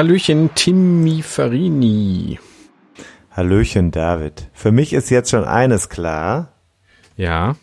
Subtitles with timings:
[0.00, 2.38] Hallöchen, Timmy Farini.
[3.32, 4.48] Hallöchen, David.
[4.54, 6.54] Für mich ist jetzt schon eines klar.
[7.18, 7.56] Ja.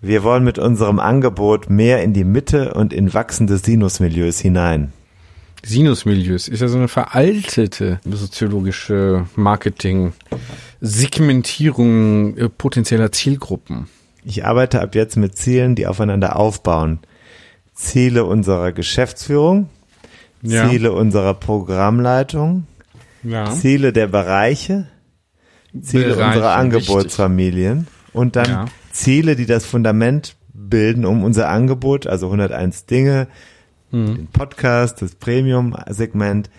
[0.00, 4.92] Wir wollen mit unserem Angebot mehr in die Mitte und in wachsende Sinusmilieus hinein.
[5.64, 10.12] Sinusmilieus ist ja so eine veraltete soziologische Marketing,
[10.80, 13.86] Segmentierung äh, potenzieller Zielgruppen.
[14.24, 16.98] Ich arbeite ab jetzt mit Zielen, die aufeinander aufbauen.
[17.74, 19.68] Ziele unserer Geschäftsführung,
[20.44, 20.68] Ja.
[20.68, 22.66] Ziele unserer Programmleitung,
[23.22, 23.50] Ja.
[23.50, 24.86] Ziele der Bereiche,
[25.80, 28.64] Ziele Bereiche, unserer Angebotsfamilien und dann Ja.
[28.92, 33.26] Ziele, die das Fundament bilden, um unser Angebot, also 101 Dinge,
[33.90, 34.16] Hm.
[34.16, 36.50] den Podcast, das Premium-Segment,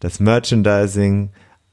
[0.00, 1.30] das Merchandising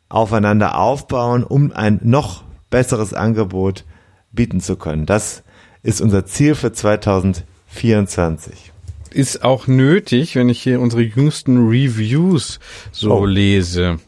[0.09, 3.85] aufeinander aufbauen, um ein noch besseres Angebot
[4.31, 5.05] bieten zu können.
[5.05, 5.43] Das
[5.83, 8.72] ist unser Ziel für 2024.
[9.13, 12.59] Ist auch nötig, wenn ich hier unsere jüngsten Reviews
[12.91, 13.25] so Oh.
[13.25, 13.99] lese.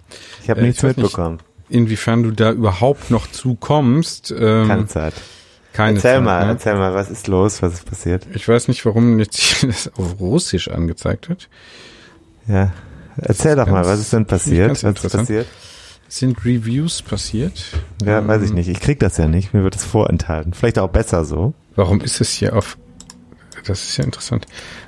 [0.44, 1.40] Ich habe Äh, nichts ich weiß nicht, mitbekommen.
[1.70, 4.32] Inwiefern du da überhaupt noch zukommst.
[4.38, 5.14] Ähm, Keine Zeit.
[5.74, 6.52] keine erzähl Zeit, mal, ne?
[6.54, 8.28] erzähl mal, was ist los, was ist passiert?
[8.34, 11.50] Ich weiß nicht, warum jetzt hier das auf Russisch angezeigt wird.
[12.48, 12.72] Ja.
[13.18, 14.84] Erzähl doch mal, Ganz- was ist denn passiert?
[14.84, 15.48] Was ist passiert?
[16.08, 17.64] Sind Reviews passiert?
[18.04, 18.70] Ja, weiß ich Ähm, nicht.
[18.70, 19.54] Ich krieg das ja nicht.
[19.54, 20.54] Mir wird es vorenthalten.
[20.54, 21.54] Vielleicht auch besser so.
[21.76, 22.78] Warum ist es hier auf,
[23.66, 24.46] das ist ja interessant,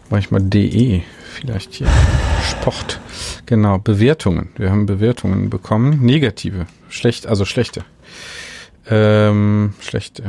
[0.10, 1.02] mach ich mal DE,
[1.34, 1.88] vielleicht hier,
[2.50, 3.00] Sport.
[3.46, 4.50] Genau, Bewertungen.
[4.58, 7.84] Wir haben Bewertungen bekommen, negative, schlecht, also schlechte.
[8.90, 10.24] Ähm, schlechte.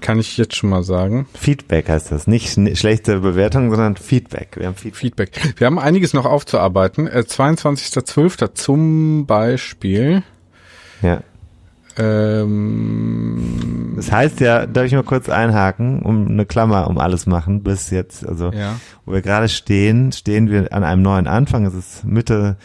[0.00, 1.26] Kann ich jetzt schon mal sagen.
[1.34, 2.26] Feedback heißt das.
[2.26, 4.56] Nicht schlechte Bewertung, sondern Feedback.
[4.56, 5.34] Wir haben Feedback.
[5.34, 5.58] Feedback.
[5.58, 7.06] Wir haben einiges noch aufzuarbeiten.
[7.06, 8.54] Äh, 22.12.
[8.54, 10.22] zum Beispiel.
[11.02, 11.22] Ja.
[11.96, 17.62] Ähm, Das heißt ja, darf ich mal kurz einhaken, um eine Klammer um alles machen,
[17.62, 18.76] bis jetzt, also ja.
[19.04, 21.64] wo wir gerade stehen, stehen wir an einem neuen Anfang.
[21.66, 22.56] Es ist Mitte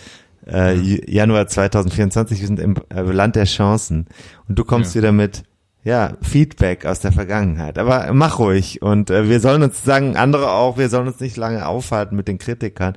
[0.46, 0.76] äh,
[1.12, 2.40] Januar 2024.
[2.42, 4.08] Wir sind im äh, Land der Chancen.
[4.48, 5.02] Und du kommst Ja.
[5.02, 5.44] wieder mit
[5.84, 7.78] ja, Feedback aus der Vergangenheit.
[7.80, 8.82] Aber mach ruhig.
[8.82, 12.28] Und äh, wir sollen uns sagen, andere auch, wir sollen uns nicht lange aufhalten mit
[12.28, 12.96] den Kritikern.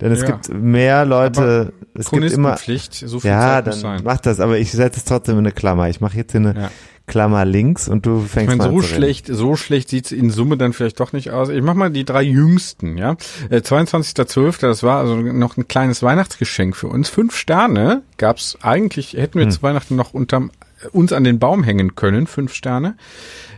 [0.00, 0.26] Denn es Ja.
[0.32, 2.56] gibt mehr Leute, es gibt immer.
[2.56, 4.00] Chronistenpflicht, so viel Ja, Zeit muss dann sein.
[4.04, 5.88] mach das, aber ich setze es trotzdem in eine Klammer.
[5.88, 6.70] Ich mache jetzt hier eine Ja.
[7.08, 8.96] Klammer links und du Ich fängst meine, mal so an reden.
[8.96, 11.48] schlecht, so schlecht sieht's in Summe dann vielleicht doch nicht aus.
[11.50, 13.12] Ich mach mal die drei jüngsten, ja.
[13.48, 17.08] Äh, 22.12., das war also noch ein kleines Weihnachtsgeschenk für uns.
[17.08, 19.52] Fünf Sterne gab's eigentlich, hätten wir Hm.
[19.52, 20.50] zu Weihnachten noch unterm
[20.92, 22.96] uns an den Baum hängen können, fünf Sterne.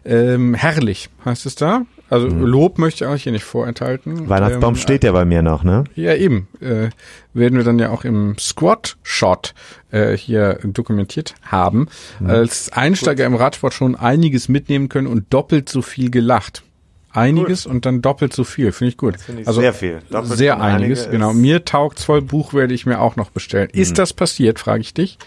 [0.04, 1.82] Ähm, herrlich heißt es da.
[2.10, 4.30] Also Lob möchte ich euch hier nicht vorenthalten.
[4.30, 5.84] Weihnachtsbaum Ähm, steht ja bei mir noch, ne?
[5.94, 6.48] ja, eben.
[6.60, 6.88] Äh,
[7.34, 9.52] werden wir dann ja auch im Squat-Shot
[9.90, 11.88] äh, hier dokumentiert haben.
[12.24, 16.62] Als Einsteiger im Radsport schon einiges mitnehmen können und doppelt so viel gelacht.
[17.10, 18.72] Einiges und dann doppelt so viel.
[18.72, 19.16] Finde ich gut.
[19.44, 20.00] also sehr viel.
[20.10, 21.32] Doppelt sehr einiges, ist- genau.
[21.34, 22.22] Mir taugt's voll.
[22.22, 23.68] Buch werde ich mir auch noch bestellen.
[23.72, 25.18] Ist das passiert, frage ich dich.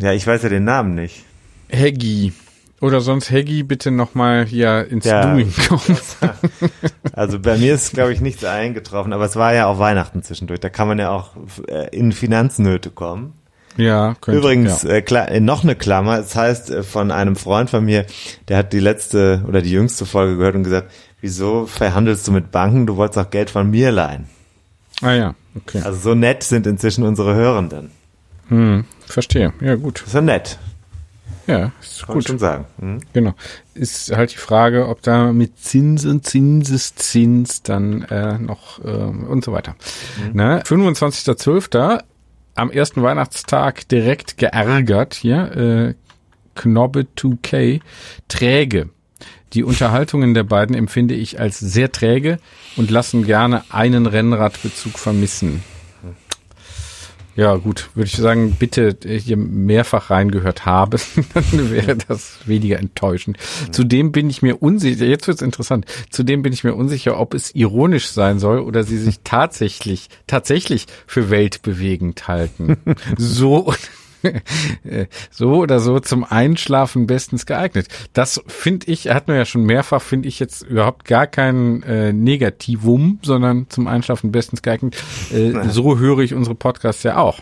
[0.00, 1.24] Ja, ich weiß ja den Namen nicht.
[1.68, 2.32] Heggy.
[2.80, 5.32] Oder sonst Heggy bitte nochmal hier ins Ja.
[5.32, 5.98] Doing kommen.
[7.12, 10.60] Also bei mir ist, glaube ich, nichts eingetroffen, aber es war ja auch Weihnachten zwischendurch.
[10.60, 11.32] Da kann man ja auch
[11.68, 13.34] äh, in Finanznöte kommen.
[13.76, 14.90] Ja, könnte, Übrigens, ja.
[14.90, 16.18] äh, äh, noch eine Klammer.
[16.18, 18.06] Es heißt äh, von einem Freund von mir,
[18.48, 22.50] der hat die letzte oder die jüngste Folge gehört und gesagt, wieso verhandelst du mit
[22.50, 22.86] Banken?
[22.86, 24.26] Du wolltest auch Geld von mir leihen.
[25.02, 25.82] Ah ja, okay.
[25.84, 27.90] Also so nett sind inzwischen unsere Hörenden.
[28.48, 29.52] Hm, verstehe.
[29.60, 30.02] Ja, gut.
[30.06, 30.58] Ist ja nett,
[31.46, 32.26] Ja, ist kann gut.
[32.26, 32.64] schon sagen.
[32.78, 33.00] Hm?
[33.12, 33.34] Genau.
[33.74, 39.44] Ist halt die Frage, ob da mit Zins und Zinseszins dann äh, noch äh, und
[39.44, 39.74] so weiter.
[40.32, 40.62] Ne?
[40.64, 42.02] 25.12.
[42.54, 45.56] am ersten Weihnachtstag direkt geärgert hier.
[45.56, 45.94] Äh,
[46.54, 47.80] Knobbe 2K.
[48.28, 48.90] Träge.
[49.52, 52.38] Die Unterhaltungen der beiden empfinde ich als sehr träge
[52.76, 55.62] und lassen gerne einen Rennradbezug vermissen.
[57.36, 60.98] Ja, gut, würde ich sagen, bitte hier mehrfach reingehört habe,
[61.34, 63.38] dann wäre das weniger enttäuschend.
[63.70, 67.54] Zudem bin ich mir unsicher, jetzt wird's interessant, zudem bin ich mir unsicher, ob es
[67.54, 72.76] ironisch sein soll oder sie sich tatsächlich, tatsächlich für weltbewegend halten.
[73.16, 73.72] so
[75.30, 77.88] so oder so zum Einschlafen bestens geeignet.
[78.12, 82.12] Das finde ich, hat man ja schon mehrfach, finde ich jetzt überhaupt gar kein äh,
[82.12, 84.96] Negativum, sondern zum Einschlafen bestens geeignet.
[85.32, 87.40] Äh, so höre ich unsere Podcasts ja auch.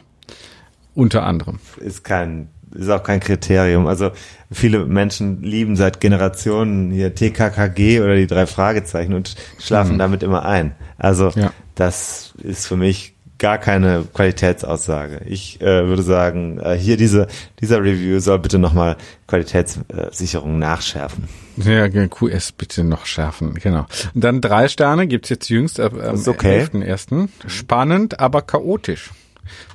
[0.95, 1.61] Unter anderem.
[1.79, 3.87] Ist kein, ist auch kein Kriterium.
[3.87, 4.11] Also
[4.51, 9.99] viele Menschen lieben seit Generationen hier TKKG oder die drei Fragezeichen und schlafen mhm.
[9.99, 10.75] damit immer ein.
[10.97, 11.53] Also ja.
[11.77, 15.23] das ist für mich gar keine Qualitätsaussage.
[15.27, 17.29] Ich äh, würde sagen, äh, hier diese,
[17.61, 18.97] dieser Review soll bitte nochmal
[19.27, 21.29] Qualitätssicherung nachschärfen.
[21.57, 23.87] Ja, QS bitte noch schärfen, genau.
[24.15, 25.95] Und dann drei Sterne gibt's jetzt jüngst am
[26.27, 26.63] okay.
[26.63, 27.29] 11.1.
[27.47, 29.11] Spannend, aber chaotisch.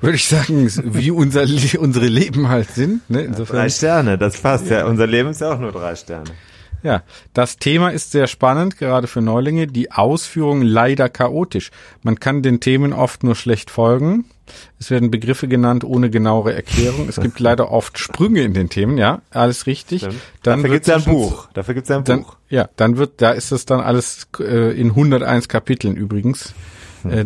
[0.01, 1.41] Würde ich sagen, wie unser,
[1.79, 3.09] unsere Leben halt sind.
[3.09, 3.23] Ne?
[3.23, 3.55] Insofern.
[3.57, 4.85] Drei Sterne, das passt ja.
[4.85, 6.31] Unser Leben ist ja auch nur drei Sterne.
[6.83, 7.03] Ja,
[7.33, 9.67] das Thema ist sehr spannend, gerade für Neulinge.
[9.67, 11.71] Die Ausführung leider chaotisch.
[12.01, 14.25] Man kann den Themen oft nur schlecht folgen.
[14.79, 17.07] Es werden Begriffe genannt ohne genauere Erklärung.
[17.07, 20.01] Es gibt leider oft Sprünge in den Themen, ja, alles richtig.
[20.01, 21.47] Dann Dafür gibt's ja ein Buch.
[21.53, 22.35] Dafür gibt's ja ein dann, Buch.
[22.49, 26.53] Ja, dann wird, da ist es dann alles äh, in 101 Kapiteln übrigens
[27.09, 27.25] äh,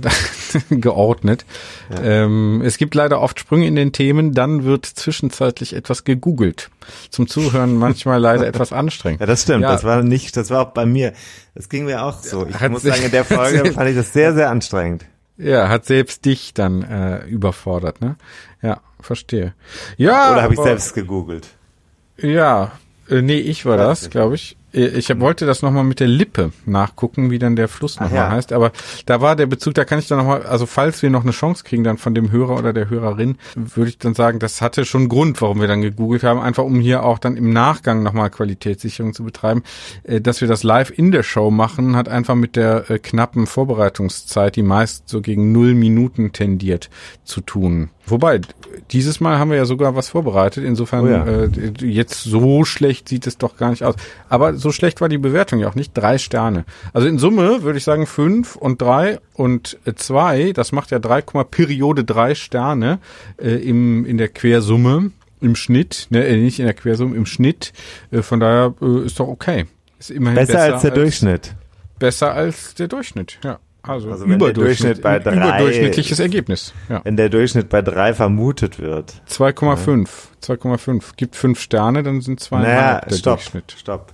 [0.69, 1.45] geordnet.
[1.89, 2.03] Ja.
[2.03, 6.69] Ähm, es gibt leider oft Sprünge in den Themen, dann wird zwischenzeitlich etwas gegoogelt.
[7.09, 9.19] Zum Zuhören manchmal leider etwas anstrengend.
[9.19, 9.63] Ja, das stimmt.
[9.63, 9.71] Ja.
[9.71, 11.13] Das war nicht, das war auch bei mir.
[11.56, 12.45] Das ging mir auch so.
[12.47, 15.06] Ich hat muss sagen, in der Folge fand ich das sehr, sehr anstrengend.
[15.38, 18.15] Ja, hat selbst dich dann äh, überfordert, ne?
[18.62, 19.53] Ja, verstehe.
[19.95, 20.31] Ja.
[20.31, 21.47] Oder habe ich selbst gegoogelt?
[22.18, 22.71] Ja,
[23.09, 24.56] äh, nee, ich war das, glaube ich.
[24.74, 28.31] Äh, ich wollte das nochmal mit der Lippe nachgucken, wie dann der Fluss nochmal ja.
[28.31, 28.54] heißt.
[28.54, 28.72] Aber
[29.06, 31.64] da war der Bezug, da kann ich dann nochmal, also falls wir noch eine Chance
[31.64, 35.10] kriegen dann von dem Hörer oder der Hörerin, würde ich dann sagen, das hatte schon
[35.10, 36.40] Grund, warum wir dann gegoogelt haben.
[36.40, 39.64] Einfach um hier auch dann im Nachgang nochmal Qualitätssicherung zu betreiben.
[40.04, 43.48] Äh, dass wir das live in der Show machen, hat einfach mit der äh, knappen
[43.48, 46.90] Vorbereitungszeit, die meist so gegen null Minuten tendiert,
[47.24, 47.90] zu tun.
[48.06, 48.40] Wobei,
[48.92, 50.63] dieses Mal haben wir ja sogar was vorbereitet.
[50.63, 51.25] Insofern, oh ja.
[51.25, 51.50] äh,
[51.81, 53.96] jetzt so schlecht sieht es doch gar nicht aus.
[54.30, 55.94] Aber so schlecht war die Bewertung ja auch nicht.
[55.94, 56.65] Drei Sterne.
[56.94, 60.51] Also in Summe würde ich sagen fünf und drei und zwei.
[60.54, 63.00] Das macht ja drei Periode drei Sterne
[63.38, 65.12] äh, im, in der Quersumme.
[65.39, 67.71] Im Schnitt, ne, äh, nicht in der Quersumme, im Schnitt.
[68.09, 69.68] Äh, von daher äh, ist doch okay.
[70.00, 71.56] Ist immerhin besser, besser als der als, Durchschnitt.
[72.00, 73.60] Besser als der Durchschnitt, ja.
[73.88, 76.74] Also, also wenn der Durchschnitt bei drei, überdurchschnittliches Ergebnis.
[76.89, 77.01] Ja.
[77.03, 79.21] Wenn der Durchschnitt bei drei vermutet wird.
[79.30, 80.07] 2,5.
[80.44, 81.03] 2,5.
[81.15, 83.75] Gibt fünf Sterne, dann sind zweieinhalb naja, der stopp, Durchschnitt.
[83.77, 84.13] Stopp.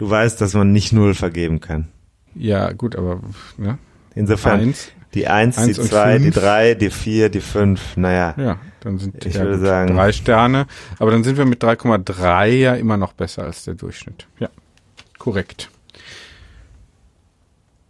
[0.00, 1.88] Du weißt, dass man nicht null vergeben kann.
[2.34, 3.20] Ja, gut, aber
[3.58, 3.76] ne?
[4.14, 7.98] insofern eins, die eins, eins die zwei, die drei, die vier, die fünf.
[7.98, 8.32] Naja.
[8.38, 10.66] Ja, dann sind ich ja, würde gut, sagen drei Sterne.
[10.98, 14.26] Aber dann sind wir mit 3,3 ja immer noch besser als der Durchschnitt.
[14.38, 14.48] Ja,
[15.18, 15.68] korrekt.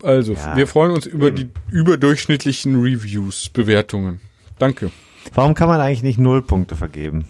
[0.03, 0.57] Also, ja.
[0.57, 4.21] wir freuen uns über die überdurchschnittlichen Reviews, Bewertungen.
[4.59, 4.91] Danke.
[5.33, 7.27] Warum kann man eigentlich nicht Nullpunkte vergeben?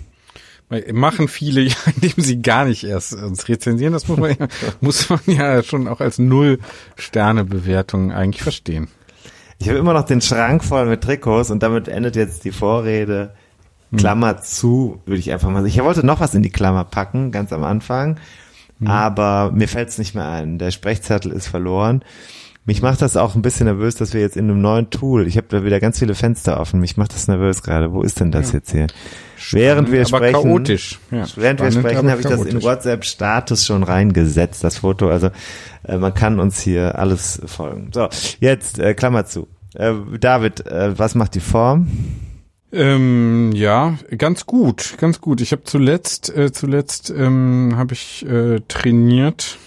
[0.92, 1.62] Machen viele
[1.94, 3.92] indem sie gar nicht erst uns rezensieren.
[3.92, 4.46] Das muss man ja,
[4.80, 8.88] muss man ja schon auch als Null-Sterne-Bewertung eigentlich verstehen.
[9.58, 13.34] Ich habe immer noch den Schrank voll mit Trikots und damit endet jetzt die Vorrede.
[13.90, 13.98] Hm.
[13.98, 14.42] Klammer hm.
[14.42, 15.66] zu, würde ich einfach mal sagen.
[15.66, 18.20] Ich wollte noch was in die Klammer packen, ganz am Anfang,
[18.78, 18.86] hm.
[18.86, 20.58] aber mir fällt es nicht mehr ein.
[20.58, 22.04] Der Sprechzettel ist verloren.
[22.70, 25.36] Mich macht das auch ein bisschen nervös, dass wir jetzt in einem neuen Tool, ich
[25.36, 27.92] habe da wieder ganz viele Fenster offen, mich macht das nervös gerade.
[27.92, 28.58] Wo ist denn das ja.
[28.58, 28.86] jetzt hier?
[29.50, 31.00] Während wir sprechen, chaotisch.
[31.10, 35.10] Ja, während wir sprechen, habe ich das in WhatsApp Status schon reingesetzt, das Foto.
[35.10, 35.30] Also
[35.82, 37.90] äh, man kann uns hier alles folgen.
[37.92, 38.08] So,
[38.38, 39.48] jetzt äh, Klammer zu.
[39.74, 41.88] Äh, David, äh, was macht die Form?
[42.70, 45.40] Ähm, ja, ganz gut, ganz gut.
[45.40, 49.58] Ich habe zuletzt, äh, zuletzt ähm, habe ich äh, trainiert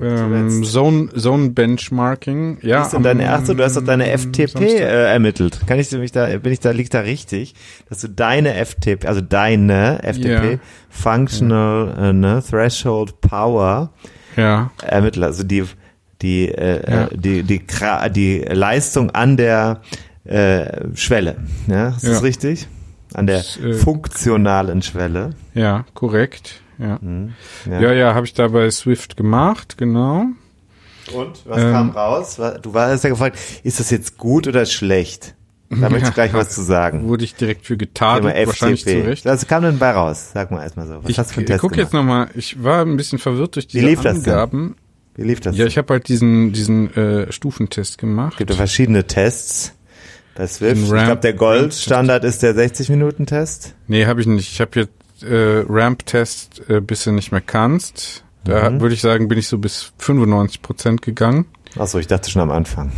[0.00, 2.82] ähm, Zone, Zone Benchmarking, ja.
[2.82, 5.60] Ist denn deine erste, du hast doch deine FTP äh, ermittelt.
[5.66, 7.54] Kann ich mich da, bin ich da, liegt da richtig,
[7.88, 10.58] dass du deine FTP, also deine FTP, yeah.
[10.88, 12.10] Functional ja.
[12.10, 13.90] Äh, ne, Threshold Power
[14.36, 14.70] ja.
[14.82, 15.64] ermittelt, also die,
[16.22, 17.08] die, äh, ja.
[17.12, 19.80] die, die, die, die Leistung an der
[20.24, 21.36] äh, Schwelle.
[21.66, 22.68] Ja, ist das richtig?
[23.14, 25.30] An der das, äh, funktionalen Schwelle.
[25.54, 26.98] Ja, korrekt ja.
[27.00, 27.34] Mhm.
[27.66, 30.26] Ja, ja, ja habe ich da bei Swift gemacht, genau.
[31.12, 32.40] Und was ähm, kam raus?
[32.62, 35.34] Du warst ja gefragt, ist das jetzt gut oder schlecht?
[35.68, 37.08] Da möchte ich gleich was zu sagen.
[37.08, 39.04] Wurde ich direkt für getadelt, wahrscheinlich zu.
[39.04, 39.24] Recht.
[39.24, 40.30] Was kam denn bei raus?
[40.32, 41.02] Sag mal erstmal so.
[41.02, 43.18] Was Ich, hast du für einen ich Test gucke jetzt nochmal, ich war ein bisschen
[43.18, 44.32] verwirrt durch Wie diese lief das denn?
[44.32, 44.76] Angaben.
[45.16, 45.56] Wie lief das?
[45.56, 48.36] Ja, ich habe halt diesen, diesen äh, Stufentest gemacht.
[48.36, 49.72] gibt ja verschiedene Tests
[50.36, 50.82] bei Swift.
[50.82, 53.74] Ich glaube, der Goldstandard ist der 60-Minuten-Test.
[53.88, 54.52] Nee, habe ich nicht.
[54.52, 54.92] Ich habe jetzt
[55.22, 58.24] äh, Ramp-Test, äh, bis du nicht mehr kannst.
[58.44, 58.80] Da Mhm.
[58.80, 61.46] würde ich sagen, bin ich so bis 95 Prozent gegangen.
[61.78, 62.92] Achso, ich dachte schon am Anfang.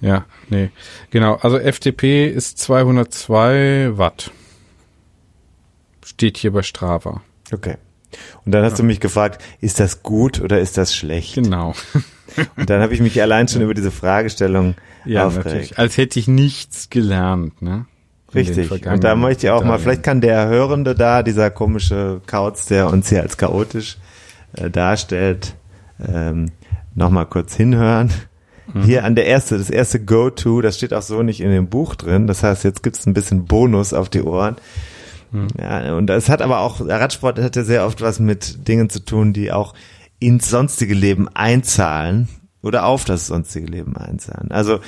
[0.00, 0.70] Ja, nee.
[1.10, 4.30] Genau, also FTP ist 202 Watt.
[6.04, 7.20] Steht hier bei Strava.
[7.52, 7.76] Okay.
[8.44, 11.34] Und dann hast du mich gefragt, ist das gut oder ist das schlecht?
[11.36, 11.74] Genau.
[12.56, 14.74] Und dann habe ich mich allein schon über diese Fragestellung
[15.04, 15.46] Ja, aufgeregt.
[15.46, 15.78] natürlich.
[15.78, 17.86] Als hätte ich nichts gelernt, ne?
[18.34, 18.86] Richtig.
[18.86, 22.88] Und da möchte ich auch mal, vielleicht kann der Hörende da, dieser komische Kauz, der
[22.88, 23.98] uns hier als chaotisch
[24.56, 25.54] äh, darstellt,
[26.06, 26.50] ähm,
[26.94, 28.10] nochmal kurz hinhören.
[28.72, 28.82] Mhm.
[28.82, 31.94] Hier an der erste, das erste Go-To, das steht auch so nicht in dem Buch
[31.96, 32.26] drin.
[32.26, 34.56] Das heißt, jetzt gibt's ein bisschen Bonus auf die Ohren.
[35.32, 35.48] Mhm.
[35.60, 39.04] Ja, und das hat aber auch, Radsport hat ja sehr oft was mit Dingen zu
[39.04, 39.74] tun, die auch
[40.20, 42.28] ins sonstige Leben einzahlen
[42.62, 44.50] oder auf das sonstige Leben einzahlen.
[44.50, 44.80] Also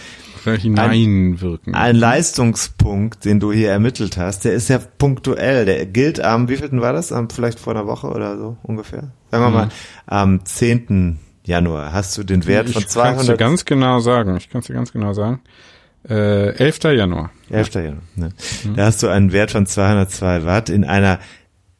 [0.44, 1.74] hineinwirken.
[1.74, 5.64] ein Leistungspunkt, den du hier ermittelt hast, der ist ja punktuell.
[5.64, 7.12] Der gilt am, wie vielten war das?
[7.12, 9.12] Am, vielleicht vor einer Woche oder so ungefähr?
[9.30, 9.68] Sagen wir mal,
[10.06, 11.18] am 10.
[11.44, 13.38] Januar hast du den Wert von ich kann dir 200.
[13.38, 14.36] ganz genau sagen.
[14.36, 15.40] Ich kann es dir ganz genau sagen.
[16.08, 16.84] Äh, 11.
[16.84, 17.30] Januar.
[17.50, 17.74] 11.
[17.74, 18.02] Januar.
[18.16, 18.28] Ne?
[18.76, 21.18] Da hast du einen Wert von 202 Watt in einer,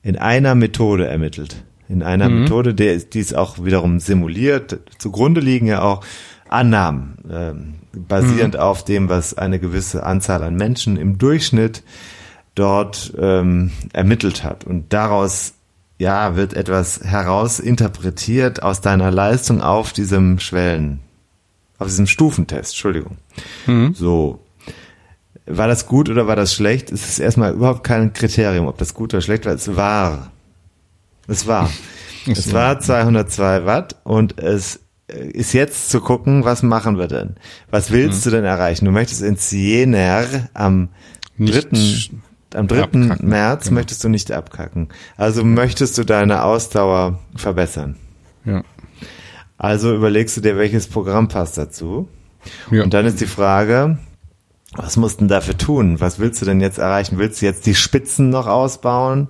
[0.03, 1.65] in einer Methode ermittelt.
[1.93, 4.81] In einer Methode, der, ist- die ist auch wiederum simuliert.
[4.99, 6.03] Zugrunde liegen ja auch
[6.49, 11.83] Annahmen, ähm, basierend auf dem, was eine gewisse Anzahl an Menschen im Durchschnitt
[12.55, 14.65] dort ähm, ermittelt hat.
[14.65, 15.55] Und daraus
[15.99, 21.01] ja wird etwas herausinterpretiert aus deiner Leistung auf diesem Schwellen,
[21.79, 22.73] auf diesem Stufentest.
[22.73, 23.17] Entschuldigung.
[23.95, 24.41] So,
[25.47, 26.91] war das gut oder war das schlecht?
[26.93, 29.53] Es ist erstmal überhaupt kein Kriterium, ob das gut oder schlecht war.
[29.55, 30.31] Es war.
[31.27, 31.71] Es war.
[32.27, 37.37] es war 202 Watt und es äh, ist jetzt zu gucken, was machen wir denn?
[37.71, 38.85] Was willst du denn erreichen?
[38.85, 40.91] Du möchtest ins Jänner am
[41.39, 41.63] 3.
[42.55, 42.83] Am 3.
[42.83, 43.75] abkacken, März genau.
[43.77, 44.89] möchtest du nicht abkacken.
[45.17, 47.97] Also möchtest du deine Ausdauer verbessern.
[48.45, 48.63] Ja.
[49.57, 52.09] Also überlegst du dir, welches Programm passt dazu.
[52.71, 52.83] ja.
[52.83, 53.99] Und dann ist die Frage,
[54.75, 56.01] was musst du denn dafür tun?
[56.01, 57.19] Was willst du denn jetzt erreichen?
[57.19, 59.29] Willst du jetzt die Spitzen noch ausbauen?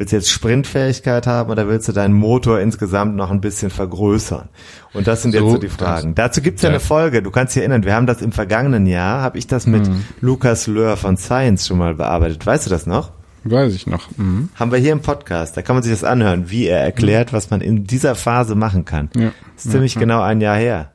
[0.00, 4.48] Willst du jetzt Sprintfähigkeit haben oder willst du deinen Motor insgesamt noch ein bisschen vergrößern?
[4.94, 6.14] Und das sind jetzt So, so die Fragen.
[6.14, 6.76] Dazu gibt's ja, ja.
[6.76, 7.20] eine Folge.
[7.22, 10.04] Du kannst dich erinnern, wir haben das im vergangenen Jahr, habe ich das mit Mhm.
[10.22, 12.46] Lukas Löhr von Science schon mal bearbeitet.
[12.46, 13.10] Weißt du das noch?
[13.44, 14.08] Weiß ich noch.
[14.16, 14.48] Mhm.
[14.54, 15.58] Haben wir hier im Podcast.
[15.58, 18.86] Da kann man sich das anhören, wie er erklärt, was man in dieser Phase machen
[18.86, 19.10] kann.
[19.14, 19.32] Ja.
[19.54, 20.92] ist ziemlich genau ein Jahr her.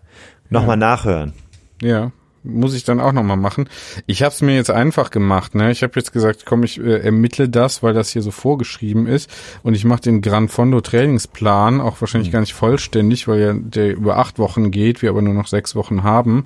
[0.49, 1.33] Nochmal nachhören.
[1.79, 2.11] Ja,
[2.45, 3.69] muss ich dann auch nochmal machen.
[4.05, 5.55] Ich habe es mir jetzt einfach gemacht.
[5.55, 5.71] Ne?
[5.71, 9.29] Ich habe jetzt gesagt, komm, ich äh, ermittle das, weil das hier so vorgeschrieben ist.
[9.63, 13.93] Und ich mache den Gran Fondo Trainingsplan, auch wahrscheinlich gar nicht vollständig, weil ja der
[13.93, 16.45] über acht Wochen geht, wir aber nur noch sechs Wochen haben.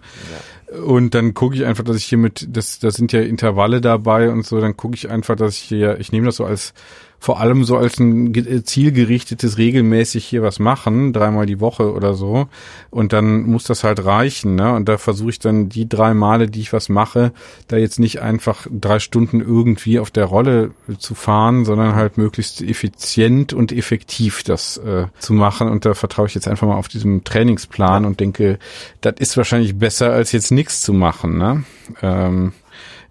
[0.85, 4.29] Und dann gucke ich einfach, dass ich hier mit, das, das sind ja Intervalle dabei
[4.29, 6.73] und so, dann gucke ich einfach, dass ich hier, ich nehme das so als
[7.19, 12.13] vor allem so als ein äh, zielgerichtetes regelmäßig hier was machen, dreimal die Woche oder
[12.13, 12.47] so.
[12.89, 14.73] Und dann muss das halt reichen, ne?
[14.73, 17.33] Und da versuche ich dann die drei Male, die ich was mache,
[17.67, 22.61] da jetzt nicht einfach drei Stunden irgendwie auf der Rolle zu fahren, sondern halt möglichst
[22.61, 25.67] effizient und effektiv das äh, zu machen.
[25.67, 28.59] Und da vertraue ich jetzt einfach mal auf diesem Trainingsplan und denke,
[29.01, 31.63] das ist wahrscheinlich besser, als jetzt nichts zu machen, ne?
[32.01, 32.53] Ähm,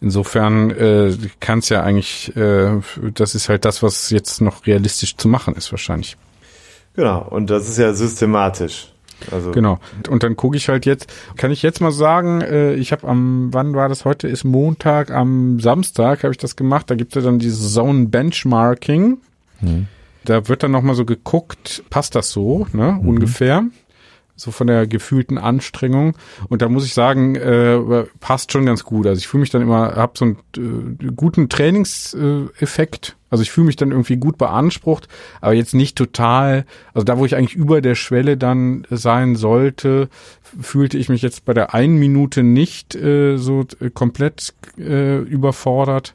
[0.01, 2.81] Insofern äh, kann es ja eigentlich, äh,
[3.15, 6.17] das ist halt das, was jetzt noch realistisch zu machen ist wahrscheinlich.
[6.95, 7.27] Genau.
[7.29, 8.93] Und das ist ja systematisch.
[9.33, 9.81] Also Genau.
[10.09, 13.49] Und dann gucke ich halt jetzt, kann ich jetzt mal sagen, äh, ich habe am,
[13.53, 14.29] wann war das heute?
[14.29, 16.91] Ist Montag, am Samstag habe ich das gemacht.
[16.91, 19.19] Da gibt es ja dann dieses Zone Benchmarking.
[20.25, 23.65] Da wird dann nochmal so geguckt, passt das so, ne, ungefähr.
[24.39, 26.17] So von der gefühlten Anstrengung.
[26.49, 27.79] Und da muss ich sagen, äh,
[28.21, 29.07] passt schon ganz gut.
[29.07, 33.17] Also ich fühle mich dann immer, habe so einen äh, guten Trainingseffekt.
[33.31, 35.07] Also ich fühle mich dann irgendwie gut beansprucht,
[35.41, 36.65] aber jetzt nicht total,
[36.95, 40.09] also da, wo ich eigentlich über der Schwelle dann sein sollte,
[40.61, 46.15] fühlte ich mich jetzt bei der einen Minute nicht äh, so äh, komplett äh, überfordert.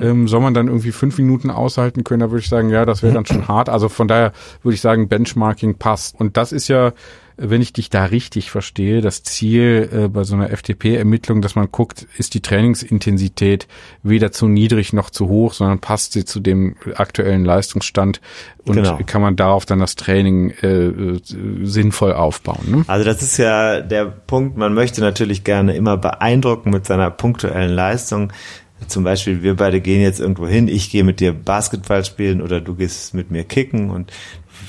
[0.00, 3.02] Ähm, soll man dann irgendwie fünf Minuten aushalten können, da würde ich sagen, ja, das
[3.02, 3.68] wäre dann schon hart.
[3.68, 6.18] Also von daher würde ich sagen, Benchmarking passt.
[6.18, 6.92] Und das ist ja,
[7.36, 11.68] wenn ich dich da richtig verstehe, das Ziel äh, bei so einer FTP-Ermittlung, dass man
[11.70, 13.66] guckt, ist die Trainingsintensität
[14.02, 18.20] weder zu niedrig noch zu hoch, sondern passt sie zu dem aktuellen Leistungsstand
[18.64, 18.98] und Genau.
[19.06, 21.20] kann man darauf dann das Training äh, äh,
[21.62, 22.70] sinnvoll aufbauen.
[22.70, 22.84] Ne?
[22.86, 27.72] Also das ist ja der Punkt, man möchte natürlich gerne immer beeindrucken mit seiner punktuellen
[27.72, 28.32] Leistung.
[28.86, 32.60] Zum Beispiel, wir beide gehen jetzt irgendwo hin, ich gehe mit dir Basketball spielen oder
[32.60, 34.12] du gehst mit mir kicken und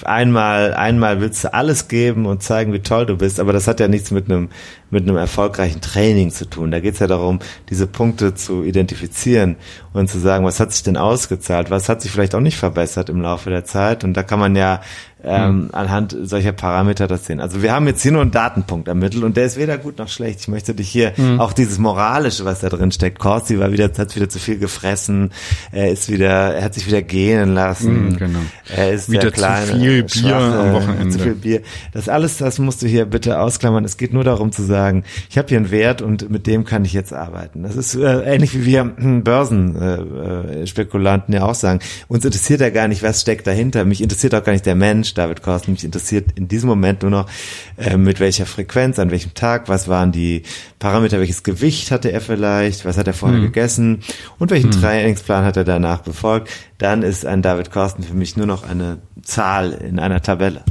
[0.03, 3.79] einmal, einmal willst du alles geben und zeigen, wie toll du bist, aber das hat
[3.79, 4.49] ja nichts mit einem,
[4.89, 6.71] mit einem erfolgreichen Training zu tun.
[6.71, 9.55] Da geht es ja darum, diese Punkte zu identifizieren
[9.93, 13.09] und zu sagen, was hat sich denn ausgezahlt, was hat sich vielleicht auch nicht verbessert
[13.09, 14.81] im Laufe der Zeit und da kann man ja
[15.25, 17.39] ähm, anhand solcher Parameter das sehen.
[17.39, 20.07] Also wir haben jetzt hier nur einen Datenpunkt ermittelt und der ist weder gut noch
[20.07, 20.41] schlecht.
[20.41, 23.19] Ich möchte dich hier auch dieses moralische, was da drin steckt.
[23.19, 25.31] Corsi war wieder, hat wieder zu viel gefressen,
[25.71, 28.09] er ist wieder, er hat sich wieder gehen lassen.
[28.09, 28.39] Mm, genau.
[28.75, 31.17] Er ist Wieder der zu kleine, viel Bier am Wochenende.
[31.17, 31.61] Zu viel Bier.
[31.93, 33.85] Das alles, das musst du hier bitte ausklammern.
[33.85, 36.85] Es geht nur darum zu sagen, ich habe hier einen Wert und mit dem kann
[36.85, 37.63] ich jetzt arbeiten.
[37.63, 41.79] Das ist äh, ähnlich wie wir hm, Börsenspekulanten äh, Spekulanten ja auch sagen.
[42.07, 43.85] Uns interessiert ja gar nicht, was steckt dahinter.
[43.85, 45.73] Mich interessiert auch gar nicht der Mensch, David Korsten.
[45.73, 47.29] Mich interessiert in diesem Moment nur noch,
[47.77, 50.43] äh, mit welcher Frequenz, an welchem Tag, was waren die
[50.79, 54.01] Parameter, welches Gewicht hatte er vielleicht, was hat er vorher gegessen
[54.39, 56.49] und welchen Trainingsplan hat er danach befolgt.
[56.77, 60.63] Dann ist ein David Korsten für mich nur noch eine Zahl in einer Tabelle.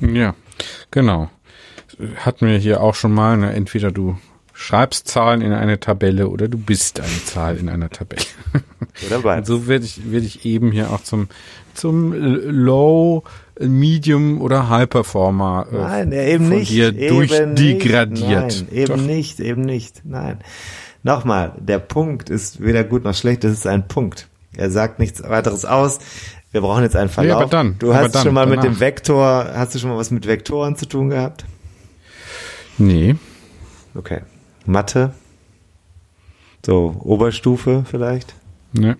[0.00, 0.34] Ja,
[0.90, 1.30] genau.
[2.16, 3.52] Hatten wir hier auch schon mal, ne?
[3.52, 4.16] entweder du
[4.58, 8.24] schreibst Zahlen in eine Tabelle oder du bist eine Zahl in einer Tabelle.
[9.06, 9.46] Oder beides.
[9.46, 11.28] So werde ich, werde ich eben hier auch zum,
[11.74, 13.22] zum Low,
[13.60, 16.70] Medium oder High Performer äh, Nein, ja, eben von nicht.
[16.70, 18.66] dir eben durchdegradiert.
[18.68, 19.06] Nein, eben Doch.
[19.06, 20.02] nicht, eben nicht.
[20.04, 20.38] Nein.
[21.02, 24.28] Nochmal, der Punkt ist weder gut noch schlecht, das ist ein Punkt.
[24.56, 25.98] Er sagt nichts weiteres aus.
[26.50, 27.42] Wir brauchen jetzt einen Verlauf.
[27.42, 28.72] aber dann, du hast dann, schon mal mit danach.
[28.72, 31.44] dem Vektor, hast du schon mal was mit Vektoren zu tun gehabt?
[32.78, 33.16] Nee.
[33.94, 34.20] Okay.
[34.64, 35.12] Mathe?
[36.64, 38.34] So, Oberstufe vielleicht?
[38.72, 38.96] Ne.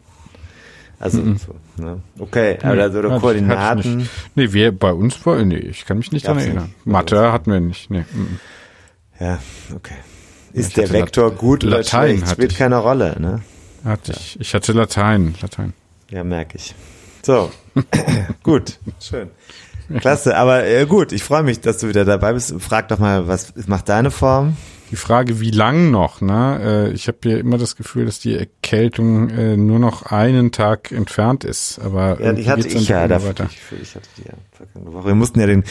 [1.00, 2.00] Also, so, ne?
[2.18, 4.00] okay, oder, so, oder Hatte ich- Koordinaten.
[4.00, 4.08] ich.
[4.34, 6.64] Nee, wir bei uns war, nee, ich kann mich nicht daran erinnern.
[6.64, 6.86] nicht.
[6.86, 7.88] Mathe hatten wir nicht.
[7.90, 8.04] Nee.
[8.12, 8.40] mhm.
[9.20, 9.38] Ja,
[9.74, 9.94] okay.
[10.52, 12.32] Ist Ich der Vektor Lat- gut oder Latein schlecht?
[12.32, 12.58] Spielt ich.
[12.58, 13.42] keine Rolle, ne?
[13.84, 14.40] Hatte ich.
[14.40, 15.34] Ich hatte Latein.
[15.40, 15.72] Latein.
[16.10, 16.74] Ja, merke ich.
[17.22, 17.50] So,
[18.42, 19.28] gut, schön.
[20.00, 22.54] Klasse, aber äh, gut, ich freue mich, dass du wieder dabei bist.
[22.60, 24.56] Frag doch mal, was macht deine Form?
[24.90, 26.20] Die Frage, wie lang noch?
[26.20, 26.88] Ne?
[26.88, 30.92] Äh, ich habe ja immer das Gefühl, dass die Erkältung äh, nur noch einen Tag
[30.92, 31.78] entfernt ist.
[31.78, 33.48] Aber Ja, die hatte ich ja, dafür, weiter.
[33.50, 35.06] ich, ich hatte die ja vergangene Woche.
[35.08, 35.64] Wir mussten ja den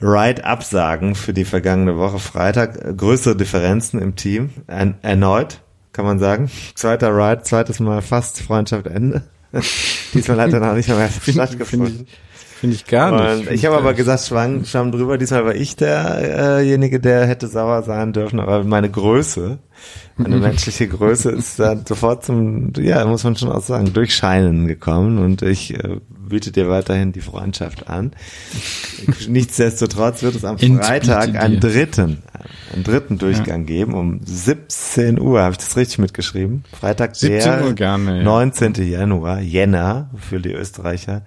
[0.00, 2.76] Ride absagen für die vergangene Woche Freitag.
[2.84, 4.50] Äh, Größere Differenzen im Team.
[4.68, 5.60] Ein, erneut,
[5.92, 6.50] kann man sagen.
[6.74, 9.22] Zweiter Ride, zweites Mal fast Freundschaft Ende.
[10.14, 12.06] Diesmal hat er noch nicht mehr Finde stattgefunden.
[12.06, 12.29] ich,
[12.60, 13.22] finde ich gar nicht.
[13.22, 15.16] Und Finde ich habe aber gesagt, schwang, schwamm drüber.
[15.16, 18.38] Diesmal war ich derjenige, der hätte sauer sein dürfen.
[18.38, 19.58] Aber meine Größe,
[20.18, 25.18] meine menschliche Größe ist dann sofort zum, ja, muss man schon auch sagen, Durchscheinen gekommen.
[25.18, 28.12] Und ich äh, biete dir weiterhin die Freundschaft an.
[29.28, 32.22] Nichtsdestotrotz wird es am Freitag einen dritten,
[32.74, 33.94] einen dritten Durchgang geben.
[33.94, 36.64] Um 17 Uhr, habe ich das richtig mitgeschrieben?
[36.78, 38.22] Freitag 17 der gerne, ja.
[38.22, 38.74] 19.
[38.74, 41.22] Januar, Jänner für die Österreicher.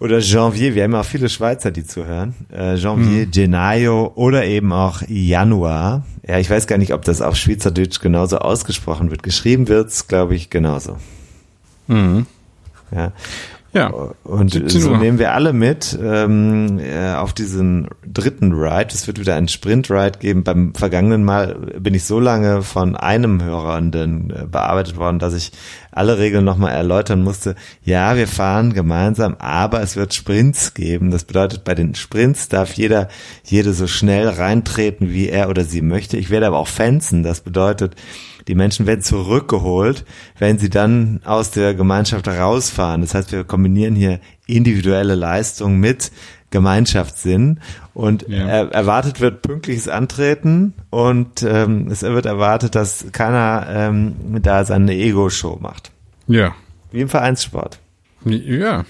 [0.00, 2.34] Oder Janvier, wir haben auch viele Schweizer, die zuhören.
[2.52, 6.04] Äh, Janvier, Gennaio oder eben auch Januar.
[6.26, 9.22] Ja, ich weiß gar nicht, ob das auf Schweizerdeutsch genauso ausgesprochen wird.
[9.22, 10.96] Geschrieben wird's, glaube ich, genauso.
[11.86, 12.26] Mhm.
[12.90, 13.12] Ja.
[13.72, 13.88] Ja.
[14.24, 18.88] Und 17 so nehmen wir alle mit ähm, äh, auf diesen dritten Ride.
[18.94, 20.42] Es wird wieder einen Sprint-Ride geben.
[20.42, 25.52] Beim vergangenen Mal bin ich so lange von einem Hörenden äh, bearbeitet worden, dass ich
[25.90, 27.56] alle Regeln nochmal erläutern musste.
[27.82, 31.10] Ja, wir fahren gemeinsam, aber es wird Sprints geben.
[31.10, 33.08] Das bedeutet, bei den Sprints darf jeder,
[33.44, 36.16] jede so schnell reintreten, wie er oder sie möchte.
[36.16, 37.22] Ich werde aber auch fenzen.
[37.22, 37.96] Das bedeutet,
[38.48, 40.04] die Menschen werden zurückgeholt,
[40.38, 43.02] wenn sie dann aus der Gemeinschaft rausfahren.
[43.02, 46.10] Das heißt, wir kombinieren hier individuelle Leistung mit
[46.50, 47.60] Gemeinschaftssinn
[47.94, 48.46] und Ja.
[48.46, 54.94] er, erwartet wird pünktliches Antreten und ähm, es wird erwartet, dass keiner ähm, da seine
[54.94, 55.90] Ego-Show macht.
[56.26, 56.54] Ja.
[56.90, 57.78] Wie im Vereinssport.
[58.24, 58.84] Ja.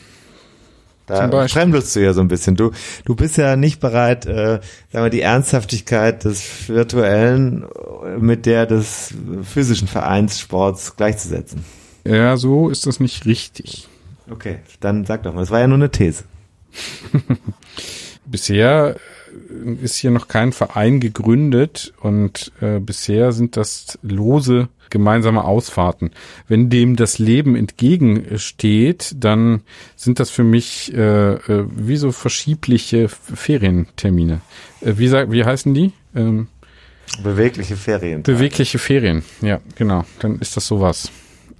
[1.08, 2.54] Da fremdelst du ja so ein bisschen.
[2.54, 2.70] Du,
[3.04, 4.60] du bist ja nicht bereit, äh,
[4.92, 7.66] sagen wir, die Ernsthaftigkeit des virtuellen
[8.18, 11.64] mit der des physischen Vereinssports gleichzusetzen.
[12.04, 13.88] Ja, so ist das nicht richtig.
[14.30, 16.24] Okay, dann sag doch mal, das war ja nur eine These.
[18.26, 18.96] Bisher
[19.50, 26.10] äh, ist hier noch kein Verein gegründet und äh, bisher sind das lose gemeinsame Ausfahrten.
[26.46, 29.62] Wenn dem das Leben entgegensteht, dann
[29.96, 34.40] sind das für mich äh, äh, wie so verschiebliche Ferientermine.
[34.80, 35.92] Äh, wie, sag, wie heißen die?
[36.14, 36.48] Ähm,
[37.22, 38.22] Bewegliche Ferien.
[38.22, 39.22] bewegliche Ferien.
[39.40, 40.04] Ja, genau.
[40.20, 41.10] Dann ist das sowas.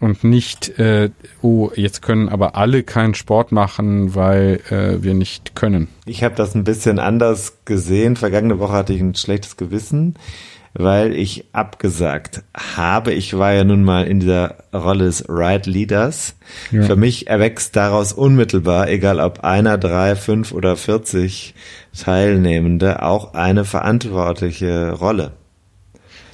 [0.00, 1.10] und nicht, äh,
[1.42, 5.88] oh, jetzt können aber alle keinen Sport machen, weil äh, wir nicht können.
[6.06, 8.16] Ich habe das ein bisschen anders gesehen.
[8.16, 10.14] Vergangene Woche hatte ich ein schlechtes Gewissen,
[10.74, 13.12] weil ich abgesagt habe.
[13.12, 16.36] Ich war ja nun mal in dieser Rolle des Ride Leaders.
[16.70, 16.82] Ja.
[16.82, 21.54] Für mich erwächst daraus unmittelbar, egal ob einer, drei, fünf oder vierzig
[21.98, 25.32] Teilnehmende, auch eine verantwortliche Rolle.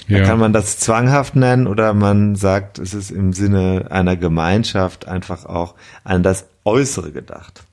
[0.06, 5.08] Da kann man das zwanghaft nennen oder man sagt, es ist im Sinne einer Gemeinschaft
[5.08, 7.64] einfach auch an das Äußere gedacht.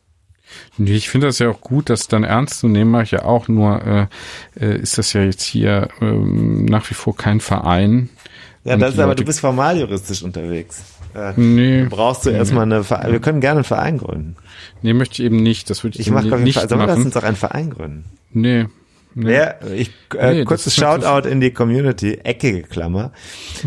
[0.77, 3.47] Ich finde das ja auch gut, das dann ernst zu nehmen, mache ich ja auch,
[3.47, 3.81] nur
[4.59, 8.09] äh, äh, ist das ja jetzt hier ähm, nach wie vor kein Verein.
[8.63, 10.83] Ja, das ist aber, Leute- du bist formal juristisch unterwegs.
[11.15, 14.35] Äh, Nee, brauchst du erstmal eine Verein, wir können gerne einen Verein gründen.
[14.81, 15.69] nee, möchte ich eben nicht.
[15.69, 17.05] Das würde ich, Ich jeden nicht Fall, sollen wir lass machen.
[17.05, 18.05] uns doch einen Verein gründen.
[18.31, 18.63] Nee.
[19.13, 19.25] nee.
[19.27, 23.11] Wer, ich, äh, Nee, kurzes Shoutout in die Community, eckige Klammer.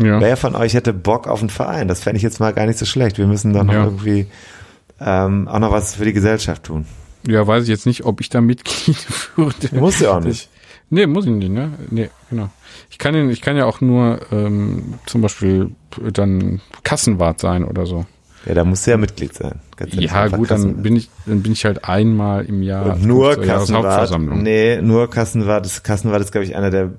[0.01, 0.19] Ja.
[0.19, 1.87] Wer von euch hätte Bock auf einen Verein?
[1.87, 3.17] Das fände ich jetzt mal gar nicht so schlecht.
[3.19, 3.83] Wir müssen doch noch Ja.
[3.83, 4.25] irgendwie
[4.99, 6.85] ähm, auch noch was für die Gesellschaft tun.
[7.27, 9.05] ja, weiß ich jetzt nicht, ob ich da Mitglied
[9.35, 9.75] würde.
[9.79, 10.49] Muss ja auch nicht.
[10.91, 11.71] Nee, muss ich nicht, ne?
[11.89, 12.49] Nee, genau.
[12.91, 15.71] Ich kann, ihn- ich kann ja auch nur ähm, zum Beispiel
[16.13, 18.05] dann Kassenwart sein oder so.
[18.45, 19.59] Ja, da musst du ja Mitglied sein.
[19.93, 24.15] Ja, gut, dann bin ich, dann bin ich halt einmal im Jahr Und nur Kassenwart.
[24.19, 25.83] Nee, nur Kassenwart.
[25.83, 26.93] Kassenwart ist, glaube ich, einer der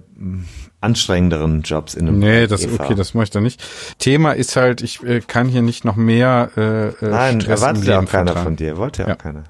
[0.80, 2.80] anstrengenderen Jobs in einem Nee, das EV.
[2.80, 3.62] okay, das mache ich da nicht.
[3.98, 7.84] Thema ist halt, ich äh, kann hier nicht noch mehr äh, äh, Nein, Stress erwartet
[7.84, 8.76] ja auch keiner von dir.
[8.76, 9.14] Wollte ja, Ja.
[9.14, 9.44] auch keiner.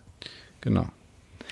[0.60, 0.86] Genau.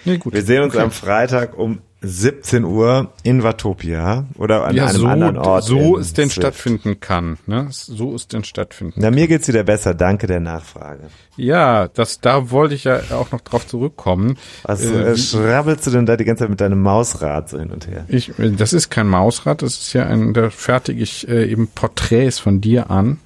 [0.05, 0.35] Nee, gut.
[0.35, 0.85] Wir sehen uns okay.
[0.85, 5.65] am Freitag um 17 Uhr in Watopia oder an ja, einem so, anderen Ort.
[5.65, 6.43] so es denn Swift.
[6.43, 7.39] stattfinden kann.
[7.47, 7.67] Ne?
[7.71, 8.95] So es denn stattfinden.
[8.97, 9.95] Na, mir geht's wieder besser.
[9.95, 11.09] Danke der Nachfrage.
[11.37, 14.37] Ja, das, da wollte ich ja auch noch drauf zurückkommen.
[14.63, 17.71] Was Äh, äh, schrabbelst du denn da die ganze Zeit mit deinem Mausrad so hin
[17.71, 18.05] und her?
[18.09, 21.69] Ich, äh, das ist kein Mausrad, das ist ja ein, da fertige ich äh, eben
[21.69, 23.19] Porträts von dir an,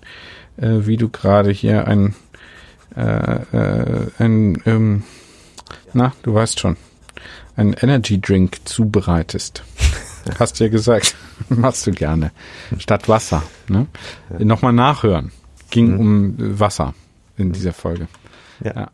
[0.56, 2.14] äh, wie du gerade hier ein,
[2.96, 5.02] äh, äh, ein, ähm,
[5.92, 6.76] na, du weißt schon,
[7.58, 9.62] ein Energy Drink zubereitest.
[10.38, 11.14] Hast ja gesagt,
[11.48, 12.30] machst du gerne.
[12.78, 13.42] Statt Wasser.
[13.68, 13.86] Ne?
[14.38, 15.32] Nochmal nachhören.
[15.70, 16.94] Ging um äh, Wasser
[17.36, 18.08] in dieser Folge.
[18.64, 18.72] Ja.
[18.74, 18.88] Ja.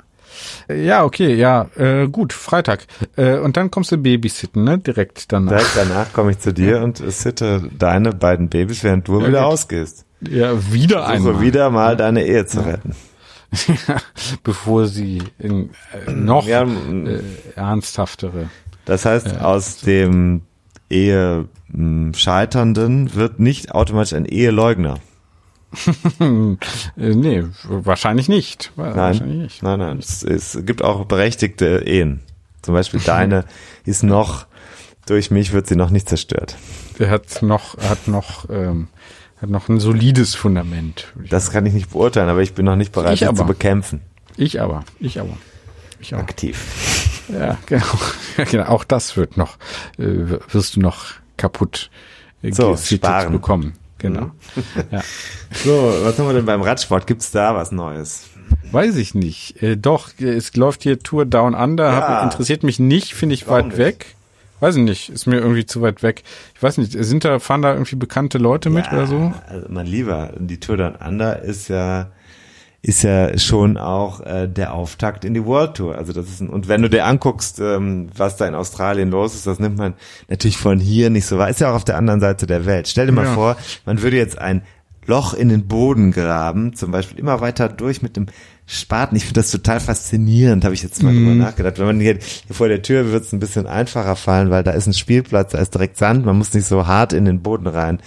[0.75, 2.87] Ja, okay, ja, äh, gut, Freitag.
[3.17, 4.79] Äh, und dann kommst du babysitten, ne?
[4.79, 5.53] Direkt danach.
[5.53, 9.43] Direkt danach komme ich zu dir und sitte deine beiden Babys, während du Ja, wieder
[9.45, 9.53] gut.
[9.53, 10.05] ausgehst.
[10.29, 11.41] Ja, wieder Suche einmal.
[11.41, 12.97] wieder mal deine Ehe zu retten.
[14.43, 15.71] Bevor sie in
[16.07, 17.23] äh, noch Ja, äh,
[17.55, 18.49] ernsthaftere.
[18.85, 20.43] Das heißt, aus dem
[20.91, 24.99] Ehe mh, Scheiternden wird nicht automatisch ein Eheleugner.
[26.21, 26.57] äh,
[26.97, 28.73] nee, wahrscheinlich nicht.
[28.77, 29.63] Wahrscheinlich Nein, nicht.
[29.63, 29.99] nein, nein.
[29.99, 32.21] Es, es gibt auch berechtigte Ehen.
[32.63, 33.45] Zum Beispiel deine
[33.85, 34.47] ist noch,
[35.07, 36.57] durch mich wird sie noch nicht zerstört.
[36.99, 38.89] Der hat noch, hat noch, ähm,
[39.45, 41.13] hat noch ein solides Fundament.
[41.29, 43.39] Das kann ich nicht beurteilen, aber ich bin noch nicht bereit, das aber.
[43.39, 44.01] zu bekämpfen.
[44.37, 45.37] Ich aber, ich aber.
[46.01, 46.19] Ich auch.
[46.19, 47.11] Aktiv.
[47.27, 47.87] Ja, genau.
[48.37, 48.65] Ja, genau.
[48.67, 49.57] Auch das wird noch,
[49.97, 51.07] äh, wirst du noch
[51.39, 51.89] kaputt
[52.43, 53.33] äh, So, sparen.
[53.33, 53.73] bekommen.
[53.97, 54.31] Genau.
[54.91, 55.01] Ja.
[55.65, 57.07] So, was haben wir denn beim Radsport?
[57.07, 58.25] Gibt's da was Neues?
[58.73, 59.63] Weiß ich nicht.
[59.63, 61.85] Äh, doch, es läuft hier Tour Down Under.
[61.87, 61.97] Ja.
[62.09, 63.79] Hab, interessiert mich nicht, finde ich Warum weit nicht?
[63.79, 64.15] weg.
[64.61, 66.23] Weiß ich nicht, ist mir irgendwie zu weit weg.
[66.55, 69.33] Ich weiß nicht, sind da, fahren da irgendwie bekannte Leute mit oder so?
[69.49, 72.09] Also mein Lieber, die Tour Down Under ist ja
[72.87, 75.97] ist ja schon auch äh, der Auftakt in die World Tour.
[75.97, 79.35] Also das ist ein, und wenn du dir anguckst, ähm, was da in Australien los
[79.35, 79.95] ist, das nimmt man
[80.29, 81.49] natürlich von hier nicht so wahr.
[81.49, 82.87] Ist ja auch auf der anderen Seite der Welt.
[82.87, 83.33] Stell dir mal Ja.
[83.33, 84.63] vor, man würde jetzt ein
[85.07, 88.27] Loch in den Boden graben, zum Beispiel immer weiter durch mit dem
[88.67, 89.17] Spaten.
[89.17, 91.79] Ich finde das total faszinierend, habe ich jetzt mal drüber nachgedacht.
[91.79, 94.71] Wenn man hier, hier vor der Tür wird es ein bisschen einfacher fallen, weil da
[94.71, 97.67] ist ein Spielplatz, da ist direkt Sand, man muss nicht so hart in den Boden
[97.67, 98.01] rein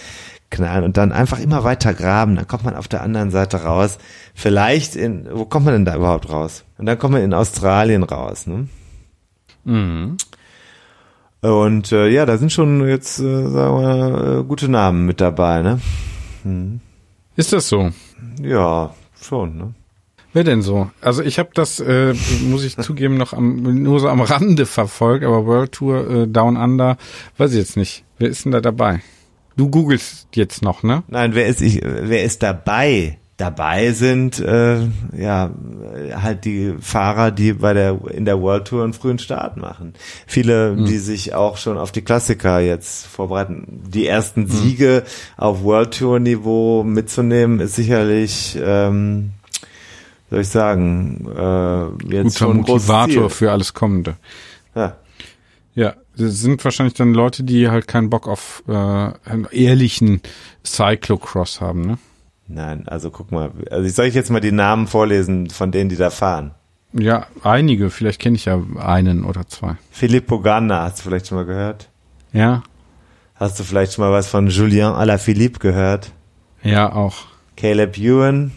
[0.49, 3.97] knallen und dann einfach immer weiter graben, dann kommt man auf der anderen Seite raus.
[4.33, 6.63] Vielleicht in, wo kommt man denn da überhaupt raus?
[6.77, 8.67] Und dann kommt man in Australien raus, ne?
[9.65, 10.17] Mhm.
[11.41, 15.61] Und äh, ja, da sind schon jetzt, äh, sagen wir, äh, gute Namen mit dabei,
[15.61, 15.79] ne?
[17.35, 17.91] Ist das so?
[18.41, 19.73] Ja, schon, ne?
[20.37, 20.91] Wer denn so?
[21.01, 22.13] Also ich habe das, äh,
[22.47, 26.57] muss ich zugeben, noch am, nur so am Rande verfolgt, aber World Tour äh, Down
[26.57, 26.97] Under,
[27.37, 28.03] weiß ich jetzt nicht.
[28.19, 29.01] Wer ist denn da dabei?
[29.55, 31.01] Du googelst jetzt noch, ne?
[31.07, 33.17] Nein, wer ist ich, wer ist dabei?
[33.37, 34.77] Dabei sind äh,
[35.17, 35.49] ja
[36.13, 39.93] halt die Fahrer, die bei der in der World Tour einen frühen Start machen.
[40.27, 43.81] Viele, die sich auch schon auf die Klassiker jetzt vorbereiten.
[43.87, 45.01] Die ersten Siege
[45.35, 49.31] auf World Tour Niveau mitzunehmen, ist sicherlich, ähm,
[50.29, 54.15] soll ich sagen, äh, jetzt Guter Motivator für alles Kommende.
[54.75, 54.97] Ja.
[55.75, 60.21] Ja, das sind wahrscheinlich dann Leute, die halt keinen Bock auf äh, einen ehrlichen
[60.65, 61.97] Cyclocross haben, ne?
[62.47, 63.51] Nein, also guck mal.
[63.69, 66.51] Also ich soll ich jetzt mal die Namen vorlesen von denen, die da fahren.
[66.93, 67.89] Ja, einige.
[67.89, 69.75] Vielleicht kenne ich ja einen oder zwei.
[69.91, 71.89] Filippo Ganna, hast du vielleicht schon mal gehört?
[72.33, 72.63] Ja,
[73.39, 76.11] Hast du vielleicht schon mal was von Julien Alaphilippe gehört?
[76.63, 77.15] ja auch.
[77.55, 78.51] Caleb Ewan,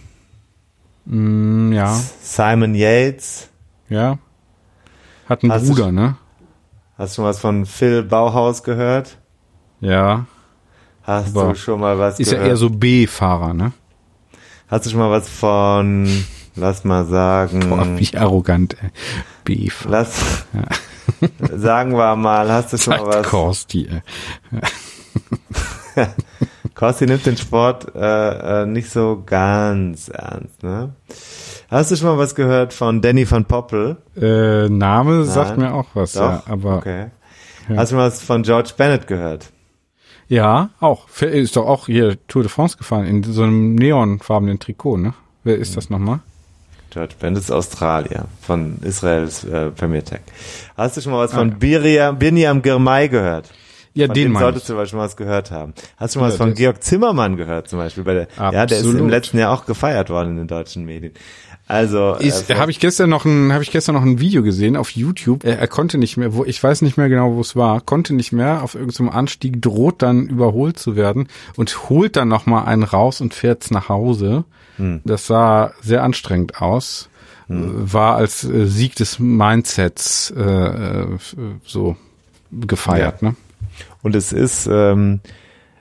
[1.13, 3.49] Mm, ja, Simon Yates.
[3.89, 4.19] ja.
[5.29, 6.17] Hat einen Hast du- Bruder, ne?
[6.99, 9.17] Hast du schon was von Phil Bauhaus gehört?
[9.81, 10.27] Ja.
[11.03, 12.49] Hast Aber du schon mal was Ist ja gehört?
[12.51, 13.73] eher so B-Fahrer, ne?
[14.69, 16.25] Hast du schon mal was von,
[16.57, 18.91] lass mal sagen, Boah, wie arrogant, ey.
[19.45, 19.91] B-Fahrer.
[19.91, 20.45] lass,
[21.57, 23.27] sagen wir mal, hast du schon mal Sagt was?
[23.29, 24.03] Korsti, ey.
[26.75, 30.95] Kosti nimmt den Sport äh, äh, nicht so ganz ernst, ne?
[31.71, 33.97] Hast du schon mal was gehört von Danny van Poppel?
[34.17, 35.69] Äh, Name sagt Nein.
[35.71, 36.21] mir auch was, Doch?
[36.23, 36.43] ja.
[36.47, 37.07] Aber okay.
[37.77, 39.51] Hast du mal was von George Bennett gehört?
[40.29, 41.09] ja, auch.
[41.21, 45.15] Ist doch auch hier Tour de France gefahren, in so einem neonfarbenen Trikot, ne?
[45.45, 46.21] Wer ist das nochmal?
[46.91, 50.21] George Bennett ist Australier von Israels äh, Premier Tech.
[50.77, 51.57] Hast du schon mal was Ah, von ja.
[51.59, 53.51] Biriam, Biniam Girmay gehört?
[53.93, 55.75] Ja, Von den dem solltest du schon mal was gehört haben.
[55.97, 58.05] Hast du schon mal was Ja, von Georg Zimmermann gehört zum Beispiel?
[58.05, 61.13] Bei der, ja, der ist im letzten Jahr auch gefeiert worden in den deutschen Medien.
[61.67, 64.91] Also äh, habe ich gestern noch ein, habe ich gestern noch ein Video gesehen auf
[64.91, 65.45] YouTube.
[65.45, 68.13] Er, er konnte nicht mehr, wo ich weiß nicht mehr genau, wo es war, konnte
[68.15, 72.65] nicht mehr auf irgendeinem Anstieg, droht dann überholt zu werden und holt dann noch mal
[72.65, 74.45] einen raus und fährt's nach Hause.
[75.05, 77.11] Das sah sehr anstrengend aus.
[77.51, 81.19] Äh, War als äh, Sieg des Mindsets äh, äh,
[81.67, 81.97] so
[82.51, 83.37] gefeiert, ne?
[84.03, 85.21] Und es ist, ähm,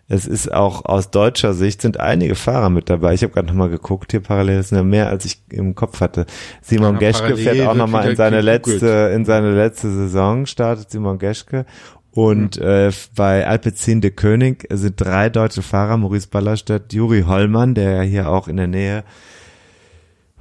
[0.08, 3.14] es ist auch aus deutscher Sicht sind einige Fahrer mit dabei.
[3.14, 6.26] Ich habe gerade nochmal geguckt, hier parallel ist ja mehr, als ich im Kopf hatte.
[6.62, 11.20] Simon Ja, Geschke fährt auch nochmal in seine letzte, in seine letzte Saison, startet Simon
[11.20, 11.66] Geschke.
[12.12, 17.98] Und äh, bei Alpecin de König sind drei deutsche Fahrer, Maurice Ballerstedt, Juri Hollmann, der
[17.98, 19.04] ja hier auch in der Nähe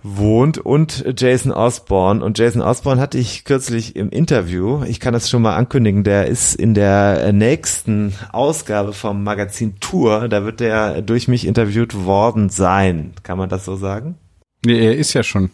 [0.02, 2.24] wohnt und Jason Osborne.
[2.24, 6.26] Und Jason Osborne hatte ich kürzlich im Interview, ich kann das schon mal ankündigen, der
[6.26, 12.48] ist in der nächsten Ausgabe vom Magazin Tour, da wird der durch mich interviewt worden
[12.48, 13.12] sein.
[13.22, 14.16] Kann man das so sagen?
[14.64, 15.50] Nee, er ist ja schon.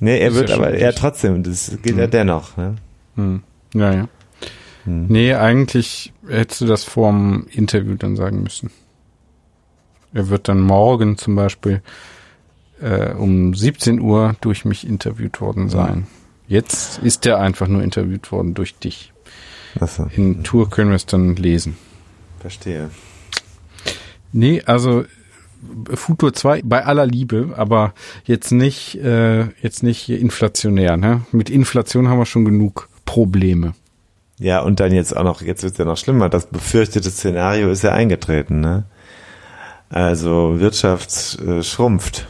[0.00, 0.94] Nee, er Ist wird ja aber, richtig.
[0.96, 2.56] trotzdem, das geht ja dennoch.
[2.56, 2.74] Ne?
[3.16, 3.42] Hm.
[3.74, 4.08] Ja, ja.
[4.84, 8.70] Nee, eigentlich hättest du das vorm Interview dann sagen müssen.
[10.12, 11.82] Er wird dann morgen zum Beispiel
[12.82, 16.06] äh, um 17 Uhr durch mich interviewt worden sein.
[16.48, 19.12] Jetzt ist er einfach nur interviewt worden durch dich.
[19.80, 21.76] Achso, In Tour können wir es dann lesen.
[22.40, 22.90] verstehe.
[24.32, 25.04] Nee, also
[25.94, 31.22] Futur 2 bei aller Liebe, aber jetzt nicht äh, jetzt nicht inflationär, ne?
[31.30, 33.74] Mit Inflation haben wir schon genug Probleme.
[34.38, 37.82] Ja, und dann jetzt auch noch, jetzt wird's ja noch schlimmer, das befürchtete Szenario ist
[37.84, 38.84] ja eingetreten, ne?
[39.88, 42.26] Also Wirtschaft äh, schrumpft.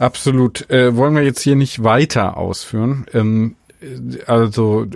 [0.00, 0.70] Absolut.
[0.70, 3.04] Äh, wollen wir jetzt hier nicht weiter ausführen?
[3.12, 4.86] Ähm, äh, also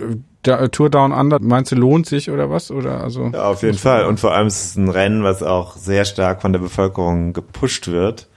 [0.43, 2.71] der Tour Down Under, meinst du, lohnt sich oder was?
[2.71, 3.29] Oder also?
[3.31, 4.05] Ja, auf jeden Fall.
[4.05, 7.87] Und vor allem ist es ein Rennen, was auch sehr stark von der Bevölkerung gepusht
[7.87, 8.27] wird.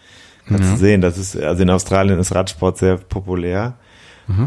[0.47, 3.75] Kannst du sehen, das ist, also in Australien ist Radsport sehr populär.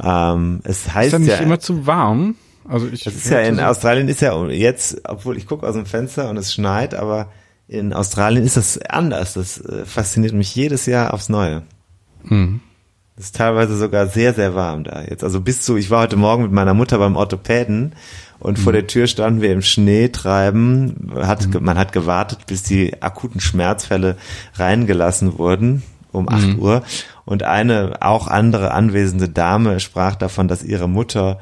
[0.03, 2.35] Ähm, es ist heißt dann nicht ja, immer zu warm?
[2.67, 3.03] Also ich.
[3.03, 6.37] das ist ja in Australien ist ja jetzt, obwohl ich gucke aus dem Fenster und
[6.37, 7.31] es schneit, aber
[7.67, 9.33] in Australien ist das anders.
[9.33, 11.63] Das äh, fasziniert mich jedes Jahr aufs Neue.
[12.23, 12.61] Mhm.
[13.17, 15.23] Es ist teilweise sogar sehr, sehr warm da jetzt.
[15.23, 17.93] Also bis zu, ich war heute Morgen mit meiner Mutter beim Orthopäden
[18.39, 21.11] und vor der Tür standen wir im Schnee treiben.
[21.15, 24.17] Hat, Man hat gewartet, bis die akuten Schmerzfälle
[24.55, 26.83] reingelassen wurden um 8 Uhr.
[27.25, 31.39] Und eine auch andere anwesende Dame sprach davon, dass ihre Mutter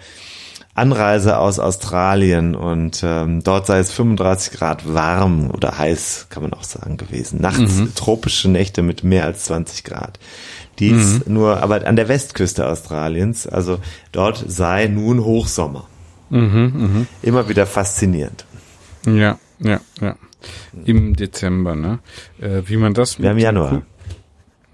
[0.75, 6.53] Anreise aus Australien und ähm, dort sei es 35 Grad warm oder heiß, kann man
[6.53, 7.41] auch sagen, gewesen.
[7.41, 10.19] Nachts tropische Nächte mit mehr als 20 Grad.
[10.79, 13.79] Dies nur, aber an der Westküste Australiens, also
[14.11, 15.87] dort sei nun Hochsommer.
[16.29, 18.45] Mhm, Immer wieder faszinierend.
[19.05, 20.15] Ja, ja, ja.
[20.85, 21.99] Im Dezember, ne?
[22.39, 23.19] Äh, wie man das.
[23.19, 23.81] Wir haben Januar.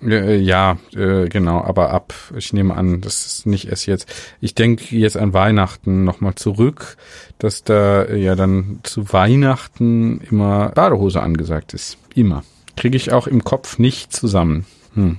[0.03, 4.11] Äh, Ja, äh, genau, aber ab, ich nehme an, das ist nicht erst jetzt.
[4.41, 6.97] Ich denke jetzt an Weihnachten nochmal zurück,
[7.39, 11.97] dass da äh, ja dann zu Weihnachten immer Badehose angesagt ist.
[12.13, 12.43] Immer.
[12.75, 14.65] Kriege ich auch im Kopf nicht zusammen.
[14.93, 15.17] Hm.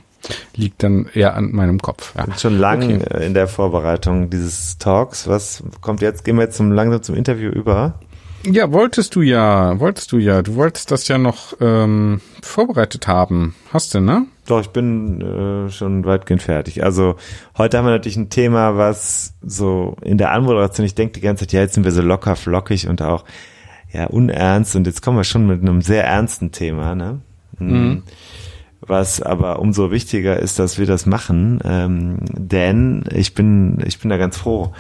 [0.55, 2.15] Liegt dann eher an meinem Kopf.
[2.17, 2.27] Ja.
[2.39, 3.01] Schon lang Okay.
[3.11, 5.29] äh, in der Vorbereitung dieses Talks.
[5.29, 6.25] Was kommt jetzt?
[6.25, 8.01] Gehen wir jetzt zum, langsam zum Interview über.
[8.45, 10.41] Ja, wolltest du ja, wolltest du ja.
[10.43, 13.57] Du wolltest das ja noch ähm, vorbereitet haben.
[13.73, 14.27] Hast du, ne?
[14.47, 16.85] Doch, ich bin äh, schon weitgehend fertig.
[16.85, 17.17] Also
[17.59, 21.45] heute haben wir natürlich ein Thema, was so in der Anmoderation, ich denke die ganze
[21.45, 23.25] Zeit, ja, jetzt sind wir so locker flockig und auch
[23.93, 27.21] ja unernst und jetzt kommen wir schon mit einem sehr ernsten Thema, ne?
[27.59, 28.05] Mhm.
[28.81, 34.11] Was aber umso wichtiger ist, dass wir das machen, ähm, denn ich bin, ich bin
[34.11, 34.73] da ganz froh.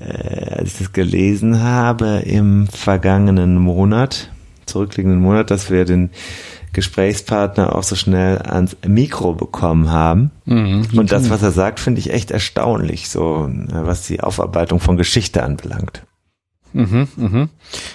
[0.00, 4.30] Äh, als ich das gelesen habe im vergangenen Monat,
[4.66, 6.10] zurückliegenden Monat, dass wir den
[6.72, 10.32] Gesprächspartner auch so schnell ans Mikro bekommen haben.
[10.44, 14.96] Mhm, Und das, was er sagt, finde ich echt erstaunlich, so was die Aufarbeitung von
[14.96, 16.04] Geschichte anbelangt.
[16.74, 17.48] Mhm, mhm.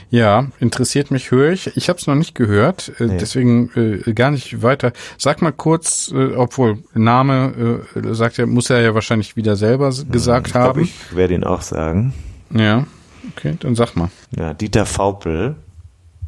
[0.09, 1.75] Ja, interessiert mich, höre ich.
[1.75, 3.17] Ich habe es noch nicht gehört, äh, nee.
[3.19, 4.93] deswegen äh, gar nicht weiter.
[5.17, 9.93] Sag mal kurz, äh, obwohl Name äh, sagt er, muss er ja wahrscheinlich wieder selber
[10.09, 10.81] gesagt ich glaub, haben.
[10.81, 12.13] Ich werde ihn auch sagen.
[12.51, 12.87] Ja,
[13.35, 14.09] okay, dann sag mal.
[14.35, 15.55] Ja, Dieter Faupel.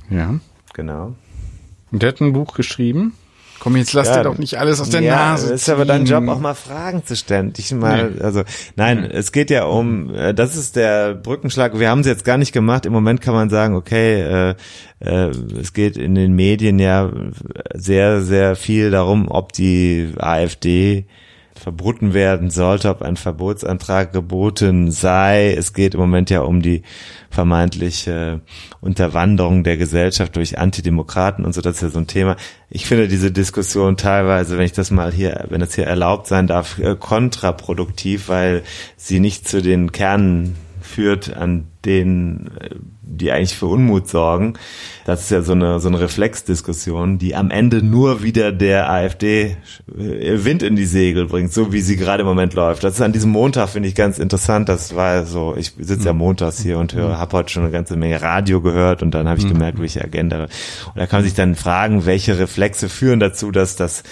[0.09, 0.35] Ja.
[0.73, 1.15] Genau.
[1.91, 3.13] Und der hat ein Buch geschrieben.
[3.61, 5.49] Komm, jetzt lass ja, dir doch nicht alles aus der ja, Nase.
[5.49, 7.53] Ja, ist aber dein Job, auch mal Fragen zu stellen.
[7.55, 8.21] Ich mal, nee.
[8.21, 8.41] also,
[8.75, 9.09] nein, nee.
[9.15, 11.77] es geht ja um, äh, das ist der Brückenschlag.
[11.77, 12.87] Wir haben es jetzt gar nicht gemacht.
[12.87, 14.55] Im Moment kann man sagen, okay, äh,
[14.99, 15.29] äh,
[15.61, 17.11] es geht in den Medien ja
[17.75, 21.05] sehr, sehr viel darum, ob die AfD
[21.61, 25.53] verboten werden sollte, ob ein Verbotsantrag geboten sei.
[25.53, 26.81] Es geht im Moment ja um die
[27.29, 28.41] vermeintliche
[28.81, 31.61] Unterwanderung der Gesellschaft durch Antidemokraten und so.
[31.61, 32.35] Das ist ja so ein Thema.
[32.69, 36.47] Ich finde diese Diskussion teilweise, wenn ich das mal hier, wenn das hier erlaubt sein
[36.47, 38.63] darf, äh, kontraproduktiv, weil
[38.97, 42.75] sie nicht zu den Kernen führt, an denen äh,
[43.11, 44.53] die eigentlich für Unmut sorgen.
[45.05, 49.57] Das ist ja so eine, so eine Reflexdiskussion, die am Ende nur wieder der AfD
[49.87, 52.83] äh, Wind in die Segel bringt, so wie sie gerade im Moment läuft.
[52.83, 54.69] Das ist an diesem Montag, finde ich, ganz interessant.
[54.69, 56.19] Das war so, ich sitze ja mhm.
[56.19, 57.17] montags hier und höre, mhm.
[57.17, 59.53] habe heute schon eine ganze Menge Radio gehört und dann habe ich mhm.
[59.53, 60.43] gemerkt, welche Agenda.
[60.43, 60.49] Und
[60.95, 64.03] da kann man sich dann fragen, welche Reflexe führen dazu, dass das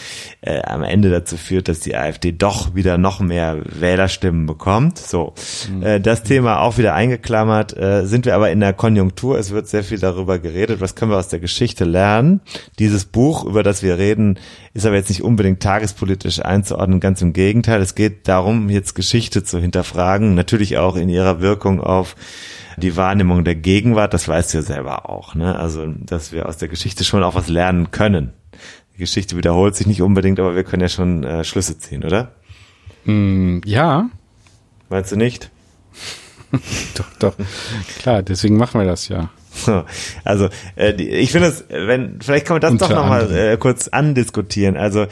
[0.42, 4.98] äh, am Ende dazu führt, dass die AfD doch wieder noch mehr Wählerstimmen bekommt.
[4.98, 5.34] So,
[5.82, 7.59] äh, das Thema auch wieder eingeklammert.
[7.62, 9.38] Äh, sind wir aber in der Konjunktur.
[9.38, 10.82] Es wird sehr viel darüber geredet.
[10.82, 12.42] Was können wir aus der Geschichte lernen?
[12.80, 14.40] Dieses Buch, über das wir reden,
[14.74, 17.00] ist aber jetzt nicht unbedingt tagespolitisch einzuordnen.
[17.00, 17.82] Ganz im Gegenteil.
[17.82, 20.36] Es geht darum, jetzt Geschichte zu hinterfragen.
[20.36, 22.16] Natürlich auch in ihrer Wirkung auf
[22.78, 24.14] die Wahrnehmung der Gegenwart.
[24.14, 25.36] Das weißt du ja selber auch.
[25.36, 25.58] Ne?
[25.58, 28.34] Also, dass wir aus der Geschichte schon auch was lernen können.
[28.94, 32.34] Die Geschichte wiederholt sich nicht unbedingt, aber wir können ja schon äh, Schlüsse ziehen, oder?
[33.06, 34.10] Mm, ja.
[34.90, 35.52] Meinst du nicht?
[36.96, 37.36] doch, doch.
[38.00, 39.30] Klar, deswegen machen wir das ja.
[40.24, 43.88] Also, äh, ich finde es, wenn, vielleicht kann man das Unter doch nochmal äh, kurz
[43.88, 44.78] andiskutieren.
[44.78, 45.08] Also,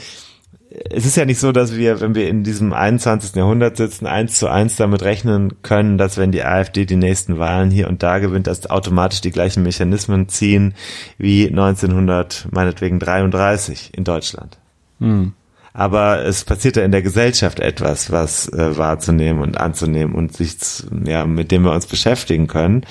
[0.90, 3.34] es ist ja nicht so, dass wir, wenn wir in diesem 21.
[3.34, 7.70] Jahrhundert sitzen, eins zu eins damit rechnen können, dass wenn die AfD die nächsten Wahlen
[7.70, 10.74] hier und da gewinnt, dass automatisch die gleichen Mechanismen ziehen
[11.16, 14.58] wie 1900, meinetwegen 33 in Deutschland.
[15.00, 15.32] Hm
[15.78, 20.56] aber es passiert ja in der Gesellschaft etwas, was äh, wahrzunehmen und anzunehmen und sich,
[21.04, 22.84] ja, mit dem wir uns beschäftigen können.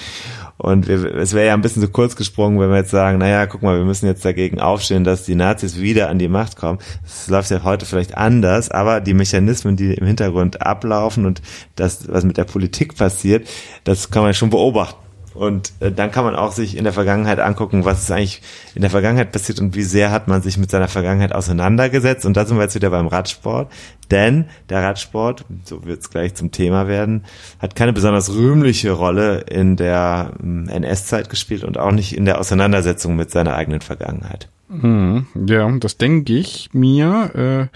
[0.56, 3.45] Und wir, es wäre ja ein bisschen zu kurz gesprungen, wenn wir jetzt sagen, naja,
[3.45, 6.80] guck mal, wir müssen jetzt dagegen aufstehen, dass die Nazis wieder an die Macht kommen.
[7.04, 11.41] Das läuft ja heute vielleicht anders, aber die Mechanismen, die im Hintergrund ablaufen und
[11.76, 13.50] das, was mit der Politik passiert,
[13.84, 15.06] das kann man schon beobachten.
[15.38, 18.41] Und äh, dann kann man auch sich in der Vergangenheit angucken, was ist eigentlich
[18.73, 22.26] in der Vergangenheit passiert und wie sehr hat man sich mit seiner Vergangenheit auseinandergesetzt.
[22.26, 23.71] Und da sind wir jetzt wieder beim Radsport.
[24.10, 27.26] Denn der Radsport, so wird es gleich zum Thema werden,
[27.60, 32.39] hat keine besonders rühmliche Rolle in der ähm, NS-Zeit gespielt und auch nicht in der
[32.39, 34.50] Auseinandersetzung mit seiner eigenen Vergangenheit.
[34.69, 37.69] Hm, ja, das denke ich mir.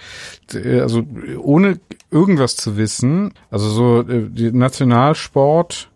[0.58, 1.04] Äh, also
[1.38, 5.91] ohne irgendwas zu wissen, also so äh, Nationalsport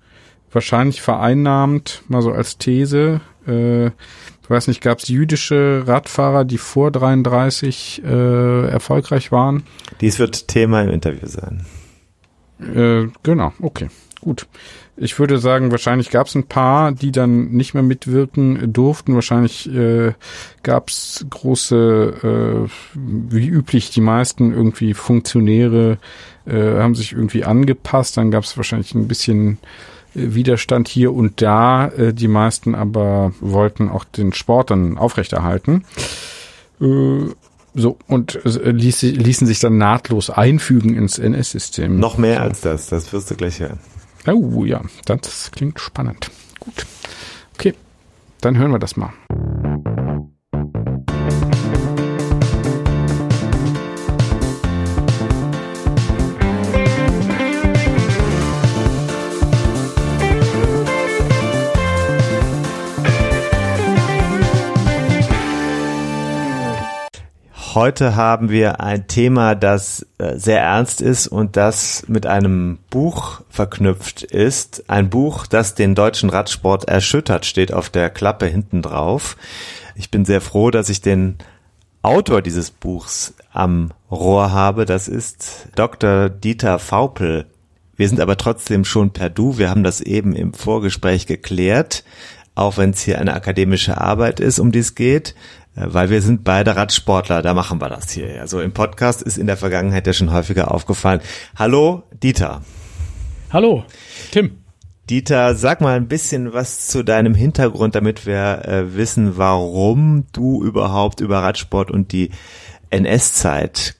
[0.55, 3.21] wahrscheinlich vereinnahmt, mal so als These.
[3.47, 9.63] Äh, ich weiß nicht, gab es jüdische Radfahrer, die vor 33 äh, erfolgreich waren?
[10.01, 11.65] Dies wird Thema im Interview sein.
[12.59, 13.89] Äh, genau, okay,
[14.21, 14.47] gut.
[14.97, 19.13] Ich würde sagen, wahrscheinlich gab es ein paar, die dann nicht mehr mitwirken durften.
[19.13, 20.13] Wahrscheinlich äh,
[20.63, 25.97] gab es große, äh, wie üblich, die meisten irgendwie Funktionäre
[26.45, 28.15] äh, haben sich irgendwie angepasst.
[28.15, 29.57] Dann gab es wahrscheinlich ein bisschen
[30.15, 31.87] Widerstand hier und da.
[31.89, 35.83] Äh, die meisten aber wollten auch den Sport dann aufrechterhalten.
[36.81, 37.29] Äh,
[37.73, 41.99] so, und äh, ließ, ließen sich dann nahtlos einfügen ins NS-System.
[41.99, 43.79] Noch mehr als das, das wirst du gleich hören.
[44.27, 46.31] Oh ja, das klingt spannend.
[46.59, 46.85] Gut.
[47.53, 47.73] Okay,
[48.41, 49.13] dann hören wir das mal.
[67.75, 73.41] Heute haben wir ein Thema, das äh, sehr ernst ist und das mit einem Buch
[73.49, 74.89] verknüpft ist.
[74.89, 79.35] Ein Buch, das den deutschen Radsport erschüttert, steht auf der Klappe hinten drauf.
[79.93, 81.35] Ich bin sehr froh, dass ich den
[82.01, 84.85] Autor dieses Buchs am Rohr habe.
[84.85, 86.29] Das ist Dr.
[86.29, 87.45] Dieter Faupel.
[87.97, 89.57] Wir sind aber trotzdem schon per Du.
[89.57, 92.05] Wir haben das eben im Vorgespräch geklärt,
[92.55, 95.35] auch wenn es hier eine akademische Arbeit ist, um die es geht,
[95.75, 98.41] weil wir sind beide Radsportler, da machen wir das hier.
[98.41, 101.21] Also im Podcast ist in der Vergangenheit ja schon häufiger aufgefallen.
[101.55, 102.61] Hallo, Dieter.
[103.51, 103.83] Hallo,
[104.31, 104.57] Tim.
[105.09, 110.63] Dieter, sag mal ein bisschen was zu deinem Hintergrund, damit wir äh, wissen, warum du
[110.63, 112.31] überhaupt über Radsport und die
[112.89, 113.95] NS-Zeit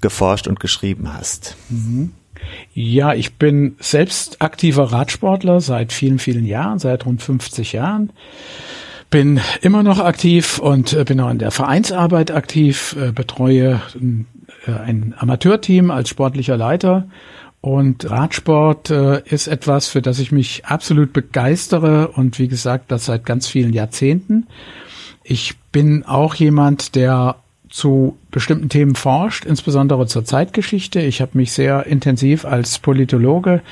[0.00, 1.56] geforscht und geschrieben hast.
[1.70, 2.12] Mhm.
[2.74, 8.10] Ja, ich bin selbst aktiver Radsportler seit vielen, vielen Jahren, seit rund 50 Jahren.
[9.14, 13.80] Bin immer noch aktiv und äh, bin auch in der Vereinsarbeit aktiv, äh, betreue
[14.66, 17.06] äh, ein Amateurteam als sportlicher Leiter
[17.60, 23.24] und Radsport ist etwas, für das ich mich absolut begeistere und wie gesagt, das seit
[23.24, 24.48] ganz vielen Jahrzehnten.
[25.22, 27.36] Ich bin auch jemand, der
[27.74, 31.00] zu bestimmten Themen forscht, insbesondere zur Zeitgeschichte.
[31.00, 33.62] Ich habe mich sehr intensiv als Politologe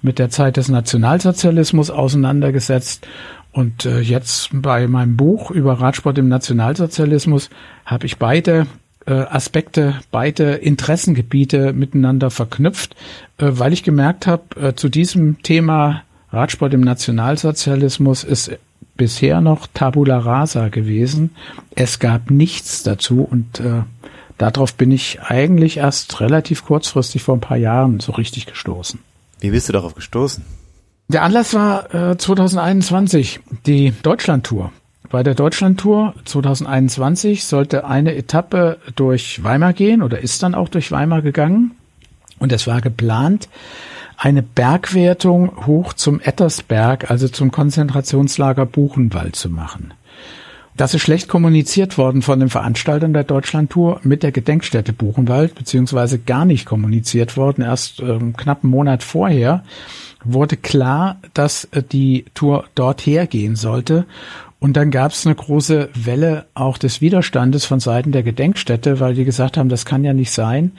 [0.00, 3.06] mit der Zeit des Nationalsozialismus auseinandergesetzt.
[3.52, 7.50] Und äh, jetzt bei meinem Buch über Radsport im Nationalsozialismus
[7.84, 8.66] habe ich beide
[9.06, 12.96] äh, Aspekte, beide Interessengebiete miteinander verknüpft,
[13.38, 18.52] äh, weil ich gemerkt habe, äh, zu diesem Thema Radsport im Nationalsozialismus ist
[18.96, 21.30] bisher noch Tabula rasa gewesen.
[21.74, 23.82] Es gab nichts dazu und äh,
[24.38, 29.00] darauf bin ich eigentlich erst relativ kurzfristig vor ein paar Jahren so richtig gestoßen.
[29.40, 30.44] Wie bist du darauf gestoßen?
[31.12, 34.72] Der Anlass war äh, 2021, die Deutschlandtour.
[35.10, 40.90] Bei der Deutschlandtour 2021 sollte eine Etappe durch Weimar gehen oder ist dann auch durch
[40.90, 41.72] Weimar gegangen.
[42.38, 43.50] Und es war geplant,
[44.16, 49.92] eine Bergwertung hoch zum Ettersberg, also zum Konzentrationslager Buchenwald zu machen.
[50.78, 56.18] Das ist schlecht kommuniziert worden von den Veranstaltern der Deutschlandtour mit der Gedenkstätte Buchenwald, beziehungsweise
[56.18, 57.62] gar nicht kommuniziert worden.
[57.62, 59.62] Erst ähm, knapp einen Monat vorher
[60.24, 64.04] wurde klar, dass äh, die Tour dort hergehen sollte.
[64.58, 69.14] Und dann gab es eine große Welle auch des Widerstandes von Seiten der Gedenkstätte, weil
[69.14, 70.72] die gesagt haben, das kann ja nicht sein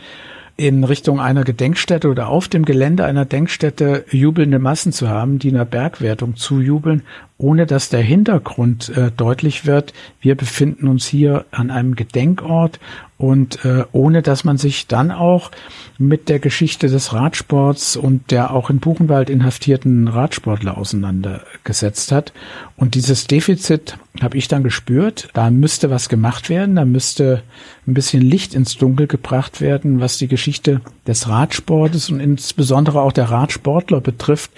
[0.55, 5.49] in Richtung einer Gedenkstätte oder auf dem Gelände einer Denkstätte jubelnde Massen zu haben, die
[5.49, 7.01] einer Bergwertung zujubeln,
[7.43, 9.93] ohne dass der Hintergrund äh, deutlich wird.
[10.21, 12.79] Wir befinden uns hier an einem Gedenkort
[13.17, 15.51] und äh, ohne dass man sich dann auch
[15.97, 22.31] mit der Geschichte des Radsports und der auch in Buchenwald inhaftierten Radsportler auseinandergesetzt hat.
[22.77, 25.27] Und dieses Defizit habe ich dann gespürt.
[25.33, 27.43] Da müsste was gemacht werden, da müsste
[27.85, 33.11] ein bisschen Licht ins Dunkel gebracht werden, was die Geschichte des Radsportes und insbesondere auch
[33.11, 34.51] der Radsportler betrifft,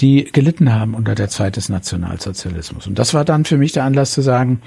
[0.00, 2.86] die gelitten haben unter der Zeit des Nationalsozialismus.
[2.86, 4.62] Und das war dann für mich der Anlass zu sagen,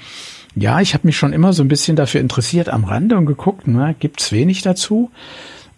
[0.54, 3.66] ja, ich habe mich schon immer so ein bisschen dafür interessiert am Rande und geguckt,
[3.66, 5.10] ne, gibt's wenig dazu.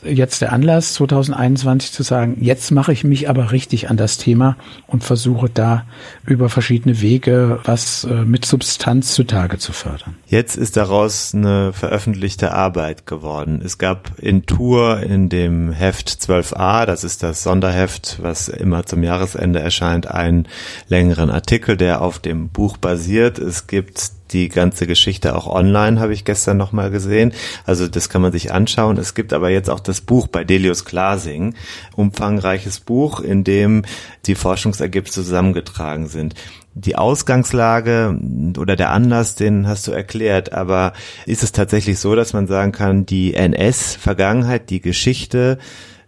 [0.04, 4.56] Jetzt der Anlass 2021 zu sagen, jetzt mache ich mich aber richtig an das Thema
[4.86, 5.84] und versuche da
[6.26, 10.16] über verschiedene Wege was äh, mit Substanz zutage zu fördern.
[10.26, 13.62] Jetzt ist daraus eine veröffentlichte Arbeit geworden.
[13.64, 19.02] Es gab in Tour in dem Heft 12a, das ist das Sonderheft, was immer zum
[19.02, 20.46] Jahresende erscheint, einen
[20.88, 23.38] längeren Artikel, der auf dem Buch basiert.
[23.38, 27.32] Es gibt die ganze Geschichte auch online, habe ich gestern nochmal gesehen.
[27.64, 28.98] Also das kann man sich anschauen.
[28.98, 31.54] Es gibt aber jetzt auch das Buch bei Delius Glasing,
[31.96, 33.82] umfangreiches Buch, in dem
[34.26, 36.34] die Forschungsergebnisse zusammengetragen sind.
[36.74, 38.18] Die Ausgangslage
[38.58, 40.92] oder der Anlass, den hast du erklärt, aber
[41.24, 45.58] ist es tatsächlich so, dass man sagen kann, die NS-Vergangenheit, die Geschichte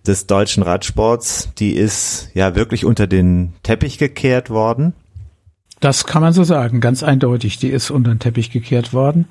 [0.04, 4.92] des deutschen Radsports, die ist ja wirklich unter den Teppich gekehrt worden?
[5.80, 7.58] Das kann man so sagen, ganz eindeutig.
[7.58, 9.26] Die ist unter den Teppich gekehrt worden.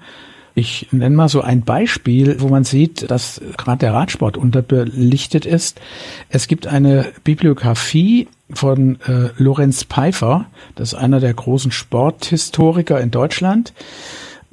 [0.57, 5.81] Ich nenne mal so ein Beispiel, wo man sieht, dass gerade der Radsport unterbelichtet ist.
[6.29, 13.11] Es gibt eine Bibliografie von äh, Lorenz Pfeiffer, das ist einer der großen Sporthistoriker in
[13.11, 13.73] Deutschland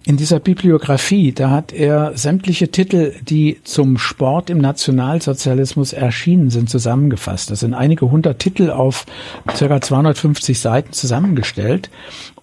[0.04, 6.68] in dieser Bibliografie, da hat er sämtliche Titel, die zum Sport im Nationalsozialismus erschienen sind,
[6.68, 7.50] zusammengefasst.
[7.50, 9.06] Das sind einige hundert Titel auf
[9.46, 9.80] ca.
[9.80, 11.90] 250 Seiten zusammengestellt.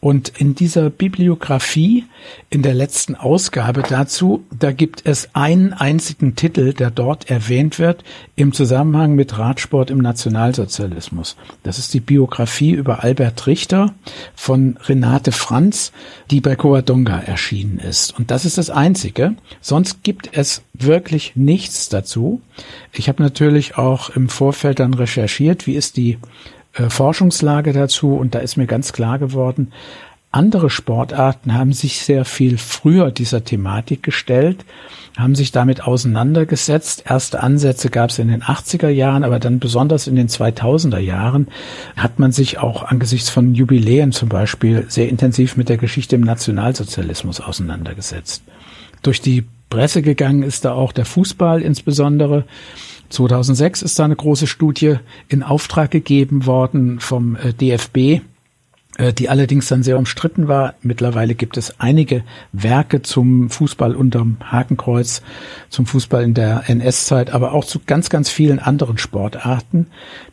[0.01, 2.05] Und in dieser Bibliografie,
[2.49, 8.05] in der letzten Ausgabe dazu, da gibt es einen einzigen Titel, der dort erwähnt wird
[8.37, 11.35] im Zusammenhang mit Radsport im Nationalsozialismus.
[11.63, 13.93] Das ist die Biografie über Albert Richter
[14.35, 15.91] von Renate Franz,
[16.31, 17.19] die bei Coadonga
[17.49, 18.17] erschienen ist.
[18.17, 19.35] Und das ist das Einzige.
[19.61, 22.41] Sonst gibt es wirklich nichts dazu.
[22.93, 26.19] Ich habe natürlich auch im Vorfeld dann recherchiert, wie ist die
[26.73, 29.71] äh, Forschungslage dazu und da ist mir ganz klar geworden,
[30.31, 34.63] andere Sportarten haben sich sehr viel früher dieser Thematik gestellt,
[35.17, 37.03] haben sich damit auseinandergesetzt.
[37.07, 41.47] Erste Ansätze gab es in den 80er Jahren, aber dann besonders in den 2000er Jahren
[41.95, 46.21] hat man sich auch angesichts von Jubiläen zum Beispiel sehr intensiv mit der Geschichte im
[46.21, 48.43] Nationalsozialismus auseinandergesetzt.
[49.01, 52.45] Durch die Presse gegangen ist da auch der Fußball insbesondere.
[53.09, 58.21] 2006 ist da eine große Studie in Auftrag gegeben worden vom äh, DFB,
[59.13, 60.75] die allerdings dann sehr umstritten war.
[60.81, 65.21] Mittlerweile gibt es einige Werke zum Fußball unterm Hakenkreuz,
[65.69, 69.87] zum Fußball in der NS-Zeit, aber auch zu ganz, ganz vielen anderen Sportarten.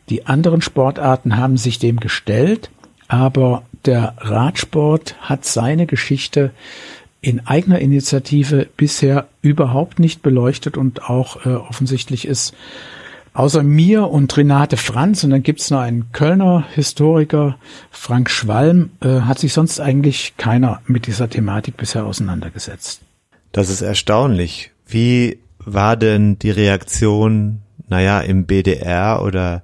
[0.09, 2.69] Die anderen Sportarten haben sich dem gestellt,
[3.07, 6.51] aber der Radsport hat seine Geschichte
[7.21, 12.53] in eigener Initiative bisher überhaupt nicht beleuchtet und auch äh, offensichtlich ist
[13.37, 17.57] außer mir und Renate Franz, und dann gibt's noch einen Kölner Historiker,
[17.91, 23.01] Frank Schwalm, äh, hat sich sonst eigentlich keiner mit dieser Thematik bisher auseinandergesetzt.
[23.51, 24.71] Das ist erstaunlich.
[24.87, 29.61] Wie war denn die Reaktion, naja, im BDR oder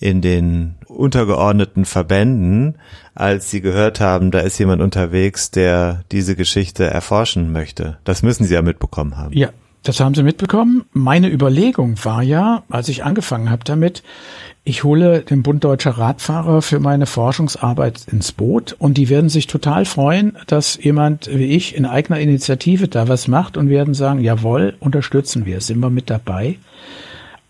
[0.00, 2.78] in den untergeordneten Verbänden,
[3.14, 7.98] als sie gehört haben, da ist jemand unterwegs, der diese Geschichte erforschen möchte?
[8.02, 9.32] Das müssen sie ja mitbekommen haben.
[9.34, 9.50] Ja,
[9.84, 10.84] das haben sie mitbekommen.
[10.92, 14.02] Meine Überlegung war ja, als ich angefangen habe damit,
[14.64, 19.46] ich hole den Bund Deutscher Radfahrer für meine Forschungsarbeit ins Boot und die werden sich
[19.46, 24.20] total freuen, dass jemand wie ich in eigener Initiative da was macht und werden sagen,
[24.20, 26.56] jawohl, unterstützen wir, sind wir mit dabei.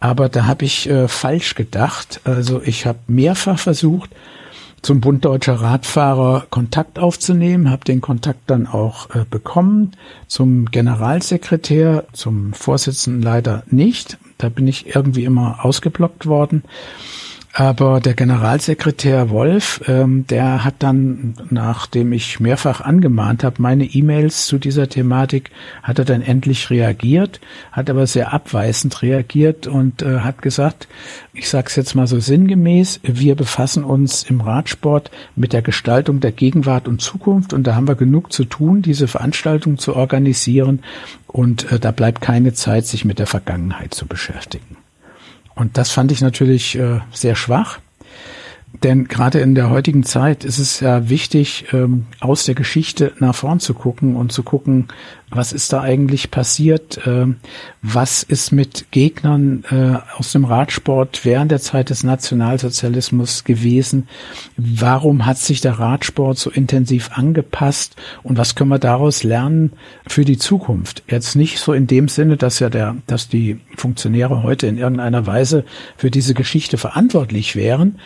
[0.00, 2.20] Aber da habe ich äh, falsch gedacht.
[2.24, 4.10] Also ich habe mehrfach versucht,
[4.84, 9.92] zum Bund Deutscher Radfahrer Kontakt aufzunehmen, habe den Kontakt dann auch äh, bekommen,
[10.28, 14.18] zum Generalsekretär, zum Vorsitzenden leider nicht.
[14.36, 16.64] Da bin ich irgendwie immer ausgeblockt worden.
[17.56, 24.46] Aber der Generalsekretär Wolf, ähm, der hat dann, nachdem ich mehrfach angemahnt habe, meine E-Mails
[24.46, 25.52] zu dieser Thematik,
[25.84, 27.40] hat er dann endlich reagiert,
[27.70, 30.88] hat aber sehr abweisend reagiert und äh, hat gesagt,
[31.32, 36.18] ich sage es jetzt mal so sinngemäß, wir befassen uns im Radsport mit der Gestaltung
[36.18, 40.82] der Gegenwart und Zukunft und da haben wir genug zu tun, diese Veranstaltung zu organisieren
[41.28, 44.83] und äh, da bleibt keine Zeit, sich mit der Vergangenheit zu beschäftigen.
[45.54, 47.78] Und das fand ich natürlich äh, sehr schwach.
[48.82, 53.34] Denn gerade in der heutigen Zeit ist es ja wichtig, ähm, aus der Geschichte nach
[53.34, 54.88] vorn zu gucken und zu gucken,
[55.30, 57.36] was ist da eigentlich passiert, ähm,
[57.82, 64.08] was ist mit Gegnern äh, aus dem Radsport während der Zeit des Nationalsozialismus gewesen,
[64.56, 69.72] warum hat sich der Radsport so intensiv angepasst und was können wir daraus lernen
[70.06, 71.02] für die Zukunft.
[71.08, 75.26] Jetzt nicht so in dem Sinne, dass ja der, dass die Funktionäre heute in irgendeiner
[75.26, 75.64] Weise
[75.96, 77.98] für diese Geschichte verantwortlich wären,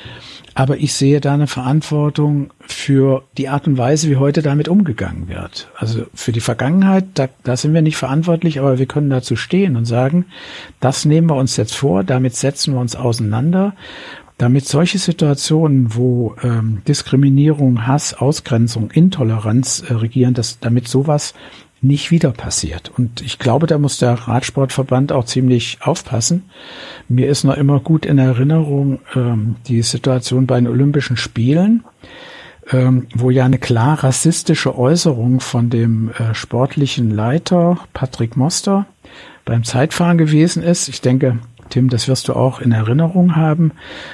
[0.59, 5.29] aber ich sehe da eine Verantwortung für die Art und Weise, wie heute damit umgegangen
[5.29, 5.71] wird.
[5.77, 9.77] Also für die Vergangenheit, da, da sind wir nicht verantwortlich, aber wir können dazu stehen
[9.77, 10.25] und sagen,
[10.81, 13.77] das nehmen wir uns jetzt vor, damit setzen wir uns auseinander,
[14.37, 21.35] damit solche Situationen, wo ähm, Diskriminierung, Hass, Ausgrenzung, Intoleranz äh, regieren, dass damit sowas
[21.81, 22.91] nicht wieder passiert.
[22.97, 26.51] Und ich glaube, da muss der Radsportverband auch ziemlich aufpassen.
[27.09, 31.85] Mir ist noch immer gut in Erinnerung ähm, die Situation bei den Olympischen Spielen,
[32.73, 38.87] ähm, wo ja eine klar rassistische Äußerung von dem äh, sportlichen Leiter Patrick Moster
[39.45, 40.89] beim Zeitfahren gewesen ist.
[40.89, 41.39] Ich denke,
[41.69, 43.73] Tim, das wirst du auch in Erinnerung haben.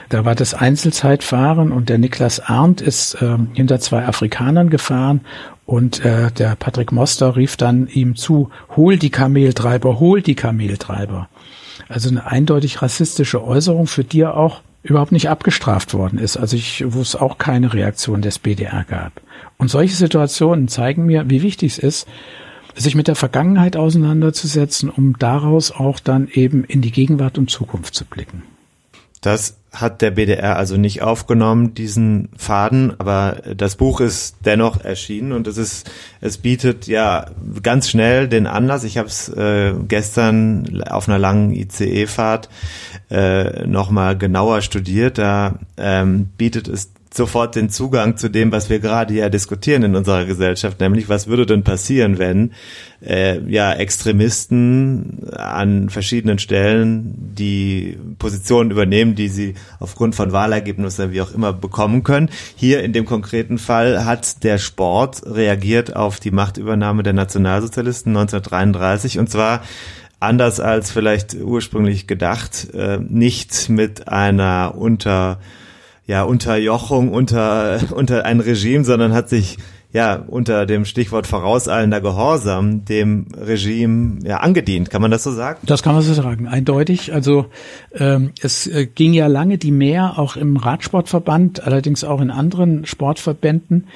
[0.08, 5.20] Da war das Einzelzeitfahren und der Niklas Arndt ist äh, hinter zwei Afrikanern gefahren
[5.66, 11.28] und äh, der Patrick Moster rief dann ihm zu, hol die Kameltreiber, hol die Kameltreiber.
[11.88, 16.36] Also eine eindeutig rassistische Äußerung, für die auch überhaupt nicht abgestraft worden ist.
[16.36, 19.12] Also ich, wo es auch keine Reaktion des BDR gab.
[19.56, 22.08] Und solche Situationen zeigen mir, wie wichtig es ist,
[22.74, 27.94] sich mit der Vergangenheit auseinanderzusetzen, um daraus auch dann eben in die Gegenwart und Zukunft
[27.94, 28.42] zu blicken.
[29.20, 35.32] Das hat der BDR also nicht aufgenommen, diesen Faden, aber das Buch ist dennoch erschienen
[35.32, 37.26] und es ist, es bietet ja
[37.62, 38.84] ganz schnell den Anlass.
[38.84, 42.50] Ich habe es äh, gestern auf einer langen ICE-Fahrt
[43.10, 45.18] äh, nochmal genauer studiert.
[45.18, 49.96] Da ähm, bietet es sofort den Zugang zu dem, was wir gerade ja diskutieren in
[49.96, 52.52] unserer Gesellschaft, nämlich was würde denn passieren, wenn
[53.04, 61.22] äh, ja Extremisten an verschiedenen Stellen die Positionen übernehmen, die sie aufgrund von Wahlergebnissen wie
[61.22, 62.30] auch immer bekommen können.
[62.56, 69.18] Hier in dem konkreten Fall hat der Sport reagiert auf die Machtübernahme der Nationalsozialisten 1933
[69.18, 69.62] und zwar
[70.20, 75.38] anders als vielleicht ursprünglich gedacht, äh, nicht mit einer unter
[76.06, 79.58] ja, Unterjochung unter, unter ein Regime, sondern hat sich
[79.94, 84.90] ja unter dem Stichwort vorauseilender Gehorsam dem Regime ja angedient.
[84.90, 85.60] Kann man das so sagen?
[85.62, 87.14] Das kann man so sagen, eindeutig.
[87.14, 87.46] Also
[87.94, 92.84] ähm, es äh, ging ja lange die Mehr auch im Radsportverband, allerdings auch in anderen
[92.86, 93.86] Sportverbänden,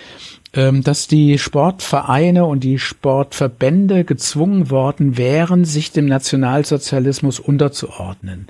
[0.54, 8.46] ähm, dass die Sportvereine und die Sportverbände gezwungen worden wären, sich dem Nationalsozialismus unterzuordnen.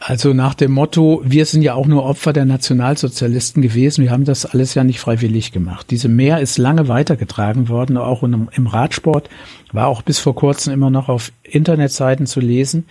[0.00, 4.24] Also nach dem Motto, wir sind ja auch nur Opfer der Nationalsozialisten gewesen, wir haben
[4.24, 5.90] das alles ja nicht freiwillig gemacht.
[5.90, 9.28] Diese Mehr ist lange weitergetragen worden, auch im Radsport,
[9.72, 12.84] war auch bis vor kurzem immer noch auf Internetseiten zu lesen.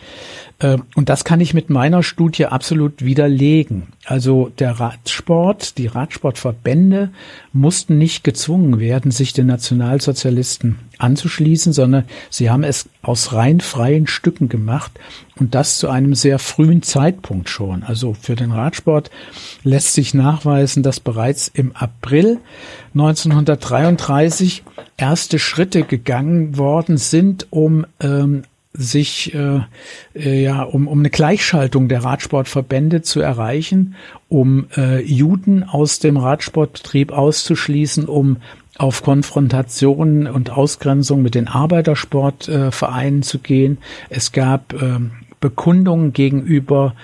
[0.60, 3.88] Ähm, und das kann ich mit meiner Studie absolut widerlegen.
[4.06, 7.10] Also der Radsport, die Radsportverbände
[7.54, 14.08] mussten nicht gezwungen werden, sich den Nationalsozialisten anzuschließen, sondern sie haben es aus rein freien
[14.08, 14.92] Stücken gemacht
[15.40, 17.84] und das zu einem sehr frühen Zeitpunkt schon.
[17.84, 19.12] Also für den Radsport
[19.64, 22.40] lässt sich nachweisen, dass bereits im April
[23.00, 24.64] 1933
[24.98, 28.44] erste Schritte gegangen worden sind, um ähm,
[28.74, 29.62] sich äh,
[30.16, 33.96] äh, ja um, um eine Gleichschaltung der Radsportverbände zu erreichen,
[34.30, 38.38] um äh, Juden aus dem Radsportbetrieb auszuschließen, um
[38.78, 43.80] auf Konfrontationen und Ausgrenzung mit den Arbeitersportvereinen äh, zu gehen.
[44.10, 46.96] Es gab ähm, Bekundungen gegenüber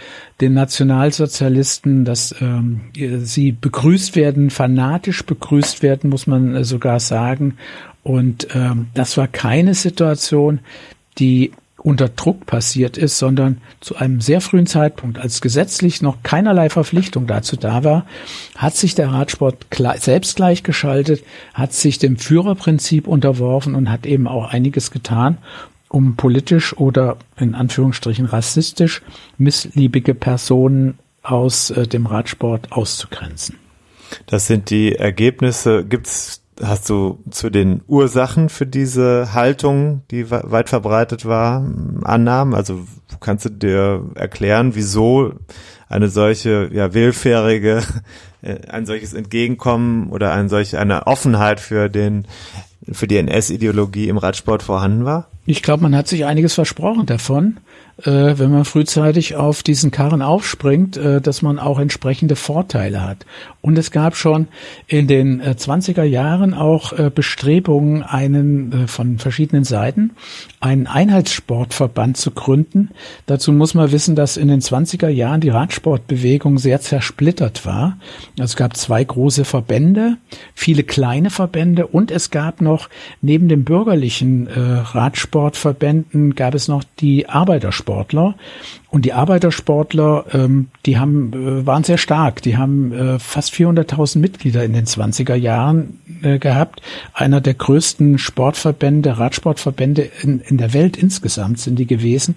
[0.42, 2.82] den Nationalsozialisten, dass ähm,
[3.24, 7.58] sie begrüßt werden, fanatisch begrüßt werden, muss man äh, sogar sagen.
[8.02, 10.60] Und ähm, das war keine Situation,
[11.20, 11.52] die
[11.84, 17.28] unter Druck passiert ist, sondern zu einem sehr frühen Zeitpunkt, als gesetzlich noch keinerlei Verpflichtung
[17.28, 18.06] dazu da war,
[18.56, 19.66] hat sich der Radsport
[19.98, 21.24] selbst gleichgeschaltet,
[21.54, 25.38] hat sich dem Führerprinzip unterworfen und hat eben auch einiges getan,
[25.94, 29.04] um politisch oder in Anführungsstrichen rassistisch
[29.38, 33.58] missliebige Personen aus äh, dem Radsport auszugrenzen.
[34.26, 35.86] Das sind die Ergebnisse.
[35.86, 41.68] Gibt's hast du zu den Ursachen für diese Haltung, die weit verbreitet war,
[42.04, 42.54] Annahmen?
[42.56, 42.82] Also
[43.20, 45.34] kannst du dir erklären, wieso
[45.90, 47.84] eine solche ja willfährige,
[48.42, 52.28] äh, ein solches Entgegenkommen oder ein solch eine Offenheit für den
[52.92, 55.28] für die NS-Ideologie im Radsport vorhanden war?
[55.46, 57.58] Ich glaube, man hat sich einiges versprochen davon
[57.98, 63.26] äh, wenn man frühzeitig auf diesen Karren aufspringt, äh, dass man auch entsprechende Vorteile hat.
[63.62, 64.48] Und es gab schon
[64.88, 70.12] in den äh, 20er Jahren auch äh, Bestrebungen, einen äh, von verschiedenen Seiten
[70.60, 72.90] einen Einheitssportverband zu gründen.
[73.26, 77.98] Dazu muss man wissen, dass in den 20er Jahren die Radsportbewegung sehr zersplittert war.
[78.40, 80.18] Also es gab zwei große Verbände,
[80.56, 82.90] viele kleine Verbände und es gab noch
[83.22, 88.36] neben den bürgerlichen äh, Radsportverbänden gab es noch die Arbeitersport Arbeitersportler.
[88.90, 92.44] Und die Arbeitersportler, ähm, die haben, äh, waren sehr stark.
[92.44, 96.82] Die haben äh, fast 400.000 Mitglieder in den 20er Jahren äh, gehabt.
[97.14, 102.36] Einer der größten Sportverbände, Radsportverbände in, in der Welt insgesamt sind die gewesen.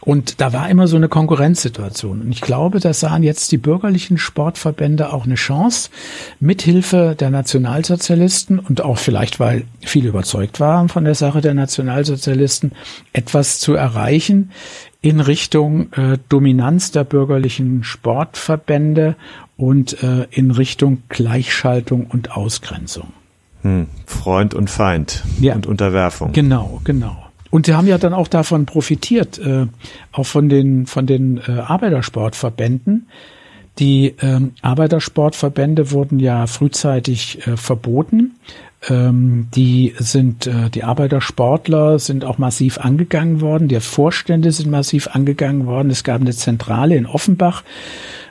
[0.00, 2.20] Und da war immer so eine Konkurrenzsituation.
[2.20, 5.90] Und ich glaube, da sahen jetzt die bürgerlichen Sportverbände auch eine Chance,
[6.38, 12.72] mithilfe der Nationalsozialisten und auch vielleicht, weil viele überzeugt waren von der Sache der Nationalsozialisten,
[13.14, 14.52] etwas zu erreichen,
[15.00, 19.16] in Richtung äh, Dominanz der bürgerlichen Sportverbände
[19.56, 23.12] und äh, in Richtung Gleichschaltung und Ausgrenzung.
[23.62, 23.86] Hm.
[24.06, 25.54] Freund und Feind ja.
[25.54, 26.32] und Unterwerfung.
[26.32, 27.16] Genau, genau.
[27.50, 29.66] Und sie haben ja dann auch davon profitiert, äh,
[30.12, 33.08] auch von den von den äh, Arbeitersportverbänden.
[33.78, 38.36] Die ähm, Arbeitersportverbände wurden ja frühzeitig äh, verboten
[38.88, 45.08] ähm, die sind, äh, die Arbeitersportler sind auch massiv angegangen worden, die Vorstände sind massiv
[45.08, 45.90] angegangen worden.
[45.90, 47.64] Es gab eine Zentrale in Offenbach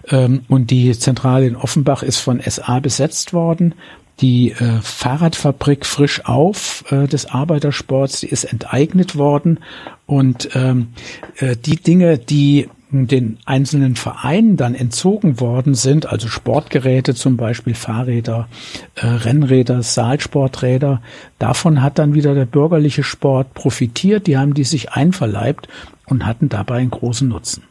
[0.10, 3.74] ähm, und die Zentrale in Offenbach ist von SA besetzt worden.
[4.22, 9.60] Die äh, Fahrradfabrik frisch auf äh, des Arbeitersports, die ist enteignet worden
[10.06, 10.90] und ähm,
[11.38, 17.74] äh, die Dinge, die den einzelnen Vereinen dann entzogen worden sind, also Sportgeräte zum Beispiel,
[17.74, 18.48] Fahrräder,
[18.96, 21.02] äh, Rennräder, Saalsporträder,
[21.40, 25.68] davon hat dann wieder der bürgerliche Sport profitiert, die haben die sich einverleibt
[26.06, 27.64] und hatten dabei einen großen Nutzen.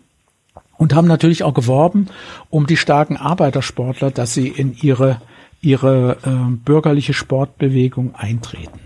[0.76, 2.08] Und haben natürlich auch geworben
[2.50, 5.20] um die starken Arbeitersportler, dass sie in ihre,
[5.60, 8.80] ihre äh, bürgerliche Sportbewegung eintreten.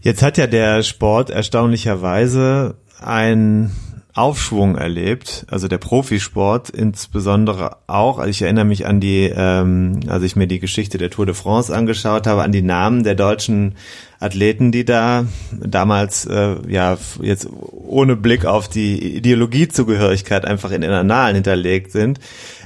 [0.00, 3.70] Jetzt hat ja der Sport erstaunlicherweise ein
[4.14, 8.18] Aufschwung erlebt, also der Profisport insbesondere auch.
[8.18, 11.34] Also ich erinnere mich an die, ähm, als ich mir die Geschichte der Tour de
[11.34, 13.74] France angeschaut habe, an die Namen der deutschen
[14.20, 20.92] Athleten, die da damals äh, ja jetzt ohne Blick auf die Ideologiezugehörigkeit einfach in den
[20.92, 22.20] Annalen hinterlegt sind.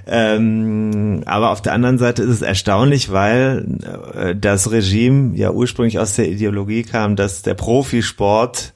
[0.09, 3.67] Ähm, aber auf der anderen Seite ist es erstaunlich, weil
[4.15, 8.73] äh, das Regime ja ursprünglich aus der Ideologie kam, dass der Profisport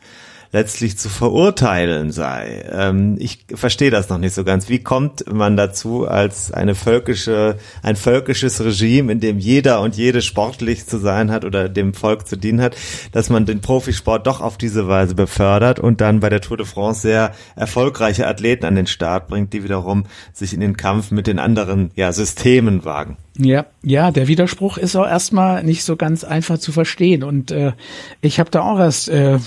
[0.53, 2.65] letztlich zu verurteilen sei.
[2.71, 4.69] Ähm, ich verstehe das noch nicht so ganz.
[4.69, 10.23] Wie kommt man dazu, als eine völkische, ein völkisches Regime, in dem jeder und jede
[10.23, 12.77] sportlich zu sein hat oder dem Volk zu dienen hat,
[13.13, 16.67] dass man den Profisport doch auf diese Weise befördert und dann bei der Tour de
[16.67, 21.27] France sehr erfolgreiche Athleten an den Start bringt, die wiederum sich in den Kampf mit
[21.29, 23.17] den anderen ja, Systemen wagen?
[23.43, 27.23] Ja, ja, der Widerspruch ist auch erstmal nicht so ganz einfach zu verstehen.
[27.23, 27.73] Und äh,
[28.21, 29.39] ich habe da auch erst äh,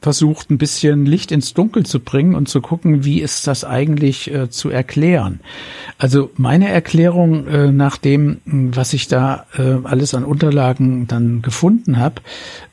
[0.00, 4.32] versucht, ein bisschen Licht ins Dunkel zu bringen und zu gucken, wie ist das eigentlich
[4.32, 5.40] äh, zu erklären.
[5.98, 11.98] Also meine Erklärung äh, nach dem, was ich da äh, alles an Unterlagen dann gefunden
[11.98, 12.22] habe,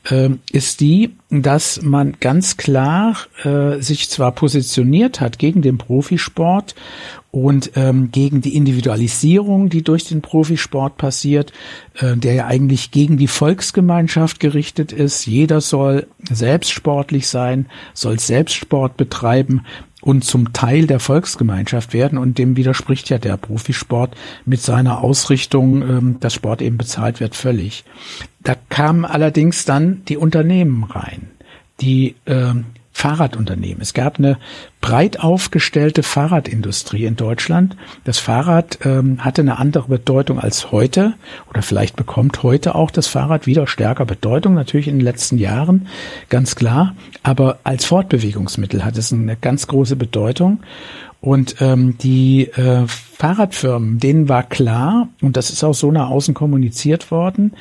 [0.08, 6.74] äh, ist die, dass man ganz klar äh, sich zwar positioniert hat gegen den Profisport
[7.30, 11.52] und ähm, gegen die Individualisierung, die durch den Profisport passiert,
[11.98, 15.26] äh, der ja eigentlich gegen die Volksgemeinschaft gerichtet ist.
[15.26, 19.62] Jeder soll selbst sportlich sein, soll Selbstsport betreiben
[20.04, 22.18] und zum Teil der Volksgemeinschaft werden.
[22.18, 27.34] Und dem widerspricht ja der Profisport mit seiner Ausrichtung, ähm, dass Sport eben bezahlt wird,
[27.34, 27.84] völlig.
[28.42, 31.30] Da kamen allerdings dann die Unternehmen rein,
[31.80, 33.82] die ähm, Fahrradunternehmen.
[33.82, 34.38] Es gab eine
[34.80, 37.76] breit aufgestellte Fahrradindustrie in Deutschland.
[38.04, 41.14] Das Fahrrad ähm, hatte eine andere Bedeutung als heute
[41.50, 45.88] oder vielleicht bekommt heute auch das Fahrrad wieder stärker Bedeutung, natürlich in den letzten Jahren,
[46.30, 46.94] ganz klar.
[47.24, 50.60] Aber als Fortbewegungsmittel hat es eine ganz große Bedeutung.
[51.20, 56.34] Und ähm, die äh, Fahrradfirmen, denen war klar, und das ist auch so nach außen
[56.34, 57.54] kommuniziert worden,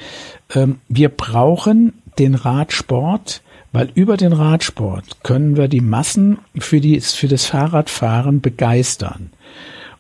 [0.53, 3.41] ähm, wir brauchen den Radsport
[3.74, 9.32] weil über den Radsport können wir die Massen für, die, für das Fahrradfahren begeistern.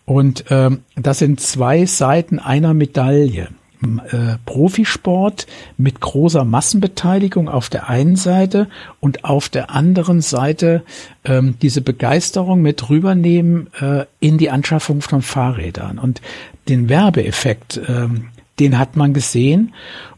[0.05, 3.49] Und ähm, das sind zwei Seiten einer Medaille.
[3.83, 5.45] Äh, Profisport
[5.75, 8.69] mit großer Massenbeteiligung auf der einen Seite
[9.01, 10.83] und auf der anderen Seite
[11.25, 15.99] ähm, diese Begeisterung mit rübernehmen äh, in die Anschaffung von Fahrrädern.
[15.99, 16.21] Und
[16.69, 19.73] den Werbeeffekt, ähm, den hat man gesehen.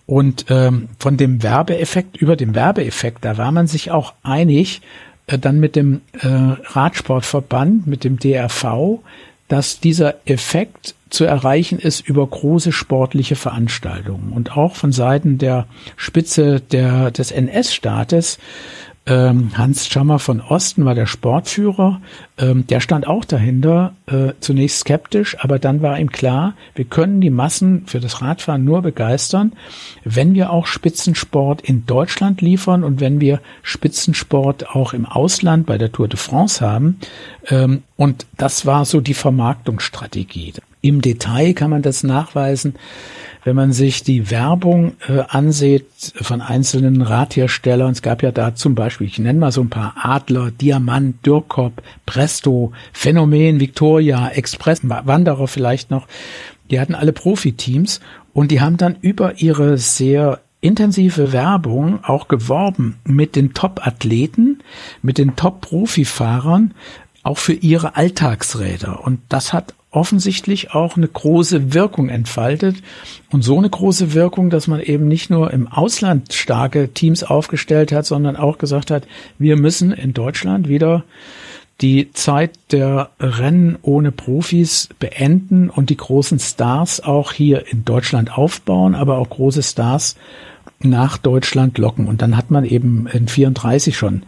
[0.06, 4.82] Und ähm, von dem Werbeeffekt, über dem Werbeeffekt, da war man sich auch einig,
[5.28, 8.99] äh, dann mit dem äh, Radsportverband, mit dem DRV,
[9.47, 14.32] dass dieser Effekt zu erreichen ist über große sportliche Veranstaltungen.
[14.32, 18.38] Und auch von Seiten der Spitze der, des NS-Staates
[19.08, 22.01] ähm, Hans Schammer von Osten war der Sportführer.
[22.38, 27.22] Ähm, der stand auch dahinter, äh, zunächst skeptisch, aber dann war ihm klar, wir können
[27.22, 29.53] die Massen für das Radfahren nur begeistern,
[30.03, 35.78] wenn wir auch Spitzensport in Deutschland liefern und wenn wir Spitzensport auch im Ausland bei
[35.78, 36.99] der Tour de France haben.
[37.47, 40.53] Ähm, und das war so die Vermarktungsstrategie.
[40.82, 42.76] Im Detail kann man das nachweisen
[43.46, 45.86] wenn man sich die Werbung äh, ansieht
[46.16, 49.93] von einzelnen Radherstellern, es gab ja da zum Beispiel, ich nenne mal so ein paar
[50.02, 56.08] Adler, Diamant, Dürkop, Presto, Phänomen, Victoria, Express, Wanderer vielleicht noch,
[56.72, 58.02] die hatten alle Profiteams
[58.34, 64.64] und die haben dann über ihre sehr intensive Werbung auch geworben mit den Top-Athleten,
[65.04, 66.74] mit den Top-Profifahrern,
[67.22, 69.04] auch für ihre Alltagsräder.
[69.06, 72.78] Und das hat offensichtlich auch eine große Wirkung entfaltet
[73.32, 77.91] und so eine große Wirkung, dass man eben nicht nur im Ausland starke Teams aufgestellt
[77.91, 79.08] hat, sondern auch gesagt hat,
[79.39, 81.04] wir müssen in Deutschland wieder
[81.82, 88.38] die Zeit der Rennen ohne Profis beenden und die großen Stars auch hier in Deutschland
[88.38, 90.16] aufbauen, aber auch große Stars
[90.80, 92.08] nach Deutschland locken.
[92.08, 94.24] Und dann hat man eben in 34 schon,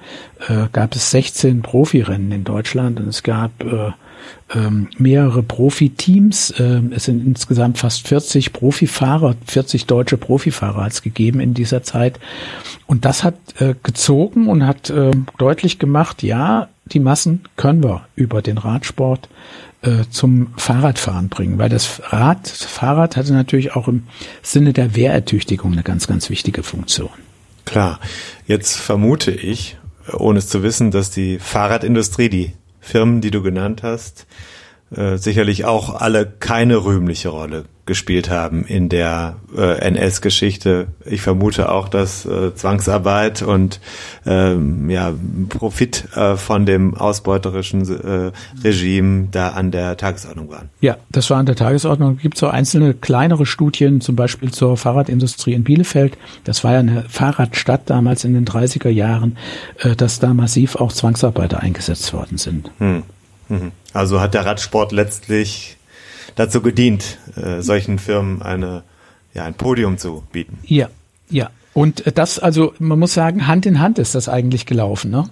[0.47, 3.91] äh, gab es 16 Profirennen in Deutschland und es gab äh,
[4.53, 6.53] ähm, mehrere Profiteams.
[6.59, 11.83] Ähm, es sind insgesamt fast 40 Profifahrer, 40 deutsche Profifahrer hat es gegeben in dieser
[11.83, 12.19] Zeit.
[12.85, 18.07] Und das hat äh, gezogen und hat äh, deutlich gemacht, ja, die Massen können wir
[18.15, 19.27] über den Radsport
[19.81, 24.03] äh, zum Fahrradfahren bringen, weil das Rad, das Fahrrad hatte natürlich auch im
[24.41, 27.09] Sinne der Wehrertüchtigung eine ganz, ganz wichtige Funktion.
[27.65, 27.99] Klar.
[28.47, 29.77] Jetzt vermute ich,
[30.13, 32.53] ohne es zu wissen, dass die Fahrradindustrie, die
[32.87, 34.25] Firmen, die du genannt hast,
[34.95, 40.89] äh, sicherlich auch alle keine rühmliche Rolle gespielt haben in der äh, NS-Geschichte.
[41.05, 43.79] Ich vermute auch, dass äh, Zwangsarbeit und
[44.25, 45.13] ähm, ja,
[45.49, 48.31] Profit äh, von dem ausbeuterischen äh,
[48.63, 50.69] Regime da an der Tagesordnung waren.
[50.81, 52.17] Ja, das war an der Tagesordnung.
[52.17, 56.17] Es gibt so einzelne kleinere Studien, zum Beispiel zur Fahrradindustrie in Bielefeld.
[56.43, 59.37] Das war ja eine Fahrradstadt damals in den 30er Jahren,
[59.79, 62.69] äh, dass da massiv auch Zwangsarbeiter eingesetzt worden sind.
[62.77, 63.03] Hm.
[63.49, 63.71] Mhm.
[63.93, 65.77] Also hat der Radsport letztlich
[66.37, 68.83] dazu gedient, äh, solchen Firmen eine,
[69.33, 70.59] ja, ein Podium zu bieten.
[70.63, 70.87] Ja,
[71.29, 71.49] ja.
[71.73, 75.11] Und das, also man muss sagen, Hand in Hand ist das eigentlich gelaufen.
[75.11, 75.29] Ne?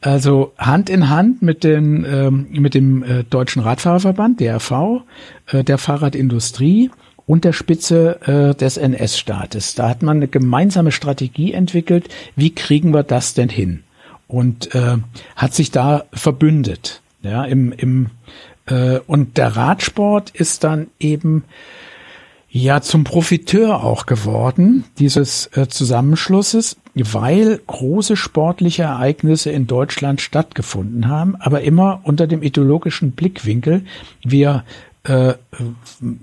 [0.00, 5.02] Also Hand in Hand mit, den, ähm, mit dem äh, Deutschen Radfahrerverband, DRV,
[5.48, 6.90] äh, der Fahrradindustrie
[7.26, 9.74] und der Spitze äh, des NS-Staates.
[9.74, 13.84] Da hat man eine gemeinsame Strategie entwickelt, wie kriegen wir das denn hin?
[14.28, 14.96] Und äh,
[15.36, 17.02] hat sich da verbündet.
[17.22, 18.08] Ja, im, im äh,
[19.06, 21.44] und der Radsport ist dann eben
[22.52, 31.08] ja zum Profiteur auch geworden dieses äh, Zusammenschlusses, weil große sportliche Ereignisse in Deutschland stattgefunden
[31.08, 33.84] haben, aber immer unter dem ideologischen Blickwinkel.
[34.22, 34.64] Wir
[35.04, 35.34] äh,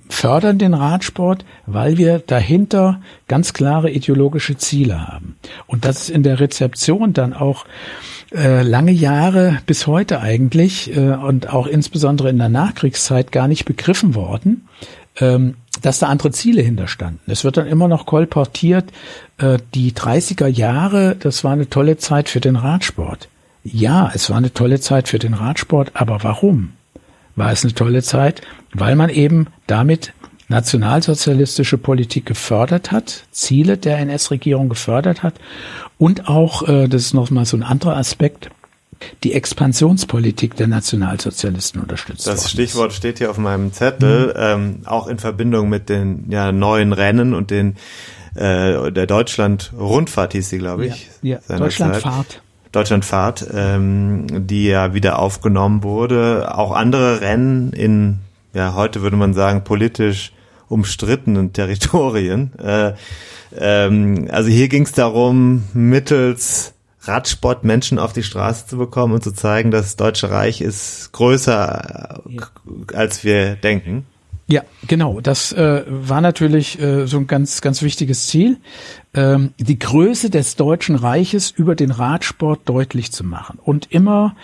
[0.08, 5.36] fördern den Radsport, weil wir dahinter ganz klare ideologische Ziele haben.
[5.66, 7.66] Und das ist in der Rezeption dann auch
[8.32, 13.66] äh, lange Jahre bis heute eigentlich äh, und auch insbesondere in der Nachkriegszeit gar nicht
[13.66, 14.68] begriffen worden,
[15.20, 17.32] ähm, dass da andere Ziele hinterstanden.
[17.32, 18.92] Es wird dann immer noch kolportiert,
[19.38, 23.30] äh, die 30er Jahre, das war eine tolle Zeit für den Radsport.
[23.64, 26.74] Ja, es war eine tolle Zeit für den Radsport, aber warum?
[27.36, 28.42] War es eine tolle Zeit?
[28.74, 30.14] Weil man eben damit
[30.50, 35.36] nationalsozialistische Politik gefördert hat, Ziele der NS-Regierung gefördert hat
[35.98, 38.50] und auch, äh, das ist nochmal so ein anderer Aspekt,
[39.24, 42.28] die Expansionspolitik der Nationalsozialisten unterstützt.
[42.28, 44.34] Das Stichwort steht hier auf meinem Zettel, mhm.
[44.36, 47.78] ähm, auch in Verbindung mit den ja, neuen Rennen und den
[48.36, 51.10] äh, der Deutschland-Rundfahrt hieß sie, glaube ich.
[51.22, 51.58] Ja, ja.
[51.58, 52.42] Deutschlandfahrt.
[52.72, 56.56] Deutschlandfahrt, ähm, die ja wieder aufgenommen wurde.
[56.56, 58.20] Auch andere Rennen in,
[58.54, 60.34] ja, heute würde man sagen, politisch
[60.70, 62.52] umstrittenen Territorien.
[62.60, 62.94] Äh,
[63.58, 69.24] ähm, also hier ging es darum, mittels Radsport Menschen auf die Straße zu bekommen und
[69.24, 72.48] zu zeigen, das Deutsche Reich ist größer, ja.
[72.94, 74.06] als wir denken.
[74.48, 75.22] Ja, genau.
[75.22, 78.58] Das äh, war natürlich äh, so ein ganz, ganz wichtiges Ziel,
[79.14, 84.36] ähm, die Größe des Deutschen Reiches über den Radsport deutlich zu machen und immer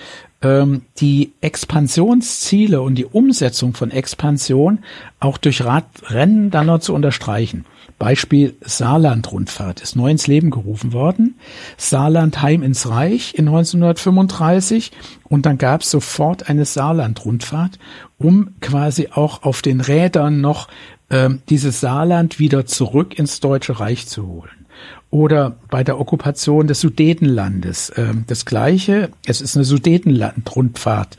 [0.99, 4.79] die Expansionsziele und die Umsetzung von Expansion
[5.19, 7.65] auch durch Radrennen dann noch zu unterstreichen.
[7.97, 11.35] Beispiel Saarland-Rundfahrt ist neu ins Leben gerufen worden.
[11.77, 14.91] Saarland heim ins Reich in 1935
[15.23, 17.79] und dann gab es sofort eine Saarland-Rundfahrt,
[18.17, 20.67] um quasi auch auf den Rädern noch
[21.09, 24.64] ähm, dieses Saarland wieder zurück ins Deutsche Reich zu holen.
[25.11, 29.09] Oder bei der Okkupation des Sudetenlandes ähm, das Gleiche.
[29.25, 31.17] Es ist eine Sudetenland-Rundfahrt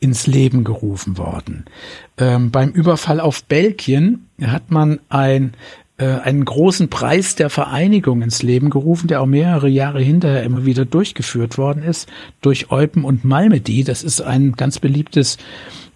[0.00, 1.66] ins Leben gerufen worden.
[2.18, 5.54] Ähm, beim Überfall auf Belgien hat man ein
[5.98, 10.66] äh, einen großen Preis der Vereinigung ins Leben gerufen, der auch mehrere Jahre hinterher immer
[10.66, 12.08] wieder durchgeführt worden ist,
[12.42, 13.82] durch Eupen und Malmedy.
[13.82, 15.38] Das ist ein ganz beliebtes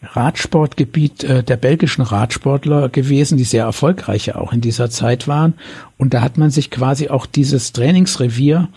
[0.02, 5.54] Radsportgebiet äh, der belgischen Radsportler gewesen, die sehr erfolgreich auch in dieser Zeit waren.
[5.98, 8.68] Und da hat man sich quasi auch dieses Trainingsrevier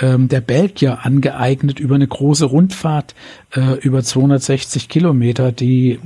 [0.00, 3.16] ähm, der Belgier angeeignet über eine große Rundfahrt
[3.54, 5.98] äh, über 260 Kilometer, die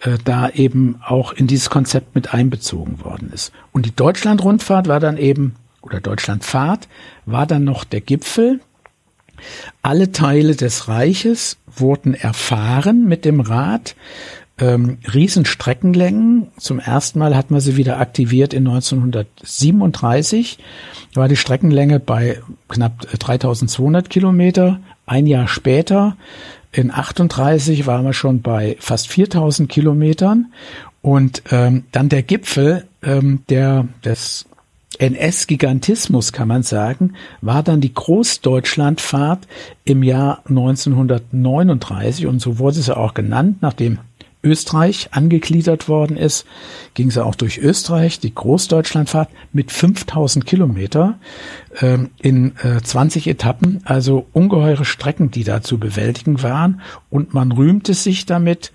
[0.00, 3.52] äh, da eben auch in dieses Konzept mit einbezogen worden ist.
[3.72, 6.88] Und die Deutschland-Rundfahrt war dann eben, oder Deutschlandfahrt,
[7.26, 8.60] war dann noch der Gipfel.
[9.82, 13.96] Alle Teile des Reiches wurden erfahren mit dem Rad.
[14.60, 16.48] Ähm, Riesenstreckenlängen.
[16.58, 20.58] Zum ersten Mal hat man sie wieder aktiviert in 1937.
[21.14, 24.80] Da war die Streckenlänge bei knapp 3200 Kilometer.
[25.06, 26.16] Ein Jahr später,
[26.72, 30.52] in 38, waren wir schon bei fast 4000 Kilometern.
[31.02, 34.46] Und ähm, dann der Gipfel ähm, der, des
[34.98, 39.46] NS-Gigantismus, kann man sagen, war dann die Großdeutschlandfahrt
[39.84, 43.98] im Jahr 1939 und so wurde sie auch genannt, nachdem
[44.42, 46.46] Österreich angegliedert worden ist,
[46.94, 51.18] ging sie auch durch Österreich, die Großdeutschlandfahrt mit 5000 Kilometer
[51.80, 56.80] ähm, in äh, 20 Etappen, also ungeheure Strecken, die da zu bewältigen waren.
[57.10, 58.72] Und man rühmte sich damit,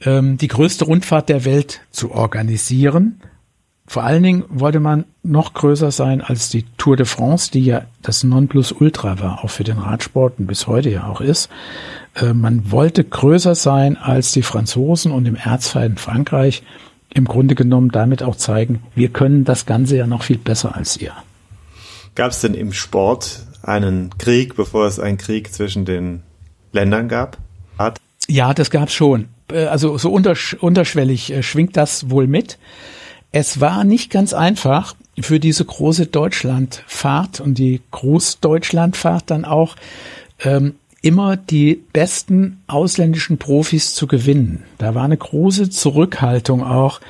[0.00, 3.20] ähm, die größte Rundfahrt der Welt zu organisieren
[3.88, 7.82] vor allen Dingen wollte man noch größer sein als die Tour de France, die ja
[8.02, 11.48] das Nonplusultra war, auch für den Radsport und bis heute ja auch ist.
[12.14, 16.62] Äh, man wollte größer sein als die Franzosen und im Erzfeind Frankreich.
[17.14, 20.98] im Grunde genommen damit auch zeigen, wir können das Ganze ja noch viel besser als
[20.98, 21.14] ihr.
[22.14, 26.22] Gab es denn im Sport einen Krieg, bevor es einen Krieg zwischen den
[26.72, 27.38] Ländern gab?
[27.78, 27.98] Hat?
[28.28, 29.28] Ja, das gab es schon.
[29.50, 32.58] Äh, also so untersch unterschwellig äh, schwingt das wohl mit.
[33.32, 39.76] Es war nicht ganz einfach für diese große Deutschlandfahrt und die Großdeutschlandfahrt dann auch
[40.40, 44.64] ähm, immer die besten ausländischen Profis zu gewinnen.
[44.78, 47.00] Da war eine große Zurückhaltung auch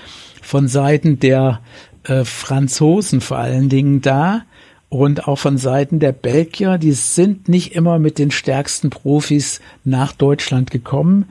[0.42, 1.60] von Seiten der
[2.04, 4.42] äh, Franzosen vor allen Dingen da
[4.88, 6.78] und auch von Seiten der Belgier.
[6.78, 11.26] Die sind nicht immer mit den stärksten Profis nach Deutschland gekommen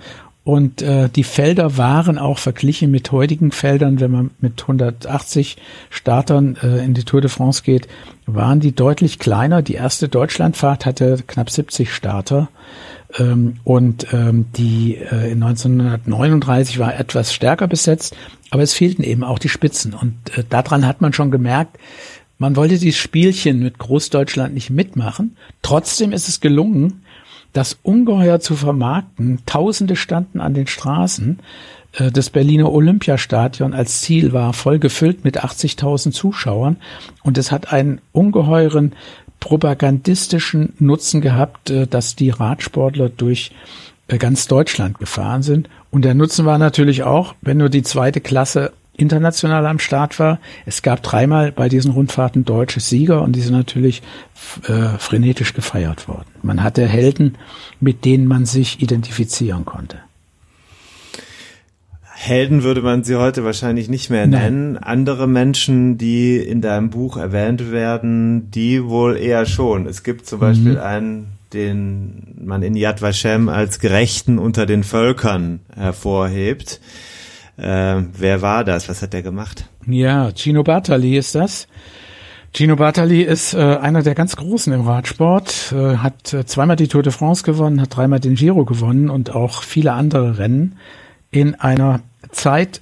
[0.48, 5.58] und äh, die Felder waren auch verglichen mit heutigen Feldern, wenn man mit 180
[5.89, 7.89] Startern äh, in die Tour de France geht,
[8.26, 9.62] waren die deutlich kleiner.
[9.62, 12.48] Die erste Deutschlandfahrt hatte knapp 70 Starter.
[13.20, 18.16] Ähm, und ähm, die äh, in 1939 war etwas stärker besetzt,
[18.50, 19.93] aber es fehlten eben auch die Spitzen.
[19.93, 21.78] Und äh, daran hat man schon gemerkt,
[22.38, 25.36] man wollte dieses Spielchen mit Großdeutschland nicht mitmachen.
[25.62, 27.02] Trotzdem ist es gelungen,
[27.58, 29.39] das ungeheuer zu vermarkten.
[29.45, 31.39] Tausende standen an den Straßen.
[31.93, 36.78] Äh, das Berliner Olympiastadion als Ziel war voll gefüllt mit 80.000 Zuschauern
[37.24, 38.93] und es hat einen ungeheuren
[39.39, 43.51] propagandistischen Nutzen gehabt, äh, dass die Radsportler durch
[44.08, 45.68] äh, ganz Deutschland gefahren sind.
[45.89, 50.39] Und der Nutzen war natürlich auch, wenn nur die zweite Klasse international am Start war.
[50.66, 54.02] Es gab dreimal bei diesen Rundfahrten deutsche Sieger und die sind natürlich
[54.68, 56.28] äh, frenetisch gefeiert worden.
[56.41, 57.36] Man hatte Helden,
[57.80, 60.00] mit denen man sich identifizieren konnte.
[62.20, 64.74] Helden würde man sie heute wahrscheinlich nicht mehr nennen.
[64.74, 64.84] Nein.
[64.84, 69.86] Andere Menschen, die in deinem Buch erwähnt werden, die wohl eher schon.
[69.86, 70.80] Es gibt zum Beispiel mhm.
[70.80, 76.82] einen, den man in Yad Vashem als Gerechten unter den Völkern hervorhebt.
[77.58, 78.88] Äh, wer war das?
[78.88, 79.66] Was hat der gemacht?
[79.86, 81.68] Ja, Gino Bartali ist das.
[82.53, 86.88] Gino Bartali ist äh, einer der ganz Großen im Radsport, äh, hat äh, zweimal die
[86.88, 90.78] Tour de France gewonnen, hat dreimal den Giro gewonnen und auch viele andere Rennen
[91.30, 92.01] in einer
[92.32, 92.82] Zeit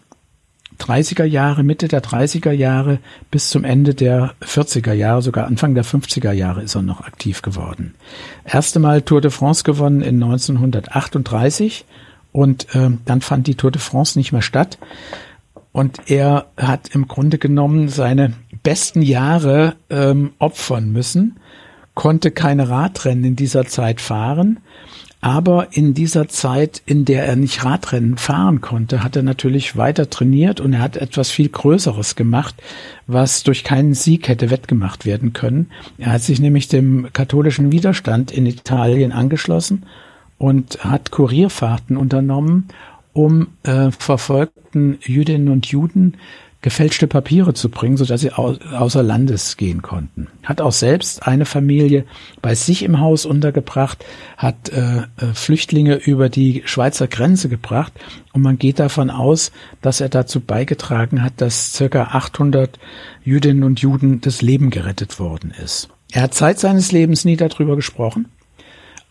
[0.79, 2.99] 30er Jahre, Mitte der 30er Jahre
[3.31, 7.41] bis zum Ende der 40er Jahre, sogar Anfang der 50er Jahre ist er noch aktiv
[7.41, 7.95] geworden.
[8.43, 11.85] Erste Mal Tour de France gewonnen in 1938
[12.35, 14.77] und äh, dann fand die Tour de France nicht mehr statt.
[15.71, 21.37] Und er hat im Grunde genommen seine besten Jahre ähm, opfern müssen,
[21.93, 24.59] konnte keine Radrennen in dieser Zeit fahren.
[25.21, 30.09] Aber in dieser Zeit, in der er nicht Radrennen fahren konnte, hat er natürlich weiter
[30.09, 32.55] trainiert und er hat etwas viel Größeres gemacht,
[33.07, 35.71] was durch keinen Sieg hätte wettgemacht werden können.
[35.97, 39.85] Er hat sich nämlich dem katholischen Widerstand in Italien angeschlossen
[40.37, 42.67] und hat Kurierfahrten unternommen,
[43.13, 46.17] um äh, verfolgten Jüdinnen und Juden
[46.65, 50.29] gefälschte Papiere zu bringen, sodass sie au außer Landes gehen konnten.
[50.41, 52.05] Hat auch selbst eine Familie
[52.41, 54.03] bei sich im Haus untergebracht,
[54.35, 57.93] hat äh, äh, Flüchtlinge über die Schweizer Grenze gebracht
[58.33, 59.51] und man geht davon aus,
[59.83, 62.79] dass er dazu beigetragen hat, dass circa 800
[63.23, 65.89] Jüdinnen und Juden das Leben gerettet worden ist.
[66.11, 68.25] Er hat Zeit seines Lebens nie darüber gesprochen,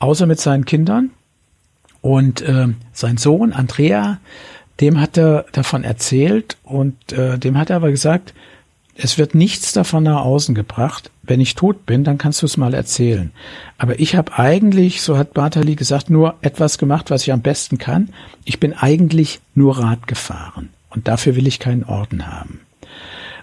[0.04, 1.10] außer mit seinen Kindern.
[2.00, 4.18] Und äh, sein Sohn Andrea,
[4.80, 8.34] dem hat er davon erzählt und äh, dem hat er aber gesagt,
[8.96, 11.10] es wird nichts davon nach außen gebracht.
[11.22, 13.32] Wenn ich tot bin, dann kannst du es mal erzählen.
[13.78, 17.78] Aber ich habe eigentlich, so hat Bartali gesagt, nur etwas gemacht, was ich am besten
[17.78, 18.10] kann.
[18.44, 22.60] Ich bin eigentlich nur Rad gefahren und dafür will ich keinen Orden haben.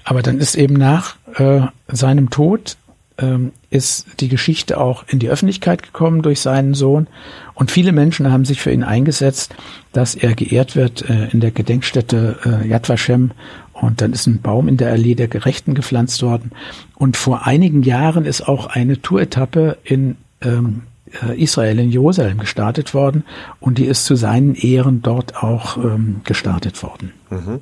[0.03, 2.77] Aber dann ist eben nach äh, seinem Tod
[3.21, 7.07] ähm, ist die Geschichte auch in die Öffentlichkeit gekommen durch seinen Sohn.
[7.53, 9.55] Und viele Menschen haben sich für ihn eingesetzt,
[9.93, 13.31] dass er geehrt wird äh, in der Gedenkstätte äh, Yad Vashem.
[13.73, 16.51] Und dann ist ein Baum in der Allee der Gerechten gepflanzt worden.
[16.95, 20.83] Und vor einigen Jahren ist auch eine Touretappe in ähm,
[21.21, 23.23] äh, Israel, in Jerusalem gestartet worden.
[23.59, 27.13] Und die ist zu seinen Ehren dort auch ähm, gestartet worden.
[27.29, 27.59] Mhm.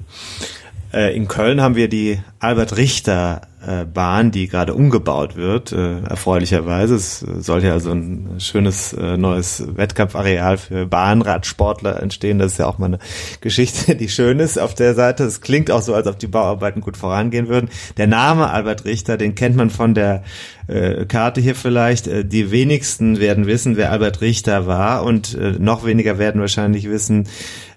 [0.92, 6.00] Äh, in Köln haben wir die Albert Richter äh, Bahn, die gerade umgebaut wird, äh,
[6.00, 6.96] erfreulicherweise.
[6.96, 12.40] Es soll ja so ein schönes neues Wettkampfareal für Bahnradsportler entstehen.
[12.40, 13.00] Das ist ja auch mal eine
[13.42, 15.26] Geschichte, die schön ist auf der Seite.
[15.26, 17.70] Es klingt auch so, als ob die Bauarbeiten gut vorangehen würden.
[17.98, 20.24] Der Name Albert Richter, den kennt man von der
[21.08, 22.06] Karte hier vielleicht.
[22.32, 27.28] Die wenigsten werden wissen, wer Albert Richter war und noch weniger werden wahrscheinlich wissen,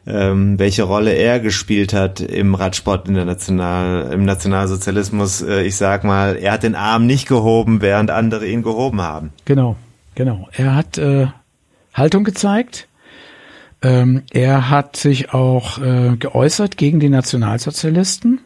[0.07, 5.43] ähm, welche Rolle er gespielt hat im Radsport international, im Nationalsozialismus.
[5.43, 9.33] Äh, ich sag mal, er hat den Arm nicht gehoben, während andere ihn gehoben haben.
[9.45, 9.77] Genau,
[10.15, 10.49] genau.
[10.53, 11.29] Er hat äh,
[11.95, 12.89] Haltung gezeigt.
[13.81, 18.41] Ähm, er hat sich auch äh, geäußert gegen die Nationalsozialisten.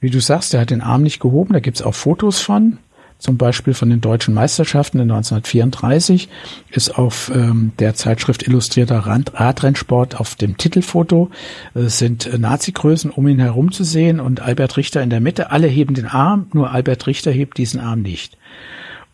[0.00, 2.78] Wie du sagst, er hat den Arm nicht gehoben, da gibt's auch Fotos von
[3.18, 6.28] zum Beispiel von den deutschen Meisterschaften in 1934,
[6.70, 11.30] ist auf ähm, der Zeitschrift Illustrierter Radrennsport auf dem Titelfoto
[11.74, 15.50] äh, sind äh, Nazi-Größen um ihn herum zu sehen und Albert Richter in der Mitte.
[15.50, 18.36] Alle heben den Arm, nur Albert Richter hebt diesen Arm nicht.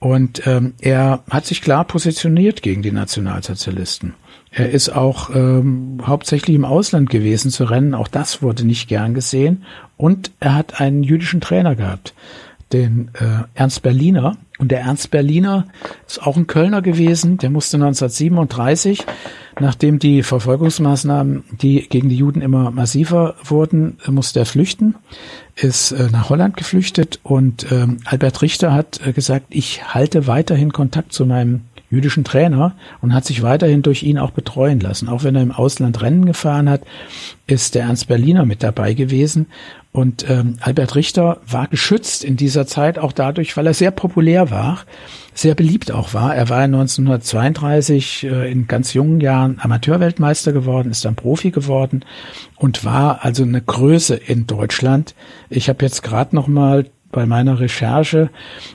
[0.01, 4.15] Und ähm, er hat sich klar positioniert gegen die Nationalsozialisten.
[4.51, 7.95] Er ist auch ähm, hauptsächlich im Ausland gewesen zu rennen.
[7.95, 9.65] Auch das wurde nicht gern gesehen.
[9.97, 12.15] Und er hat einen jüdischen Trainer gehabt
[12.73, 14.37] den äh, Ernst Berliner.
[14.59, 15.67] Und der Ernst Berliner
[16.07, 17.39] ist auch ein Kölner gewesen.
[17.39, 19.07] Der musste 1937,
[19.59, 24.97] nachdem die Verfolgungsmaßnahmen, die gegen die Juden immer massiver wurden, musste er flüchten,
[25.57, 27.21] ist äh, nach Holland geflüchtet.
[27.23, 32.77] Und ähm, Albert Richter hat äh, gesagt, ich halte weiterhin Kontakt zu meinem jüdischen Trainer
[33.01, 35.09] und hat sich weiterhin durch ihn auch betreuen lassen.
[35.09, 36.83] Auch wenn er im Ausland Rennen gefahren hat,
[37.49, 39.47] ist der Ernst Berliner mit dabei gewesen
[39.93, 44.51] und ähm, Albert Richter war geschützt in dieser Zeit auch dadurch, weil er sehr populär
[44.51, 44.85] war,
[45.35, 46.35] sehr beliebt auch war.
[46.35, 52.05] Er war 1932 äh, in ganz jungen Jahren Amateurweltmeister geworden, ist dann Profi geworden
[52.57, 55.17] und war also eine Größe in Deutschland.
[55.49, 58.31] Ich habe jetzt gerade noch mal bei meiner Recherche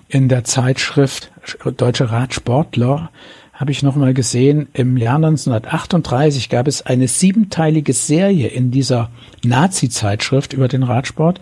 [0.10, 1.32] in der Zeitschrift
[1.78, 3.10] Deutsche Radsportler
[3.56, 9.10] habe ich noch mal gesehen, im Jahr 1938 gab es eine siebenteilige Serie in dieser
[9.44, 11.40] Nazi-Zeitschrift über den Radsport,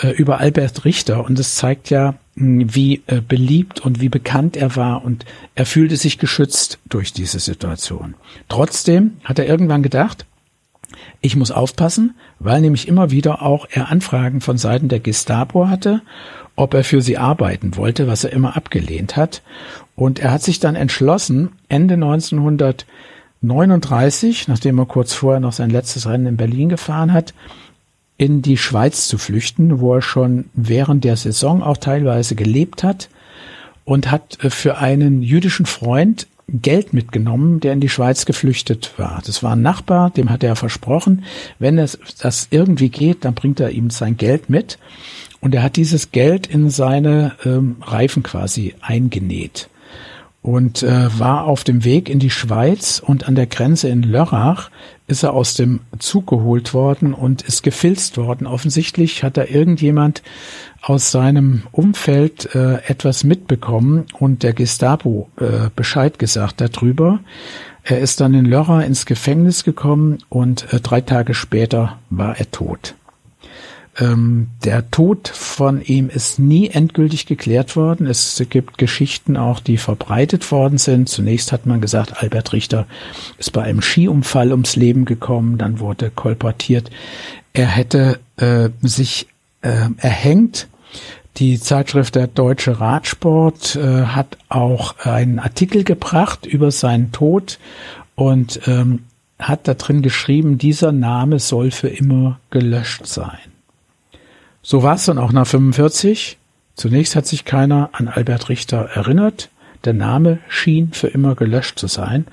[0.00, 1.24] äh, über Albert Richter.
[1.24, 5.24] Und es zeigt ja, wie äh, beliebt und wie bekannt er war und
[5.56, 8.14] er fühlte sich geschützt durch diese Situation.
[8.48, 10.24] Trotzdem hat er irgendwann gedacht,
[11.20, 16.02] ich muss aufpassen, weil nämlich immer wieder auch er Anfragen von Seiten der Gestapo hatte,
[16.54, 19.42] ob er für sie arbeiten wollte, was er immer abgelehnt hat.
[19.98, 26.06] Und er hat sich dann entschlossen, Ende 1939, nachdem er kurz vorher noch sein letztes
[26.06, 27.34] Rennen in Berlin gefahren hat,
[28.16, 33.08] in die Schweiz zu flüchten, wo er schon während der Saison auch teilweise gelebt hat
[33.84, 39.20] und hat äh, für einen jüdischen Freund Geld mitgenommen, der in die Schweiz geflüchtet war.
[39.26, 41.24] Das war ein Nachbar, dem hat er versprochen,
[41.58, 44.78] wenn es das irgendwie geht, dann bringt er ihm sein Geld mit.
[45.40, 49.68] Und er hat dieses Geld in seine ähm, Reifen quasi eingenäht
[50.48, 54.70] und äh, war auf dem Weg in die Schweiz und an der Grenze in Lörrach
[55.06, 58.46] ist er aus dem Zug geholt worden und ist gefilzt worden.
[58.46, 60.22] Offensichtlich hat da irgendjemand
[60.80, 67.20] aus seinem Umfeld äh, etwas mitbekommen und der Gestapo äh, Bescheid gesagt darüber.
[67.84, 72.50] Er ist dann in Lörrach ins Gefängnis gekommen und äh, drei Tage später war er
[72.50, 72.94] tot.
[73.98, 78.06] Ähm, der Tod von ihm ist nie endgültig geklärt worden.
[78.06, 81.08] Es gibt Geschichten auch, die verbreitet worden sind.
[81.08, 82.86] Zunächst hat man gesagt, Albert Richter
[83.38, 85.58] ist bei einem Skiunfall ums Leben gekommen.
[85.58, 86.90] Dann wurde kolportiert,
[87.52, 89.26] er hätte äh, sich
[89.62, 90.68] äh, erhängt.
[91.38, 97.58] Die Zeitschrift der Deutsche Radsport äh, hat auch einen Artikel gebracht über seinen Tod
[98.14, 99.04] und ähm,
[99.38, 103.38] hat da drin geschrieben, dieser Name soll für immer gelöscht sein.
[104.70, 106.36] So war es dann auch nach 45.
[106.74, 109.48] Zunächst hat sich keiner an Albert Richter erinnert.
[109.86, 112.26] Der Name schien für immer gelöscht zu sein.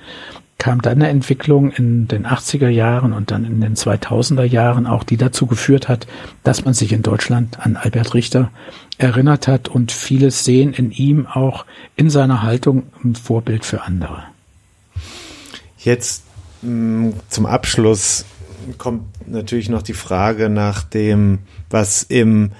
[0.58, 5.02] Kam dann eine Entwicklung in den 80er Jahren und dann in den 2000er Jahren auch,
[5.02, 6.06] die dazu geführt hat,
[6.44, 8.50] dass man sich in Deutschland an Albert Richter
[8.98, 11.64] erinnert hat und viele sehen in ihm auch
[11.96, 14.24] in seiner Haltung ein Vorbild für andere.
[15.78, 16.24] Jetzt
[16.60, 18.26] mm, zum Abschluss
[18.76, 21.38] kommt natürlich noch die Frage nach dem,
[21.70, 22.52] was im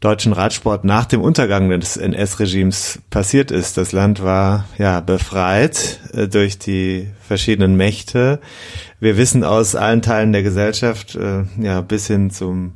[0.00, 3.76] deutschen Radsport nach dem Untergang des NS-Regimes passiert ist.
[3.76, 8.40] Das Land war ja befreit äh, durch die verschiedenen Mächte.
[9.00, 12.74] Wir wissen aus allen Teilen der Gesellschaft, äh, ja bis hin zum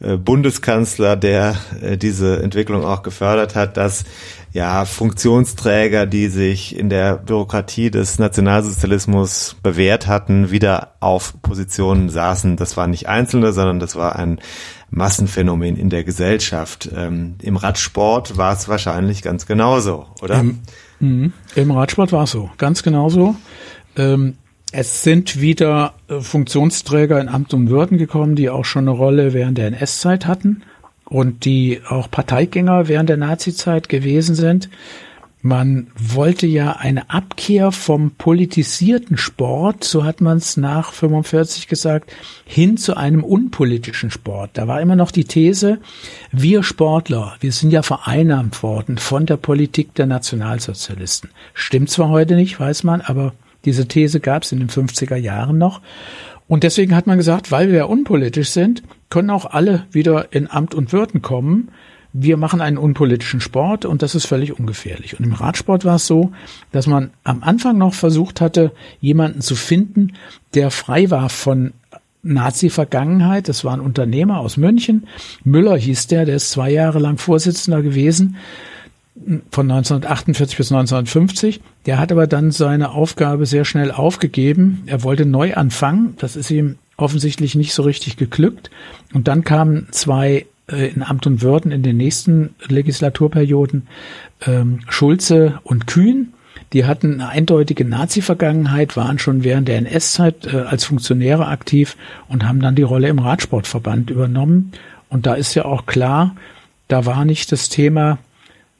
[0.00, 4.04] Bundeskanzler, der äh, diese Entwicklung auch gefördert hat, dass
[4.52, 12.56] ja, Funktionsträger, die sich in der Bürokratie des Nationalsozialismus bewährt hatten, wieder auf Positionen saßen.
[12.56, 14.40] Das waren nicht Einzelne, sondern das war ein
[14.90, 16.88] Massenphänomen in der Gesellschaft.
[16.94, 20.40] Ähm, Im Radsport war es wahrscheinlich ganz genauso, oder?
[20.40, 20.60] Im,
[21.00, 23.36] mh, im Radsport war es so, ganz genauso.
[23.96, 24.38] Ähm,
[24.72, 29.32] es sind wieder äh, Funktionsträger in Amt und Würden gekommen, die auch schon eine Rolle
[29.32, 30.62] während der NS-Zeit hatten
[31.04, 34.68] und die auch Parteigänger während der Nazizeit gewesen sind.
[35.40, 42.12] Man wollte ja eine Abkehr vom politisierten Sport, so hat man es nach 45 gesagt,
[42.44, 44.50] hin zu einem unpolitischen Sport.
[44.54, 45.78] Da war immer noch die These,
[46.32, 51.30] wir Sportler, wir sind ja vereinnahmt worden von der Politik der Nationalsozialisten.
[51.54, 53.32] Stimmt zwar heute nicht, weiß man, aber
[53.68, 55.82] Diese These gab es in den 50er Jahren noch.
[56.46, 60.74] Und deswegen hat man gesagt, weil wir unpolitisch sind, können auch alle wieder in Amt
[60.74, 61.68] und Würden kommen.
[62.14, 65.18] Wir machen einen unpolitischen Sport und das ist völlig ungefährlich.
[65.18, 66.32] Und im Radsport war es so,
[66.72, 68.72] dass man am Anfang noch versucht hatte,
[69.02, 70.14] jemanden zu finden,
[70.54, 71.74] der frei war von
[72.22, 73.50] Nazi-Vergangenheit.
[73.50, 75.06] Das war ein Unternehmer aus München.
[75.44, 78.36] Müller hieß der, der ist zwei Jahre lang Vorsitzender gewesen
[79.50, 81.60] von 1948 bis 1950.
[81.86, 84.82] Der hat aber dann seine Aufgabe sehr schnell aufgegeben.
[84.86, 86.14] Er wollte neu anfangen.
[86.18, 88.70] Das ist ihm offensichtlich nicht so richtig geglückt.
[89.12, 93.86] Und dann kamen zwei äh, in Amt und Würden in den nächsten Legislaturperioden,
[94.46, 96.32] ähm, Schulze und Kühn.
[96.72, 101.96] Die hatten eine eindeutige Nazi-Vergangenheit, waren schon während der NS-Zeit äh, als Funktionäre aktiv
[102.28, 104.72] und haben dann die Rolle im Radsportverband übernommen.
[105.08, 106.36] Und da ist ja auch klar,
[106.88, 108.18] da war nicht das Thema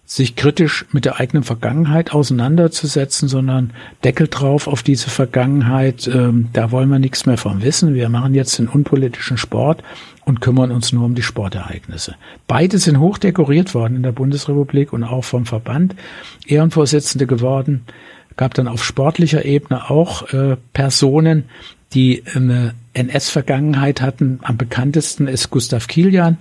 [0.09, 3.75] sich kritisch mit der eigenen Vergangenheit auseinanderzusetzen, sondern
[4.05, 6.09] Deckel drauf auf diese Vergangenheit.
[6.09, 7.93] Ähm, da wollen wir nichts mehr von wissen.
[7.93, 9.85] Wir machen jetzt den unpolitischen Sport
[10.25, 12.15] und kümmern uns nur um die Sportereignisse.
[12.47, 15.95] Beide sind hoch dekoriert worden in der Bundesrepublik und auch vom Verband.
[16.47, 17.83] Ehrenvorsitzende geworden.
[18.39, 21.45] Gab dann auf sportlicher Ebene auch äh, Personen,
[21.93, 24.41] die eine NS-Vergangenheit hatten.
[24.43, 26.39] Am bekanntesten ist Gustav Kilian,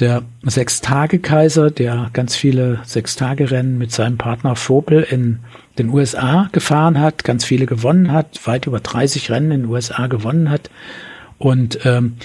[0.00, 5.40] der Sechstage-Kaiser, der ganz viele Sechstage-Rennen mit seinem Partner Vogel in
[5.78, 10.06] den USA gefahren hat, ganz viele gewonnen hat, weit über 30 Rennen in den USA
[10.06, 10.70] gewonnen hat.
[11.38, 12.16] Und ähm,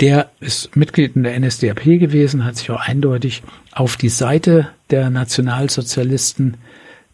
[0.00, 5.10] der ist Mitglied in der NSDAP gewesen, hat sich auch eindeutig auf die Seite der
[5.10, 6.56] Nationalsozialisten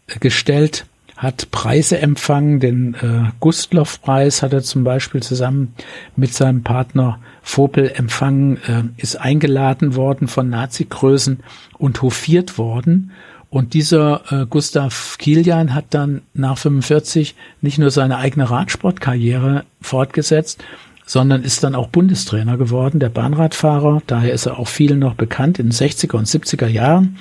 [0.07, 0.85] äh, gestellt
[1.19, 2.61] hat Preise empfangen.
[2.61, 5.73] Den äh, Gustloff-Preis hat er zum Beispiel zusammen
[6.15, 7.19] mit seinem Partner
[7.49, 11.39] Vogel empfangen, äh, ist eingeladen worden von Nazi-Größen
[11.79, 13.11] und hofiert worden.
[13.49, 20.63] Und dieser äh, Gustav Kilian hat dann nach 45 nicht nur seine eigene Radsportkarriere fortgesetzt,
[21.07, 24.03] sondern ist dann auch Bundestrainer geworden, der Bahnradfahrer.
[24.05, 27.17] Daher ist er auch vielen noch bekannt in den 60er und 70er Jahren.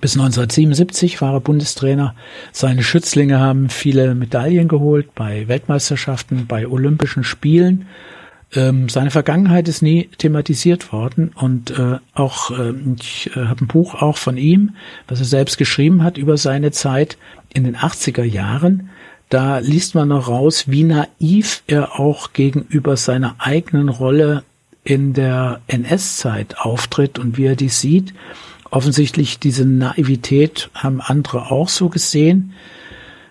[0.00, 2.14] Bis 1977 war er Bundestrainer.
[2.52, 7.86] Seine Schützlinge haben viele Medaillen geholt bei Weltmeisterschaften, bei Olympischen Spielen.
[8.54, 13.66] Ähm, seine Vergangenheit ist nie thematisiert worden und äh, auch äh, ich äh, habe ein
[13.66, 14.76] Buch auch von ihm,
[15.08, 17.18] was er selbst geschrieben hat über seine Zeit
[17.52, 18.90] in den 80er Jahren.
[19.28, 24.44] Da liest man noch raus, wie naiv er auch gegenüber seiner eigenen Rolle
[24.84, 28.14] in der NS-Zeit auftritt und wie er die sieht
[28.70, 32.52] offensichtlich diese Naivität haben andere auch so gesehen,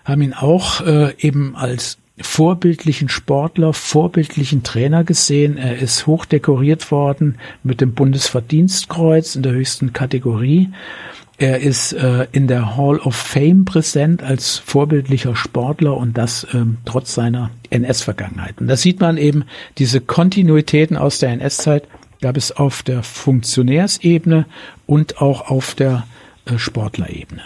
[0.04, 5.58] haben ihn auch äh, eben als vorbildlichen Sportler, vorbildlichen Trainer gesehen.
[5.58, 10.70] Er ist hoch dekoriert worden mit dem Bundesverdienstkreuz in der höchsten Kategorie.
[11.38, 16.78] Er ist äh, in der Hall of Fame präsent als vorbildlicher Sportler und das ähm,
[16.86, 18.58] trotz seiner NS-Vergangenheit.
[18.58, 19.44] Und da sieht man eben
[19.76, 21.86] diese Kontinuitäten aus der NS-Zeit
[22.22, 24.46] gab es auf der Funktionärsebene
[24.86, 26.06] und auch auf der
[26.46, 27.42] äh, Sportlerebene.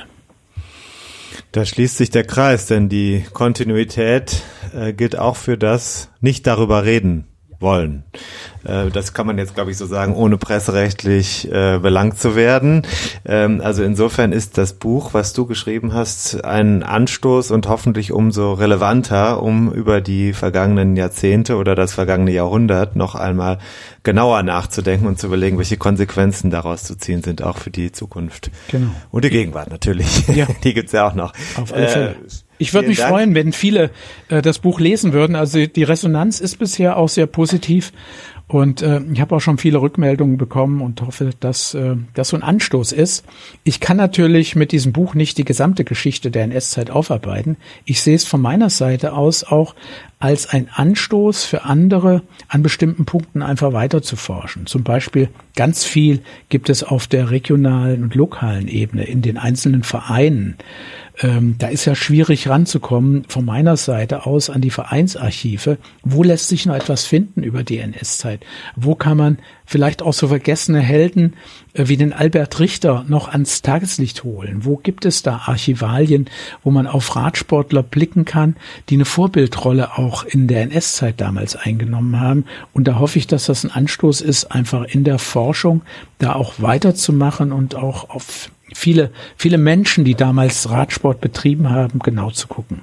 [1.53, 6.85] Da schließt sich der Kreis, denn die Kontinuität äh, gilt auch für das nicht darüber
[6.85, 7.30] reden
[7.61, 8.05] wollen.
[8.65, 12.87] Äh, das kann man jetzt, glaube ich, so sagen, ohne presserechtlich äh, belangt zu werden.
[13.25, 18.55] Ähm, also insofern ist das Buch, was du geschrieben hast, ein Anstoß und hoffentlich umso
[18.55, 23.59] relevanter, um über die vergangenen Jahrzehnte oder das vergangene Jahrhundert noch einmal
[24.03, 28.51] genauer nachzudenken und zu überlegen, welche Konsequenzen daraus zu ziehen sind, auch für die Zukunft.
[28.71, 28.91] Genau.
[29.11, 30.27] Und die Gegenwart natürlich.
[30.29, 30.47] Ja.
[30.65, 31.33] Die gibt's ja auch noch.
[31.57, 32.11] Auf alle Fälle.
[32.11, 33.11] Äh, ich würde mich Dank.
[33.11, 33.91] freuen, wenn viele
[34.29, 35.35] äh, das Buch lesen würden.
[35.35, 37.93] Also die Resonanz ist bisher auch sehr positiv.
[38.49, 42.37] Und äh, ich habe auch schon viele Rückmeldungen bekommen und hoffe, dass äh, das so
[42.37, 43.25] ein Anstoß ist.
[43.63, 47.57] Ich kann natürlich mit diesem Buch nicht die gesamte Geschichte der NS-Zeit aufarbeiten.
[47.85, 49.77] Ich sehe es von meiner Seite aus auch
[50.19, 54.67] als ein Anstoß für andere, an bestimmten Punkten einfach weiter zu forschen.
[54.67, 59.85] Zum Beispiel ganz viel gibt es auf der regionalen und lokalen Ebene in den einzelnen
[59.85, 60.57] Vereinen
[61.23, 65.79] ähm, da ist ja schwierig ranzukommen von meiner Seite aus an die Vereinsarchive.
[66.03, 68.41] Wo lässt sich noch etwas finden über die NS-Zeit?
[68.75, 71.35] Wo kann man vielleicht auch so vergessene Helden
[71.75, 74.65] äh, wie den Albert Richter noch ans Tageslicht holen?
[74.65, 76.31] Wo gibt es da Archivalien,
[76.65, 78.57] wo man auf Radsportler blicken kann,
[78.89, 82.47] die eine Vorbildrolle auch in der NS-Zeit damals eingenommen haben?
[82.73, 85.83] Und da hoffe ich, dass das ein Anstoß ist, einfach in der Forschung
[86.19, 92.31] da auch weiterzumachen und auch auf viele, viele Menschen, die damals Radsport betrieben haben, genau
[92.31, 92.83] zu gucken.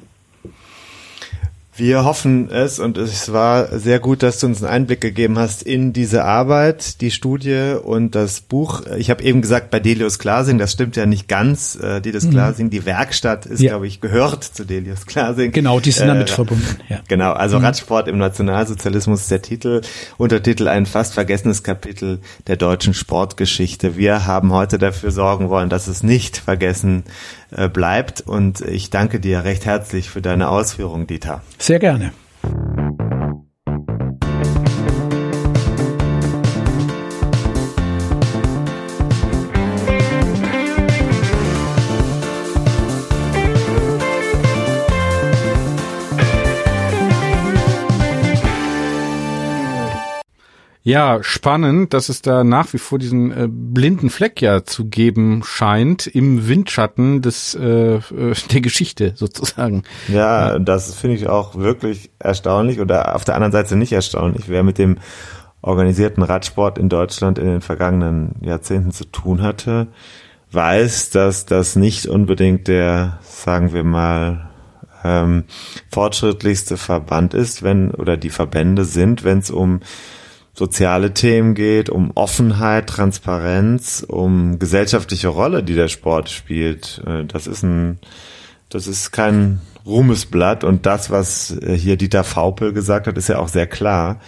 [1.78, 5.62] Wir hoffen es und es war sehr gut, dass du uns einen Einblick gegeben hast
[5.62, 8.82] in diese Arbeit, die Studie und das Buch.
[8.98, 11.76] Ich habe eben gesagt, bei Delius Glasing, das stimmt ja nicht ganz.
[11.76, 12.32] Äh, Delius mhm.
[12.32, 13.74] Glasing, die Werkstatt ist, ja.
[13.74, 15.52] glaube ich, gehört zu Delius Glasing.
[15.52, 16.66] Genau, die sind äh, damit verbunden.
[16.90, 17.02] Ja.
[17.08, 17.66] Genau, also mhm.
[17.66, 19.82] Radsport im Nationalsozialismus ist der Titel.
[20.18, 23.96] Untertitel ein fast vergessenes Kapitel der deutschen Sportgeschichte.
[23.98, 27.04] Wir haben heute dafür sorgen wollen, dass es nicht vergessen
[27.52, 28.22] äh, bleibt.
[28.22, 31.42] Und ich danke dir recht herzlich für deine Ausführungen, Dieter.
[31.68, 32.14] Sehr gerne.
[50.88, 55.42] Ja, spannend, dass es da nach wie vor diesen äh, blinden Fleck ja zu geben
[55.44, 58.02] scheint im Windschatten des äh, äh
[58.54, 59.84] der Geschichte sozusagen.
[60.08, 60.60] Ja, ja.
[60.60, 64.48] das finde ich auch wirklich erstaunlich oder auf der anderen Seite nicht erstaunlich.
[64.48, 65.00] Wer mit dem
[65.62, 69.88] organisierten Radsport in Deutschland in den vergangenen Jahrzehnten zu tun hatte,
[70.54, 74.50] weiß, dass das nicht unbedingt der, sagen wir mal,
[75.04, 75.44] ähm,
[75.92, 79.82] fortschrittlichste Verband ist, wenn oder die Verbände sind, wenn es um
[80.58, 87.02] soziale Themen geht, um Offenheit, Transparenz, um gesellschaftliche Rolle, die der Sport spielt.
[87.06, 88.00] Äh, das ist ein,
[88.70, 93.38] das ist kein Ruhmesblatt und das, was äh, hier Dieter Faupel gesagt hat, ist ja
[93.38, 94.20] auch sehr klar.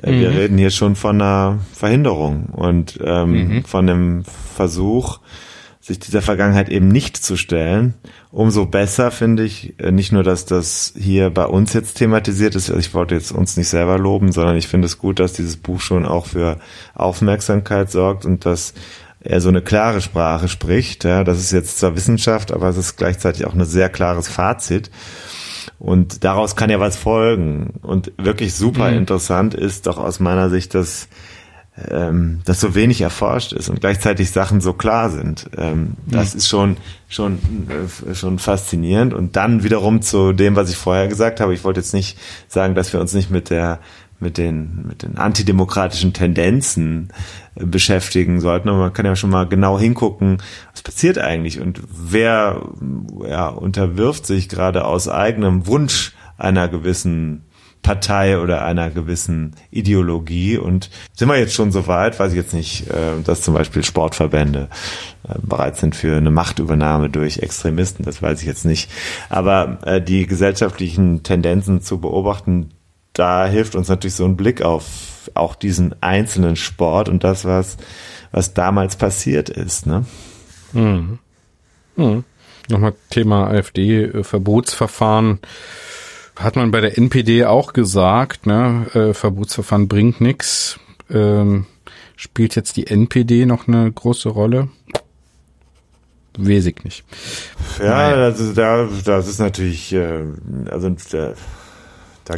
[0.00, 0.36] Äh, wir mhm.
[0.36, 3.64] reden hier schon von einer Verhinderung und ähm, mhm.
[3.64, 5.18] von einem Versuch,
[5.82, 7.94] sich dieser Vergangenheit eben nicht zu stellen.
[8.30, 12.70] Umso besser finde ich äh, nicht nur, dass das hier bei uns jetzt thematisiert ist.
[12.70, 15.56] Also ich wollte jetzt uns nicht selber loben, sondern ich finde es gut, dass dieses
[15.56, 16.58] Buch schon auch für
[16.94, 18.74] Aufmerksamkeit sorgt und dass
[19.18, 21.02] er so eine klare Sprache spricht.
[21.02, 24.88] Ja, das ist jetzt zwar Wissenschaft, aber es ist gleichzeitig auch ein sehr klares Fazit.
[25.80, 27.74] Und daraus kann ja was folgen.
[27.82, 28.98] Und wirklich super mhm.
[28.98, 31.08] interessant ist doch aus meiner Sicht, dass
[31.76, 35.48] ähm, dass so wenig erforscht ist und gleichzeitig Sachen so klar sind.
[35.56, 36.38] Ähm, das mhm.
[36.38, 36.76] ist schon
[37.08, 37.38] schon
[38.08, 41.54] äh, schon faszinierend und dann wiederum zu dem, was ich vorher gesagt habe.
[41.54, 43.80] Ich wollte jetzt nicht sagen, dass wir uns nicht mit der
[44.20, 47.08] mit den mit den antidemokratischen Tendenzen
[47.54, 50.42] äh, beschäftigen sollten, aber man kann ja schon mal genau hingucken,
[50.72, 52.60] was passiert eigentlich und wer
[53.26, 57.46] ja unterwirft sich gerade aus eigenem Wunsch einer gewissen
[57.82, 60.56] Partei oder einer gewissen Ideologie.
[60.56, 63.84] Und sind wir jetzt schon so weit, weiß ich jetzt nicht, äh, dass zum Beispiel
[63.84, 64.68] Sportverbände
[65.28, 68.90] äh, bereit sind für eine Machtübernahme durch Extremisten, das weiß ich jetzt nicht.
[69.28, 72.70] Aber äh, die gesellschaftlichen Tendenzen zu beobachten,
[73.12, 77.76] da hilft uns natürlich so ein Blick auf auch diesen einzelnen Sport und das, was,
[78.30, 79.86] was damals passiert ist.
[79.86, 80.04] Ne?
[80.72, 81.18] Mhm.
[81.96, 82.24] Mhm.
[82.68, 85.40] Nochmal Thema AfD-Verbotsverfahren
[86.42, 90.78] hat man bei der NPD auch gesagt, ne, äh, Verbotsverfahren bringt nix.
[91.10, 91.66] Ähm,
[92.16, 94.68] spielt jetzt die NPD noch eine große Rolle?
[96.38, 97.04] Weiß ich nicht.
[97.78, 100.24] Ja, das ist, das ist natürlich, äh,
[100.70, 101.34] also der,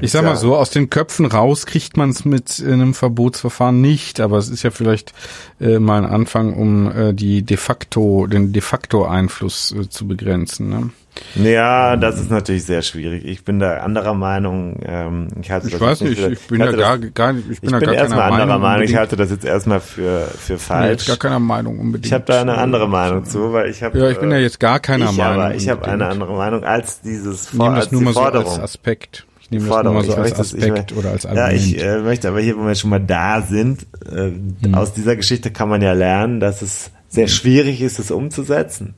[0.01, 4.21] ich sag mal so, aus den Köpfen raus kriegt man es mit einem Verbotsverfahren nicht,
[4.21, 5.13] aber es ist ja vielleicht
[5.61, 10.07] äh, mal ein Anfang, um äh, die de facto, den de facto Einfluss äh, zu
[10.09, 10.69] begrenzen.
[10.69, 10.91] Ne?
[11.37, 13.25] Ja, das ist natürlich sehr schwierig.
[13.25, 14.81] Ich bin da anderer Meinung.
[14.85, 17.71] Ähm, ich halte ich weiß nicht, ich bin ja gar, gar ich bin, ich bin
[17.71, 18.63] gar erstmal anderer Meinung.
[18.63, 18.85] Meinung.
[18.85, 21.03] Ich halte das jetzt erstmal für für falsch.
[21.03, 22.07] Ich bin gar keiner Meinung unbedingt.
[22.07, 24.59] Ich habe da eine andere Meinung zu, weil ich habe Ja, ich bin ja jetzt
[24.59, 25.43] gar keiner ich Meinung.
[25.43, 29.27] Aber ich habe eine andere Meinung als dieses Vor das nur mal so als Aspekt.
[29.57, 31.51] Ich nehme das nur mal so als Aspekt das, oder als Argument.
[31.51, 34.31] Ja, ich äh, möchte aber hier, wo wir schon mal da sind, äh,
[34.63, 34.75] hm.
[34.75, 38.95] aus dieser Geschichte kann man ja lernen, dass es sehr schwierig ist, es umzusetzen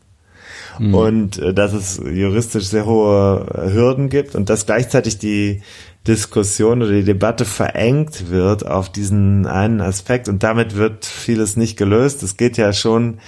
[0.78, 0.94] mhm.
[0.94, 5.62] und äh, dass es juristisch sehr hohe äh, Hürden gibt und dass gleichzeitig die
[6.06, 11.76] Diskussion oder die Debatte verengt wird auf diesen einen Aspekt und damit wird vieles nicht
[11.76, 12.22] gelöst.
[12.22, 13.18] Es geht ja schon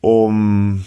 [0.00, 0.84] um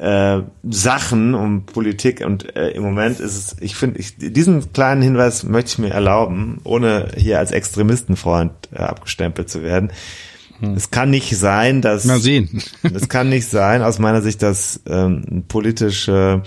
[0.00, 5.02] äh, Sachen, um Politik und äh, im Moment ist es, ich finde, ich, diesen kleinen
[5.02, 9.92] Hinweis möchte ich mir erlauben, ohne hier als Extremistenfreund äh, abgestempelt zu werden.
[10.60, 10.74] Hm.
[10.74, 12.06] Es kann nicht sein, dass.
[12.06, 12.62] Mal sehen.
[12.94, 16.42] es kann nicht sein, aus meiner Sicht, dass ähm, politische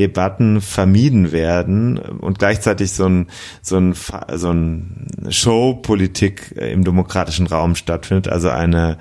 [0.00, 3.26] Debatten vermieden werden und gleichzeitig so ein,
[3.60, 3.94] so ein,
[4.34, 8.96] so ein Showpolitik im demokratischen Raum stattfindet, also eine,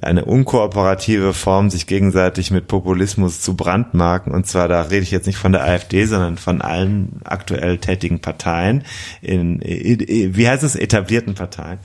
[0.00, 4.34] eine unkooperative Form, sich gegenseitig mit Populismus zu brandmarken.
[4.34, 8.20] Und zwar, da rede ich jetzt nicht von der AfD, sondern von allen aktuell tätigen
[8.20, 8.84] Parteien
[9.22, 11.78] in, wie heißt es, etablierten Parteien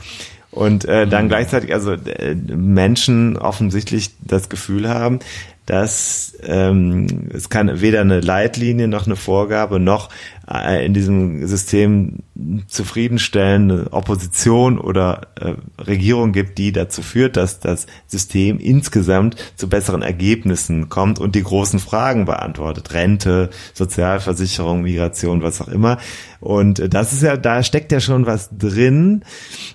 [0.51, 1.29] und äh, dann mhm.
[1.29, 5.19] gleichzeitig also äh, Menschen offensichtlich das Gefühl haben,
[5.67, 10.09] dass ähm, es kann weder eine Leitlinie noch eine Vorgabe noch
[10.47, 12.19] in diesem System
[12.67, 20.01] zufriedenstellende Opposition oder äh, Regierung gibt, die dazu führt, dass das System insgesamt zu besseren
[20.01, 22.93] Ergebnissen kommt und die großen Fragen beantwortet.
[22.93, 25.97] Rente, Sozialversicherung, Migration, was auch immer.
[26.39, 29.23] Und das ist ja, da steckt ja schon was drin.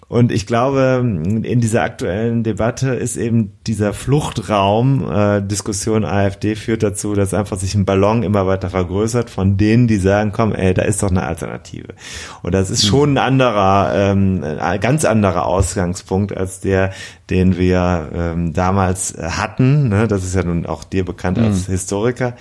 [0.08, 6.82] Und ich glaube, in dieser aktuellen Debatte ist eben dieser Fluchtraum, äh, Diskussion AfD führt
[6.82, 10.74] dazu, dass einfach sich ein Ballon immer weiter vergrößert von denen, die sagen, komm, ey,
[10.74, 11.88] da ist doch eine Alternative.
[12.42, 16.92] Und das ist schon ein anderer, ähm, ein ganz anderer Ausgangspunkt als der,
[17.30, 19.88] den wir ähm, damals hatten.
[19.88, 20.06] Ne?
[20.06, 21.72] Das ist ja nun auch dir bekannt als mhm.
[21.72, 22.36] Historiker.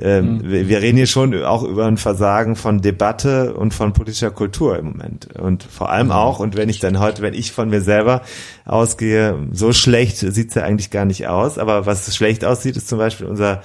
[0.00, 0.50] Ähm, mhm.
[0.50, 4.78] wir, wir, reden hier schon auch über ein Versagen von Debatte und von politischer Kultur
[4.78, 5.36] im Moment.
[5.36, 6.12] Und vor allem mhm.
[6.12, 8.22] auch, und wenn ich dann heute, wenn ich von mir selber
[8.64, 11.58] ausgehe, so schlecht sieht's ja eigentlich gar nicht aus.
[11.58, 13.62] Aber was schlecht aussieht, ist zum Beispiel unser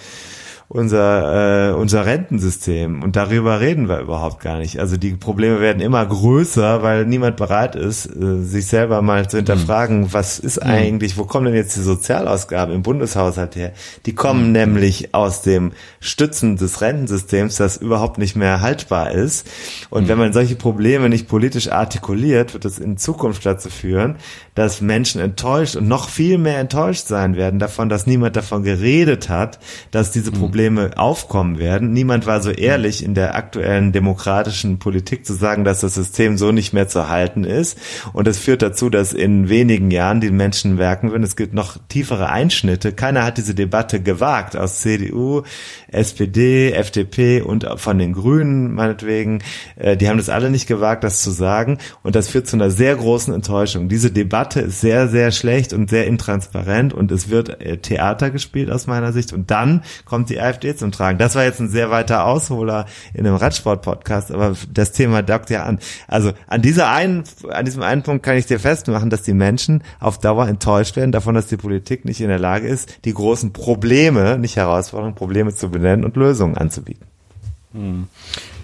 [0.74, 3.04] unser, äh, unser Rentensystem.
[3.04, 4.80] Und darüber reden wir überhaupt gar nicht.
[4.80, 9.36] Also die Probleme werden immer größer, weil niemand bereit ist, äh, sich selber mal zu
[9.36, 10.14] hinterfragen, mhm.
[10.14, 10.72] was ist mhm.
[10.72, 13.74] eigentlich, wo kommen denn jetzt die Sozialausgaben im Bundeshaushalt her?
[14.06, 14.52] Die kommen mhm.
[14.54, 19.50] nämlich aus dem Stützen des Rentensystems, das überhaupt nicht mehr haltbar ist.
[19.90, 24.16] Und wenn man solche Probleme nicht politisch artikuliert, wird es in Zukunft dazu führen,
[24.56, 29.30] dass Menschen enttäuscht und noch viel mehr enttäuscht sein werden davon, dass niemand davon geredet
[29.30, 29.60] hat,
[29.92, 31.94] dass diese Probleme Probleme aufkommen werden.
[31.94, 36.52] Niemand war so ehrlich in der aktuellen demokratischen Politik zu sagen, dass das System so
[36.52, 37.78] nicht mehr zu halten ist.
[38.12, 41.78] Und das führt dazu, dass in wenigen Jahren die Menschen merken würden, es gibt noch
[41.88, 42.92] tiefere Einschnitte.
[42.92, 45.44] Keiner hat diese Debatte gewagt aus CDU,
[45.88, 49.42] SPD, FDP und von den Grünen meinetwegen.
[49.78, 51.78] Äh, die haben das alle nicht gewagt, das zu sagen.
[52.04, 53.90] Und das führt zu einer sehr großen Enttäuschung.
[53.90, 58.70] Diese Debatte ist sehr, sehr schlecht und sehr intransparent und es wird äh, Theater gespielt
[58.70, 59.34] aus meiner Sicht.
[59.34, 61.18] Und dann kommt die AfD zum Tragen.
[61.18, 65.64] Das war jetzt ein sehr weiter Ausholer in einem Radsport-Podcast, aber das Thema dockt ja
[65.64, 65.80] an.
[66.08, 69.84] Also an dieser einen, an diesem einen Punkt kann ich dir festmachen, dass die Menschen
[70.00, 73.54] auf Dauer enttäuscht werden davon, dass die Politik nicht in der Lage ist, die großen
[73.54, 77.06] Probleme, nicht Herausforderungen, Probleme zu benennen und Lösungen anzubieten.
[77.74, 78.08] Hm.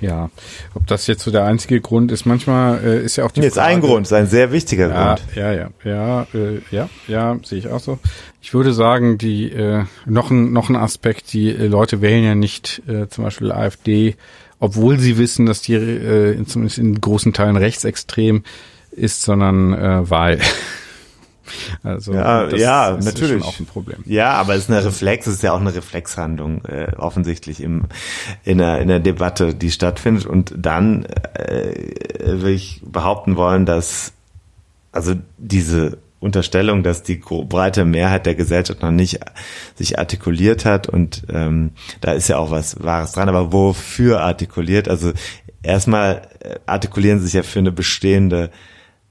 [0.02, 0.30] Ja,
[0.74, 3.56] ob das jetzt so der einzige Grund ist, manchmal äh, ist ja auch die Jetzt
[3.56, 5.36] Frage, ein Grund, ist ein sehr wichtiger ja, Grund.
[5.36, 8.00] Ja, ja, ja, äh, ja, ja, sehe ich auch so.
[8.42, 12.36] Ich würde sagen, die äh, noch ein noch ein Aspekt, die äh, Leute wählen ja
[12.36, 14.16] nicht äh, zum Beispiel AfD,
[14.60, 18.44] obwohl sie wissen, dass die äh, zumindest in großen Teilen rechtsextrem
[18.92, 20.40] ist, sondern äh, weil
[21.84, 24.00] Also ja, das ja ist natürlich auch ein Problem.
[24.06, 27.84] Ja, aber es ist eine Reflex, es ist ja auch eine Reflexhandlung äh, offensichtlich im
[28.44, 30.26] in der in der Debatte, die stattfindet.
[30.26, 31.74] Und dann äh,
[32.24, 34.14] will ich behaupten wollen, dass
[34.92, 39.20] also diese Unterstellung, dass die breite Mehrheit der Gesellschaft noch nicht
[39.76, 41.72] sich artikuliert hat und ähm,
[42.02, 44.90] da ist ja auch was Wahres dran, aber wofür artikuliert?
[44.90, 45.14] Also
[45.62, 48.50] erstmal äh, artikulieren sie sich ja für eine bestehende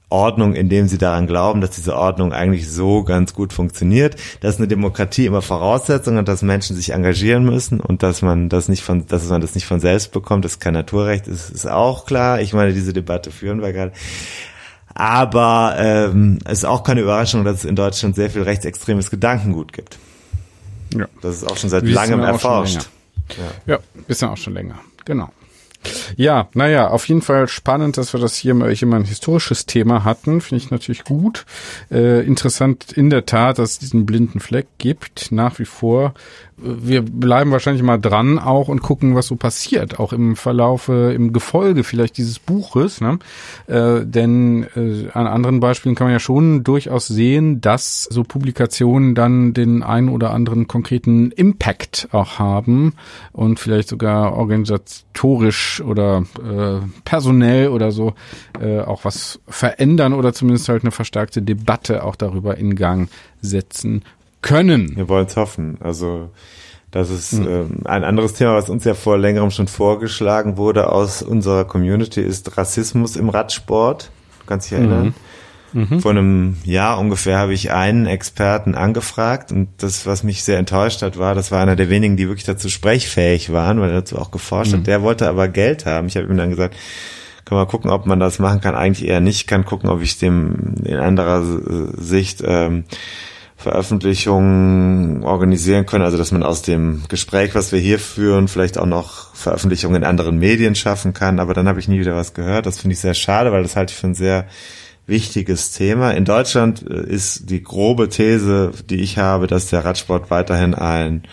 [0.09, 4.67] Ordnung, indem sie daran glauben, dass diese Ordnung eigentlich so ganz gut funktioniert, dass eine
[4.67, 9.05] Demokratie immer Voraussetzung hat, dass Menschen sich engagieren müssen und dass man das nicht von,
[9.07, 12.39] dass man das nicht von selbst bekommt, das ist kein Naturrecht, ist, ist auch klar.
[12.39, 13.91] Ich meine, diese Debatte führen wir gerade.
[14.93, 19.73] Aber ähm, es ist auch keine Überraschung, dass es in Deutschland sehr viel rechtsextremes Gedankengut
[19.73, 19.99] gibt.
[20.95, 21.05] Ja.
[21.21, 22.89] Das ist auch schon seit langem erforscht.
[23.67, 23.73] Ja.
[23.73, 24.79] ja, ist ja auch schon länger.
[25.03, 25.29] Genau.
[26.15, 29.65] Ja, naja, auf jeden Fall spannend, dass wir das hier mal, hier mal ein historisches
[29.65, 30.41] Thema hatten.
[30.41, 31.45] Finde ich natürlich gut.
[31.91, 36.13] Äh, interessant in der Tat, dass es diesen blinden Fleck gibt, nach wie vor
[36.59, 41.31] wir bleiben wahrscheinlich mal dran auch und gucken, was so passiert, auch im Verlaufe, im
[41.31, 42.99] Gefolge vielleicht dieses Buches.
[42.99, 43.19] Ne?
[43.67, 49.13] Äh, denn äh, an anderen Beispielen kann man ja schon durchaus sehen, dass so Publikationen
[49.13, 52.93] dann den einen oder anderen konkreten Impact auch haben
[53.33, 58.13] und vielleicht sogar organisatorisch oder äh, personell oder so
[58.59, 63.09] äh, auch was verändern oder zumindest halt eine verstärkte Debatte auch darüber in Gang
[63.41, 64.03] setzen
[64.41, 64.95] können.
[64.95, 65.77] Wir wollen es hoffen.
[65.81, 66.29] Also
[66.91, 67.47] das ist mhm.
[67.47, 72.21] ähm, ein anderes Thema, was uns ja vor längerem schon vorgeschlagen wurde aus unserer Community,
[72.21, 74.09] ist Rassismus im Radsport.
[74.39, 75.07] Du kannst dich erinnern?
[75.07, 75.13] Mhm.
[75.77, 75.99] Mhm.
[75.99, 81.03] Vor einem Jahr ungefähr habe ich einen Experten angefragt und das, was mich sehr enttäuscht
[81.03, 84.17] hat, war, das war einer der wenigen, die wirklich dazu sprechfähig waren, weil er dazu
[84.17, 84.79] auch geforscht hat.
[84.79, 84.85] Mhm.
[84.85, 86.07] Der wollte aber Geld haben.
[86.07, 86.75] Ich habe ihm dann gesagt,
[87.45, 88.73] können wir gucken, ob man das machen kann.
[88.73, 89.47] Eigentlich eher nicht.
[89.47, 91.43] Kann gucken, ob ich dem in anderer
[91.95, 92.85] Sicht ähm,
[93.55, 98.87] Veröffentlichungen organisieren können, also dass man aus dem Gespräch, was wir hier führen, vielleicht auch
[98.87, 101.39] noch Veröffentlichungen in anderen Medien schaffen kann.
[101.39, 102.65] Aber dann habe ich nie wieder was gehört.
[102.65, 104.47] Das finde ich sehr schade, weil das halte ich für ein sehr
[105.07, 106.11] wichtiges Thema.
[106.11, 111.23] In Deutschland äh, ist die grobe These, die ich habe, dass der Radsport weiterhin ein,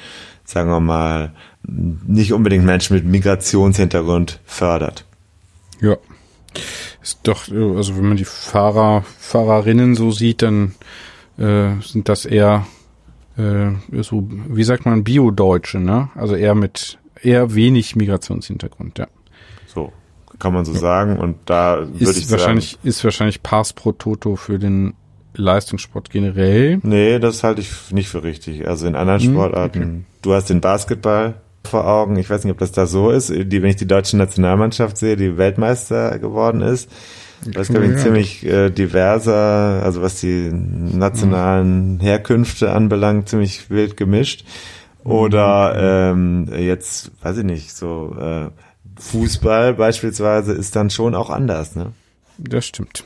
[0.44, 1.34] sagen wir mal,
[1.66, 5.04] nicht unbedingt Menschen mit Migrationshintergrund fördert.
[5.80, 5.96] Ja.
[7.02, 10.74] Ist doch, äh, also wenn man die Fahrer, Fahrerinnen so sieht, dann
[11.36, 12.66] äh, sind das eher
[13.36, 13.72] äh,
[14.02, 16.10] so, wie sagt man, Bio-Deutsche, ne?
[16.14, 19.08] Also eher mit eher wenig Migrationshintergrund, ja.
[19.66, 19.92] So,
[20.44, 20.78] kann man so ja.
[20.78, 21.16] sagen.
[21.16, 22.88] Und da würde ich wahrscheinlich, sagen.
[22.88, 24.92] Ist wahrscheinlich Pass pro Toto für den
[25.34, 26.80] Leistungssport generell.
[26.82, 28.68] Nee, das halte ich nicht für richtig.
[28.68, 30.04] Also in anderen hm, Sportarten, okay.
[30.20, 32.16] du hast den Basketball vor Augen.
[32.16, 33.30] Ich weiß nicht, ob das da so ist.
[33.30, 36.90] Die, wenn ich die deutsche Nationalmannschaft sehe, die Weltmeister geworden ist,
[37.46, 37.98] das ist, glaube ich, ja.
[37.98, 44.44] ziemlich äh, diverser, also was die nationalen Herkünfte anbelangt, ziemlich wild gemischt.
[45.04, 46.48] Oder mhm.
[46.52, 48.50] ähm, jetzt, weiß ich nicht, so äh,
[48.98, 51.92] Fußball beispielsweise ist dann schon auch anders, ne?
[52.38, 53.04] Das stimmt.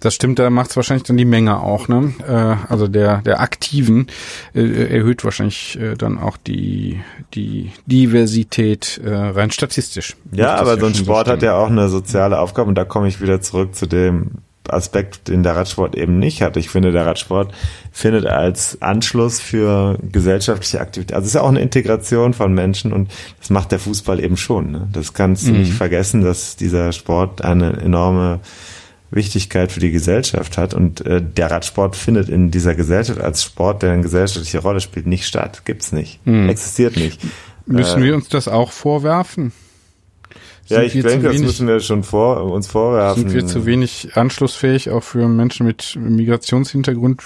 [0.00, 2.12] Das stimmt, da macht es wahrscheinlich dann die Menge auch, ne?
[2.26, 4.08] Äh, also der der Aktiven
[4.54, 7.00] äh, erhöht wahrscheinlich äh, dann auch die
[7.34, 10.16] die Diversität äh, rein statistisch.
[10.32, 13.08] Ja, aber so ein Sport so hat ja auch eine soziale Aufgabe und da komme
[13.08, 14.32] ich wieder zurück zu dem
[14.68, 16.56] Aspekt, den der Radsport eben nicht hat.
[16.56, 17.52] Ich finde, der Radsport
[17.90, 22.92] findet als Anschluss für gesellschaftliche Aktivität, also es ist ja auch eine Integration von Menschen
[22.92, 23.10] und
[23.40, 24.70] das macht der Fußball eben schon.
[24.70, 24.88] Ne?
[24.92, 25.60] Das kannst du mhm.
[25.60, 28.40] nicht vergessen, dass dieser Sport eine enorme
[29.10, 33.82] Wichtigkeit für die Gesellschaft hat und äh, der Radsport findet in dieser Gesellschaft als Sport,
[33.82, 35.64] der eine gesellschaftliche Rolle spielt, nicht statt.
[35.64, 36.26] Gibt's nicht.
[36.26, 36.48] Mhm.
[36.48, 37.20] Existiert nicht.
[37.66, 39.52] Müssen äh, wir uns das auch vorwerfen?
[40.66, 43.28] Ja, ich denke, das müssen wir schon vor, uns vorwerfen.
[43.28, 47.22] Sind wir zu wenig anschlussfähig auch für Menschen mit Migrationshintergrund,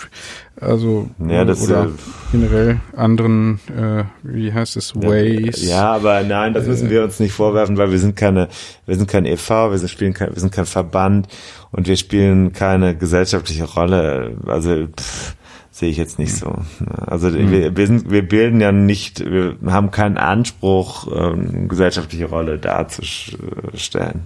[0.58, 1.88] also ja, das, oder äh,
[2.32, 5.66] generell anderen, äh, wie heißt es, Ways?
[5.68, 8.48] Ja, aber nein, das müssen wir uns nicht vorwerfen, weil wir sind keine,
[8.86, 11.28] wir sind kein EV, wir sind spielen kein, wir sind kein Verband
[11.72, 14.38] und wir spielen keine gesellschaftliche Rolle.
[14.46, 15.36] Also pff,
[15.76, 16.56] sehe ich jetzt nicht so.
[16.88, 17.50] Also mhm.
[17.50, 24.22] wir, wir, sind, wir bilden ja nicht, wir haben keinen Anspruch, ähm, gesellschaftliche Rolle darzustellen.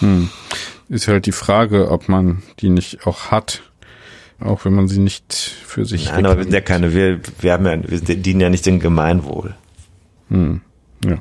[0.00, 0.28] Hm.
[0.90, 3.62] Ist halt die Frage, ob man die nicht auch hat,
[4.40, 6.06] auch wenn man sie nicht für sich.
[6.06, 8.78] Nein, aber wir sind ja keine, wir, wir haben ja, wir dienen ja nicht dem
[8.78, 9.54] Gemeinwohl.
[10.28, 10.60] Hm.
[11.02, 11.16] Ja.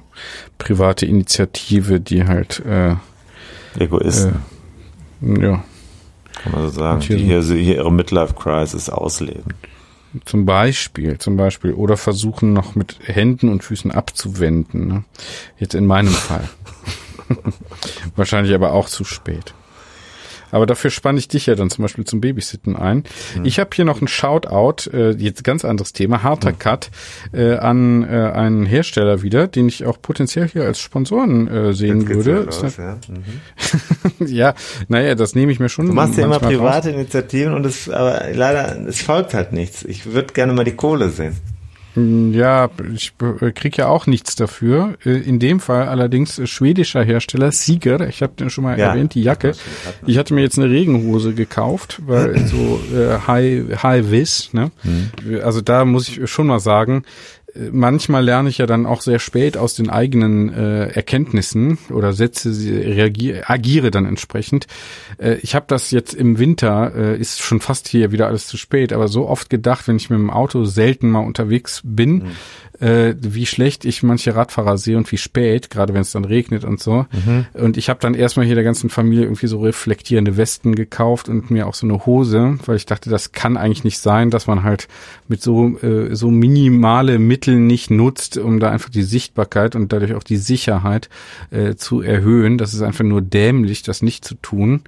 [0.57, 2.95] Private Initiative, die halt äh,
[3.79, 4.39] Egoisten.
[5.21, 5.63] Äh, ja,
[6.41, 9.53] kann man so sagen, die hier, hier ihre Midlife-Crisis ausleben.
[10.25, 11.73] Zum Beispiel, zum Beispiel.
[11.73, 14.87] Oder versuchen noch mit Händen und Füßen abzuwenden.
[14.87, 15.03] Ne?
[15.59, 16.49] Jetzt in meinem Fall.
[18.15, 19.53] Wahrscheinlich aber auch zu spät.
[20.51, 23.03] Aber dafür spanne ich dich ja dann zum Beispiel zum Babysitten ein.
[23.37, 23.45] Mhm.
[23.45, 26.59] Ich habe hier noch ein Shoutout, äh, jetzt ganz anderes Thema, harter mhm.
[26.59, 26.91] Cut,
[27.33, 32.07] äh, an äh, einen Hersteller wieder, den ich auch potenziell hier als Sponsoren äh, sehen
[32.07, 32.45] würde.
[32.45, 32.97] Raus, ja.
[33.07, 34.27] Mhm.
[34.27, 34.53] ja,
[34.87, 35.87] naja, das nehme ich mir schon.
[35.87, 36.95] Du machst ja immer private raus.
[36.95, 39.83] Initiativen und es, aber leider, es folgt halt nichts.
[39.83, 41.35] Ich würde gerne mal die Kohle sehen.
[42.33, 43.13] Ja, ich
[43.55, 44.95] krieg ja auch nichts dafür.
[45.05, 48.07] Äh, in dem Fall allerdings äh, schwedischer Hersteller Sieger.
[48.07, 49.53] Ich habe den schon mal ja, erwähnt, die Jacke.
[50.05, 54.53] Ich hatte mir jetzt eine Regenhose gekauft, weil so äh, High High Vis.
[54.53, 54.71] Ne?
[54.83, 55.41] Mhm.
[55.43, 57.03] Also da muss ich schon mal sagen,
[57.71, 62.49] manchmal lerne ich ja dann auch sehr spät aus den eigenen äh, Erkenntnissen oder setze,
[62.51, 64.67] reagiere, agiere dann entsprechend.
[65.17, 68.57] Äh, ich habe das jetzt im Winter, äh, ist schon fast hier wieder alles zu
[68.57, 72.31] spät, aber so oft gedacht, wenn ich mit dem Auto selten mal unterwegs bin, mhm
[72.79, 76.63] äh, wie schlecht ich manche Radfahrer sehe und wie spät, gerade wenn es dann regnet
[76.63, 77.05] und so.
[77.11, 77.45] Mhm.
[77.53, 81.51] Und ich habe dann erstmal hier der ganzen Familie irgendwie so reflektierende Westen gekauft und
[81.51, 84.63] mir auch so eine Hose, weil ich dachte, das kann eigentlich nicht sein, dass man
[84.63, 84.87] halt
[85.27, 90.13] mit so, äh, so minimale Mittel nicht nutzt, um da einfach die Sichtbarkeit und dadurch
[90.13, 91.09] auch die Sicherheit
[91.51, 92.57] äh, zu erhöhen.
[92.57, 94.83] Das ist einfach nur dämlich, das nicht zu tun.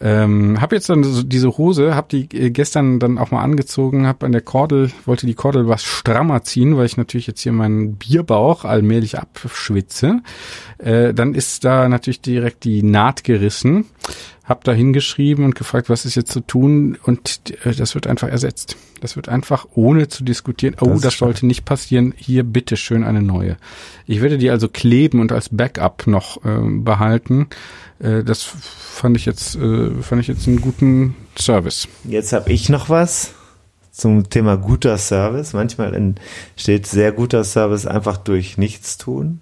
[0.00, 4.08] Ähm, hab jetzt dann so diese Hose, hab die äh, gestern dann auch mal angezogen,
[4.08, 7.52] hab an der Kordel, wollte die Kordel was strammer ziehen, weil ich natürlich jetzt hier
[7.52, 10.20] meinen Bierbauch allmählich abschwitze.
[10.78, 13.86] Äh, dann ist da natürlich direkt die Naht gerissen.
[14.44, 18.28] Hab da hingeschrieben und gefragt, was ist jetzt zu tun und äh, das wird einfach
[18.28, 18.76] ersetzt.
[19.00, 23.04] Das wird einfach ohne zu diskutieren, oh, das, das sollte nicht passieren, hier bitte schön
[23.04, 23.56] eine neue.
[24.06, 27.48] Ich werde die also kleben und als Backup noch äh, behalten.
[27.98, 31.88] Äh, das fand ich jetzt äh, fand ich jetzt einen guten Service.
[32.04, 33.34] Jetzt habe ich noch was
[33.94, 35.52] zum Thema guter Service.
[35.52, 39.40] Manchmal entsteht sehr guter Service einfach durch Nichtstun.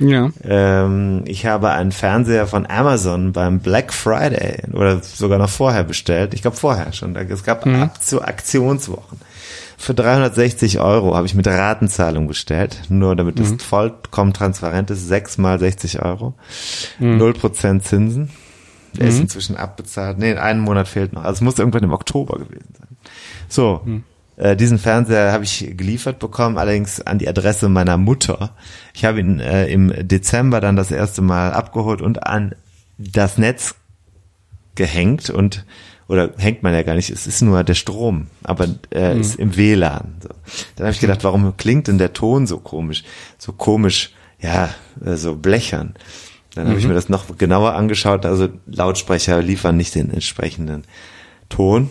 [0.00, 0.30] Ja.
[0.42, 6.34] Ähm, ich habe einen Fernseher von Amazon beim Black Friday oder sogar noch vorher bestellt.
[6.34, 7.14] Ich glaube vorher schon.
[7.14, 7.82] Es gab mhm.
[7.82, 9.20] ab zu Aktionswochen.
[9.76, 13.44] Für 360 Euro habe ich mit Ratenzahlung bestellt, nur damit mhm.
[13.44, 15.06] es vollkommen transparent ist.
[15.06, 16.34] Sechs mal 60 Euro.
[16.98, 17.38] Null mhm.
[17.38, 18.30] Prozent Zinsen.
[18.98, 19.22] Der ist mhm.
[19.22, 20.18] inzwischen abbezahlt.
[20.18, 21.24] Nee, einen Monat fehlt noch.
[21.24, 22.96] Also es muss irgendwann im Oktober gewesen sein.
[23.48, 23.80] So.
[23.84, 24.04] Mhm.
[24.40, 28.56] Äh, diesen Fernseher habe ich geliefert bekommen, allerdings an die Adresse meiner Mutter.
[28.94, 32.54] Ich habe ihn äh, im Dezember dann das erste Mal abgeholt und an
[32.96, 33.74] das Netz
[34.76, 35.66] gehängt und
[36.08, 39.20] oder hängt man ja gar nicht, es ist nur der Strom, aber äh, Mhm.
[39.20, 40.16] ist im WLAN.
[40.22, 40.28] So.
[40.74, 43.04] Dann habe ich gedacht, warum klingt denn der Ton so komisch,
[43.38, 44.70] so komisch, ja,
[45.04, 45.94] äh, so blechern.
[46.54, 50.82] Dann habe ich mir das noch genauer angeschaut, also Lautsprecher liefern nicht den entsprechenden
[51.48, 51.90] Ton.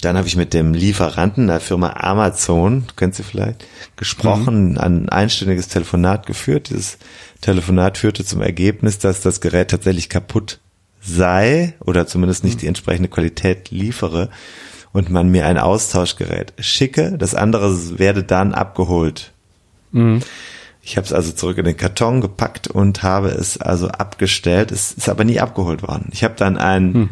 [0.00, 3.64] Dann habe ich mit dem Lieferanten der Firma Amazon, kennst sie vielleicht,
[3.96, 6.70] gesprochen, ein einstündiges Telefonat geführt.
[6.70, 6.98] Dieses
[7.40, 10.60] Telefonat führte zum Ergebnis, dass das Gerät tatsächlich kaputt
[11.02, 14.30] sei oder zumindest nicht die entsprechende Qualität liefere
[14.92, 17.18] und man mir ein Austauschgerät schicke.
[17.18, 19.32] Das andere werde dann abgeholt.
[20.82, 24.70] Ich habe es also zurück in den Karton gepackt und habe es also abgestellt.
[24.70, 26.08] Es ist aber nie abgeholt worden.
[26.12, 27.10] Ich habe dann ein,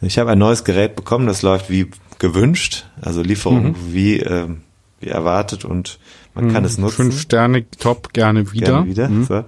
[0.00, 4.62] ich habe ein neues Gerät bekommen, das läuft wie gewünscht, also Lieferung wie, ähm,
[5.00, 5.98] wie erwartet und
[6.34, 6.96] man kann es nutzen.
[6.96, 8.84] Fünf Sterne, top, gerne wieder.
[8.84, 9.10] Gerne wieder.
[9.26, 9.44] So.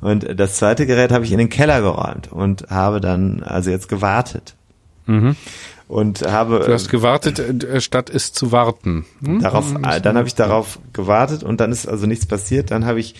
[0.00, 3.88] Und das zweite Gerät habe ich in den Keller geräumt und habe dann also jetzt
[3.88, 4.54] gewartet.
[5.88, 9.04] Und habe Du hast gewartet, äh, statt es zu warten.
[9.24, 9.40] Hm?
[9.40, 12.70] darauf, äh, dann habe ich darauf gewartet und dann ist also nichts passiert.
[12.70, 13.16] Dann habe ich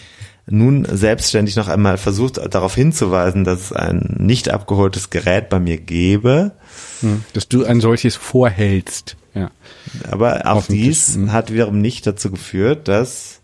[0.50, 5.78] nun selbstständig noch einmal versucht, darauf hinzuweisen, dass es ein nicht abgeholtes Gerät bei mir
[5.78, 6.52] gäbe.
[7.00, 7.24] Hm.
[7.32, 9.16] Dass du ein solches vorhältst.
[9.34, 9.50] Ja.
[10.10, 13.40] Aber auch dies hat wiederum nicht dazu geführt, dass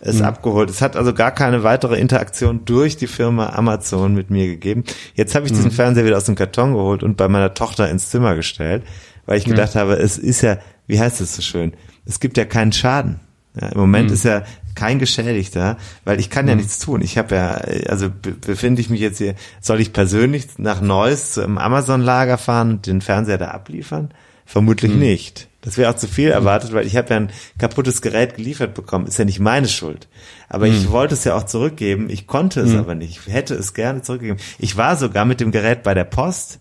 [0.00, 0.70] es abgeholt.
[0.70, 4.84] Es hat also gar keine weitere Interaktion durch die Firma Amazon mit mir gegeben.
[5.14, 8.10] Jetzt habe ich diesen Fernseher wieder aus dem Karton geholt und bei meiner Tochter ins
[8.10, 8.84] Zimmer gestellt,
[9.24, 11.72] weil ich gedacht habe, es ist ja, wie heißt es so schön?
[12.04, 13.20] Es gibt ja keinen Schaden.
[13.60, 14.42] Ja, Im Moment ist ja
[14.74, 17.00] kein Geschädigter, weil ich kann ja nichts tun.
[17.00, 17.52] Ich habe ja,
[17.88, 22.70] also be- befinde ich mich jetzt hier, soll ich persönlich nach Neuss zum Amazon-Lager fahren
[22.72, 24.10] und den Fernseher da abliefern?
[24.44, 25.48] Vermutlich nicht.
[25.62, 29.06] Das wäre auch zu viel erwartet, weil ich habe ja ein kaputtes Gerät geliefert bekommen.
[29.06, 30.06] Ist ja nicht meine Schuld.
[30.48, 32.08] Aber ich wollte es ja auch zurückgeben.
[32.10, 33.20] Ich konnte es aber nicht.
[33.26, 34.40] Ich hätte es gerne zurückgegeben.
[34.60, 36.60] Ich war sogar mit dem Gerät bei der Post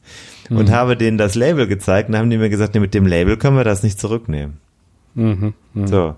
[0.50, 3.38] und habe denen das Label gezeigt und haben die mir gesagt, nee, mit dem Label
[3.38, 4.58] können wir das nicht zurücknehmen.
[5.88, 6.16] So.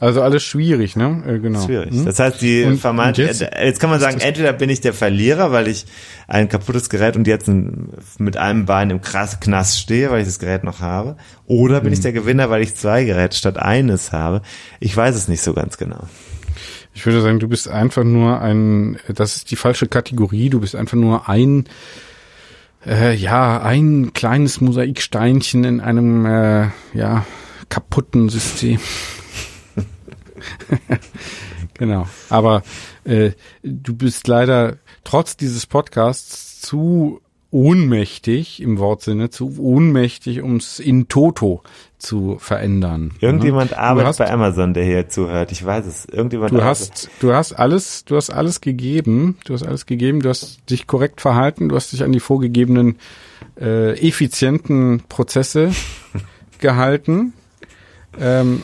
[0.00, 1.22] Also alles schwierig, ne?
[1.26, 1.64] Äh, genau.
[1.64, 1.90] Schwierig.
[1.92, 2.04] Hm?
[2.04, 4.80] Das heißt, die Und- vermeint, und jetzt- jetzt, jetzt kann man sagen, entweder bin ich
[4.80, 5.86] der Verlierer, weil ich
[6.28, 7.88] ein kaputtes Gerät und jetzt ein,
[8.18, 11.16] mit einem Bein im Krass Knast stehe, weil ich das Gerät noch habe,
[11.46, 12.02] oder bin ich Hm.
[12.04, 14.42] der Gewinner, weil ich zwei Geräte statt eines habe.
[14.80, 16.04] Ich weiß es nicht so ganz genau.
[16.94, 20.76] Ich würde sagen, du bist einfach nur ein, das ist die falsche Kategorie, du bist
[20.76, 21.64] einfach nur ein,
[22.86, 27.24] äh, ja, ein kleines Mosaiksteinchen in einem, äh, ja,
[27.68, 28.78] kaputten System.
[31.74, 32.06] genau.
[32.30, 32.62] Aber
[33.04, 40.80] äh, du bist leider trotz dieses Podcasts zu ohnmächtig im Wortsinne, zu ohnmächtig, um es
[40.80, 41.62] in Toto
[41.98, 43.12] zu verändern.
[43.20, 45.52] Irgendjemand Du arbeitet hast- bei Amazon, der hier zuhört.
[45.52, 46.04] Ich weiß es.
[46.06, 50.20] Irgendjemand Du arbeitet- hast, du hast alles, du hast alles gegeben, du hast alles gegeben,
[50.20, 52.96] du hast dich korrekt verhalten, du hast dich an die vorgegebenen
[53.60, 55.70] äh, effizienten Prozesse
[56.58, 57.34] gehalten.
[58.18, 58.62] Ähm,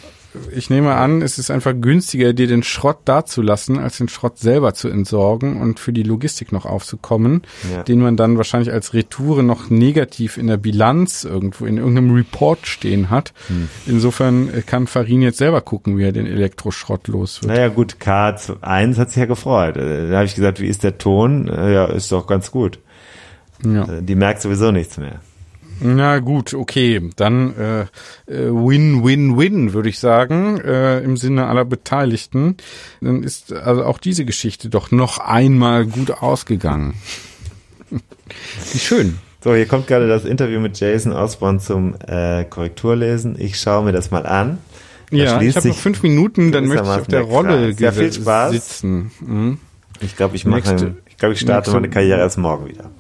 [0.53, 4.75] ich nehme an, es ist einfach günstiger, dir den Schrott dazulassen, als den Schrott selber
[4.75, 7.43] zu entsorgen und für die Logistik noch aufzukommen,
[7.73, 7.83] Ja.
[7.83, 12.67] den man dann wahrscheinlich als Retoure noch negativ in der Bilanz irgendwo in irgendeinem Report
[12.67, 13.33] stehen hat.
[13.49, 13.69] Hm.
[13.87, 17.53] Insofern äh, kann Farin jetzt selber gucken, wie er den Elektroschrott los wird.
[17.53, 19.77] Naja gut, K1 hat sich ja gefreut.
[19.77, 21.49] Äh, Da habe ich gesagt, wie ist der Ton?
[21.49, 22.79] Äh, Ja, ist doch ganz gut.
[23.65, 24.01] Ja.
[24.01, 25.21] Die merkt sowieso nichts mehr.
[25.83, 27.11] Na gut, okay.
[27.17, 27.81] Dann äh,
[28.33, 32.57] äh, Win-Win-Win, würde ich sagen, äh, im Sinne aller Beteiligten.
[33.01, 36.95] Dann ist also auch diese Geschichte doch noch einmal gut ausgegangen.
[38.73, 39.19] Wie schön.
[39.43, 43.37] So, hier kommt gerade das Interview mit Jason Osborne zum äh, Korrekturlesen.
[43.39, 44.59] Ich schaue mir das mal an.
[45.11, 47.75] Da ja, ich habe noch fünf Minuten, dann möchte ich auf der Rolle.
[47.79, 48.53] Ja, viel Spaß.
[48.53, 49.11] sitzen.
[49.21, 49.59] Mhm.
[50.01, 52.91] Ich glaube, ich mache, ich glaube, ich starte nächste- meine Karriere erst morgen wieder.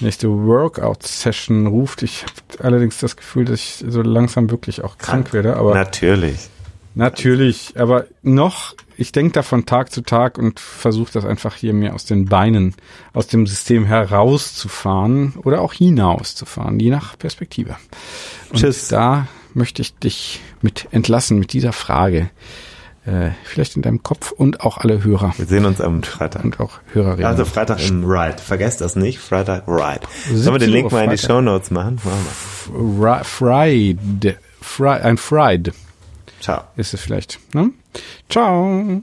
[0.00, 2.02] Nächste Workout-Session ruft.
[2.02, 5.56] Ich habe allerdings das Gefühl, dass ich so langsam wirklich auch krank werde.
[5.56, 6.48] Aber Natürlich.
[6.96, 11.74] Natürlich, aber noch, ich denke da von Tag zu Tag und versuche das einfach hier
[11.74, 12.76] mir aus den Beinen,
[13.12, 17.76] aus dem System herauszufahren oder auch hinauszufahren, je nach Perspektive.
[18.50, 18.86] Und Tschüss.
[18.88, 22.30] da möchte ich dich mit entlassen, mit dieser Frage.
[23.06, 26.42] Äh, vielleicht in deinem Kopf und auch alle Hörer Wir sehen uns am Freitag.
[26.44, 27.26] und auch Hörerinnen.
[27.26, 28.38] Also Freitag im Ride.
[28.38, 29.18] Vergesst das nicht.
[29.18, 30.00] Freitag Ride.
[30.28, 31.18] 17 Sollen wir den Link mal in die.
[31.18, 32.00] Show Notes machen?
[32.02, 32.26] Machen
[32.98, 33.14] wir.
[33.22, 35.72] Fri- Fried, Fri ein Fried
[36.40, 36.62] Ciao.
[36.76, 37.38] ist es vielleicht.
[37.54, 37.70] Ne?
[38.30, 39.02] Ciao.